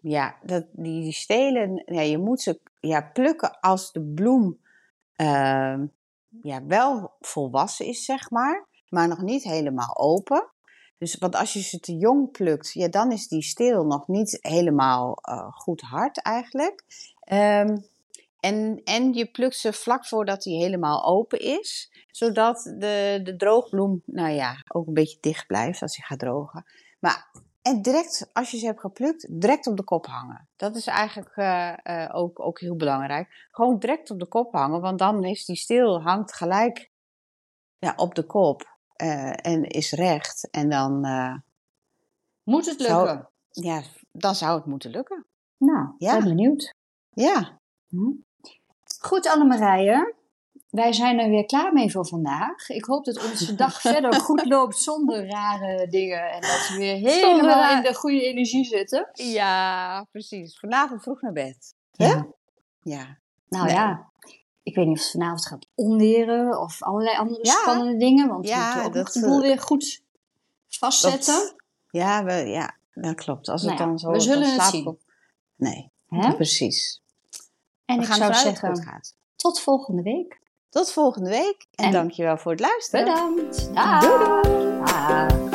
ja 0.00 0.36
dat, 0.42 0.66
die, 0.72 1.02
die 1.02 1.12
stelen, 1.12 1.82
ja, 1.86 2.00
je 2.00 2.18
moet 2.18 2.40
ze 2.40 2.60
ja, 2.80 3.00
plukken 3.12 3.60
als 3.60 3.92
de 3.92 4.02
bloem 4.02 4.58
ehm, 5.16 5.86
ja, 6.42 6.64
wel 6.64 7.12
volwassen 7.20 7.86
is, 7.86 8.04
zeg 8.04 8.30
maar, 8.30 8.66
maar 8.90 9.08
nog 9.08 9.22
niet 9.22 9.42
helemaal 9.42 9.96
open. 9.96 10.50
Dus, 10.98 11.14
want 11.14 11.36
als 11.36 11.52
je 11.52 11.62
ze 11.62 11.80
te 11.80 11.96
jong 11.96 12.30
plukt, 12.30 12.72
ja, 12.72 12.88
dan 12.88 13.12
is 13.12 13.28
die 13.28 13.42
steel 13.42 13.84
nog 13.84 14.08
niet 14.08 14.38
helemaal 14.40 15.16
eh, 15.22 15.52
goed 15.52 15.80
hard 15.80 16.22
eigenlijk. 16.22 16.84
Ehm, 17.20 17.76
en, 18.40 18.80
en 18.84 19.12
je 19.12 19.26
plukt 19.26 19.56
ze 19.56 19.72
vlak 19.72 20.06
voordat 20.06 20.42
die 20.42 20.62
helemaal 20.62 21.04
open 21.04 21.38
is, 21.40 21.92
zodat 22.10 22.62
de, 22.78 23.20
de 23.22 23.36
droogbloem, 23.36 24.02
nou 24.04 24.30
ja, 24.30 24.62
ook 24.68 24.86
een 24.86 24.94
beetje 24.94 25.18
dicht 25.20 25.46
blijft 25.46 25.82
als 25.82 25.96
hij 25.96 26.06
gaat 26.06 26.18
drogen. 26.18 26.64
Maar 26.98 27.30
en 27.62 27.82
direct, 27.82 28.30
als 28.32 28.50
je 28.50 28.58
ze 28.58 28.66
hebt 28.66 28.80
geplukt, 28.80 29.40
direct 29.40 29.66
op 29.66 29.76
de 29.76 29.84
kop 29.84 30.06
hangen. 30.06 30.48
Dat 30.56 30.76
is 30.76 30.86
eigenlijk 30.86 31.36
eh, 31.36 31.74
eh, 31.82 32.14
ook, 32.14 32.40
ook 32.40 32.60
heel 32.60 32.76
belangrijk. 32.76 33.48
Gewoon 33.50 33.78
direct 33.78 34.10
op 34.10 34.18
de 34.18 34.26
kop 34.26 34.52
hangen, 34.52 34.80
want 34.80 34.98
dan 34.98 35.24
is 35.24 35.44
die 35.44 35.56
steel 35.56 36.02
hangt 36.02 36.32
gelijk 36.34 36.90
ja, 37.78 37.92
op 37.96 38.14
de 38.14 38.26
kop 38.26 38.77
eh, 38.98 39.46
en 39.46 39.64
is 39.64 39.92
recht. 39.92 40.48
En 40.50 40.68
dan, 40.70 41.04
eh, 41.04 41.34
Moet 42.42 42.66
het 42.66 42.80
Zou- 42.82 43.06
lukken? 43.06 43.28
ja, 43.50 43.82
dan 44.12 44.34
zou 44.34 44.56
het 44.56 44.66
moeten 44.66 44.90
lukken. 44.90 45.26
Nou, 45.56 45.94
Ja. 45.98 46.12
ben 46.18 46.24
benieuwd. 46.24 46.74
Ja, 47.10 47.58
Goed, 49.00 49.28
Annemarije. 49.28 50.14
Wij 50.70 50.92
zijn 50.92 51.18
er 51.18 51.28
weer 51.30 51.46
klaar 51.46 51.72
mee 51.72 51.90
voor 51.90 52.06
vandaag. 52.06 52.68
Ik 52.68 52.84
hoop 52.84 53.04
dat 53.04 53.24
onze 53.30 53.54
dag 53.64 53.80
verder 53.80 54.14
goed 54.14 54.44
loopt 54.44 54.76
zonder 54.78 55.26
rare 55.28 55.88
dingen. 55.88 56.30
En 56.30 56.40
dat 56.40 56.68
we 56.68 56.74
weer 56.76 56.94
helemaal 56.96 57.44
raar- 57.60 57.76
in 57.76 57.82
de 57.82 57.94
goede 57.94 58.22
energie 58.22 58.64
zitten. 58.64 59.08
ja 59.12 60.06
precies. 60.10 60.58
Vanavond 60.58 61.02
vroeg 61.02 61.20
naar 61.20 61.32
bed. 61.32 61.74
Ja. 61.90 62.26
Ja. 62.82 63.18
Nou 63.48 63.64
Nee. 63.66 63.74
ja, 63.74 64.10
ik 64.68 64.74
weet 64.74 64.86
niet 64.86 64.96
of 64.96 65.02
het 65.02 65.10
vanavond 65.12 65.46
gaat 65.46 65.66
onweren 65.74 66.60
of 66.60 66.82
allerlei 66.82 67.16
andere 67.16 67.44
Ja. 67.46 67.52
spannende 67.52 67.96
dingen. 67.96 68.28
Want 68.28 68.48
we 68.48 68.54
moeten 68.56 68.84
ook 68.84 68.92
dat, 68.92 69.04
nog 69.04 69.12
de 69.12 69.20
boel 69.20 69.36
eh, 69.36 69.40
weer 69.42 69.58
goed 69.60 70.02
vastzetten. 70.68 71.34
Dat- 71.34 71.54
Ja, 71.90 72.24
we, 72.24 72.32
ja, 72.32 72.76
dat 72.94 73.14
klopt. 73.14 73.48
Als 73.48 73.62
het 73.62 73.70
Nou 73.70 73.82
ja, 73.82 73.88
dan 73.88 73.98
zo 73.98 74.10
we 74.10 74.20
zullen 74.20 74.52
het 74.52 74.62
zien. 74.62 74.98
Nee, 75.56 75.92
precies. 76.34 77.02
En 77.84 77.96
we 77.96 78.02
ik 78.02 78.08
gaan 78.08 78.16
zou 78.18 78.34
zeggen, 78.34 78.68
het 78.70 78.84
gaat. 78.84 79.14
tot 79.36 79.60
volgende 79.60 80.02
week. 80.02 80.40
Tot 80.70 80.92
volgende 80.92 81.30
week 81.30 81.66
en, 81.74 81.84
En- 81.84 81.92
dankjewel 81.92 82.38
voor 82.38 82.50
het 82.52 82.60
luisteren. 82.60 83.04
Bedankt. 83.04 83.74
Doei. 84.02 85.47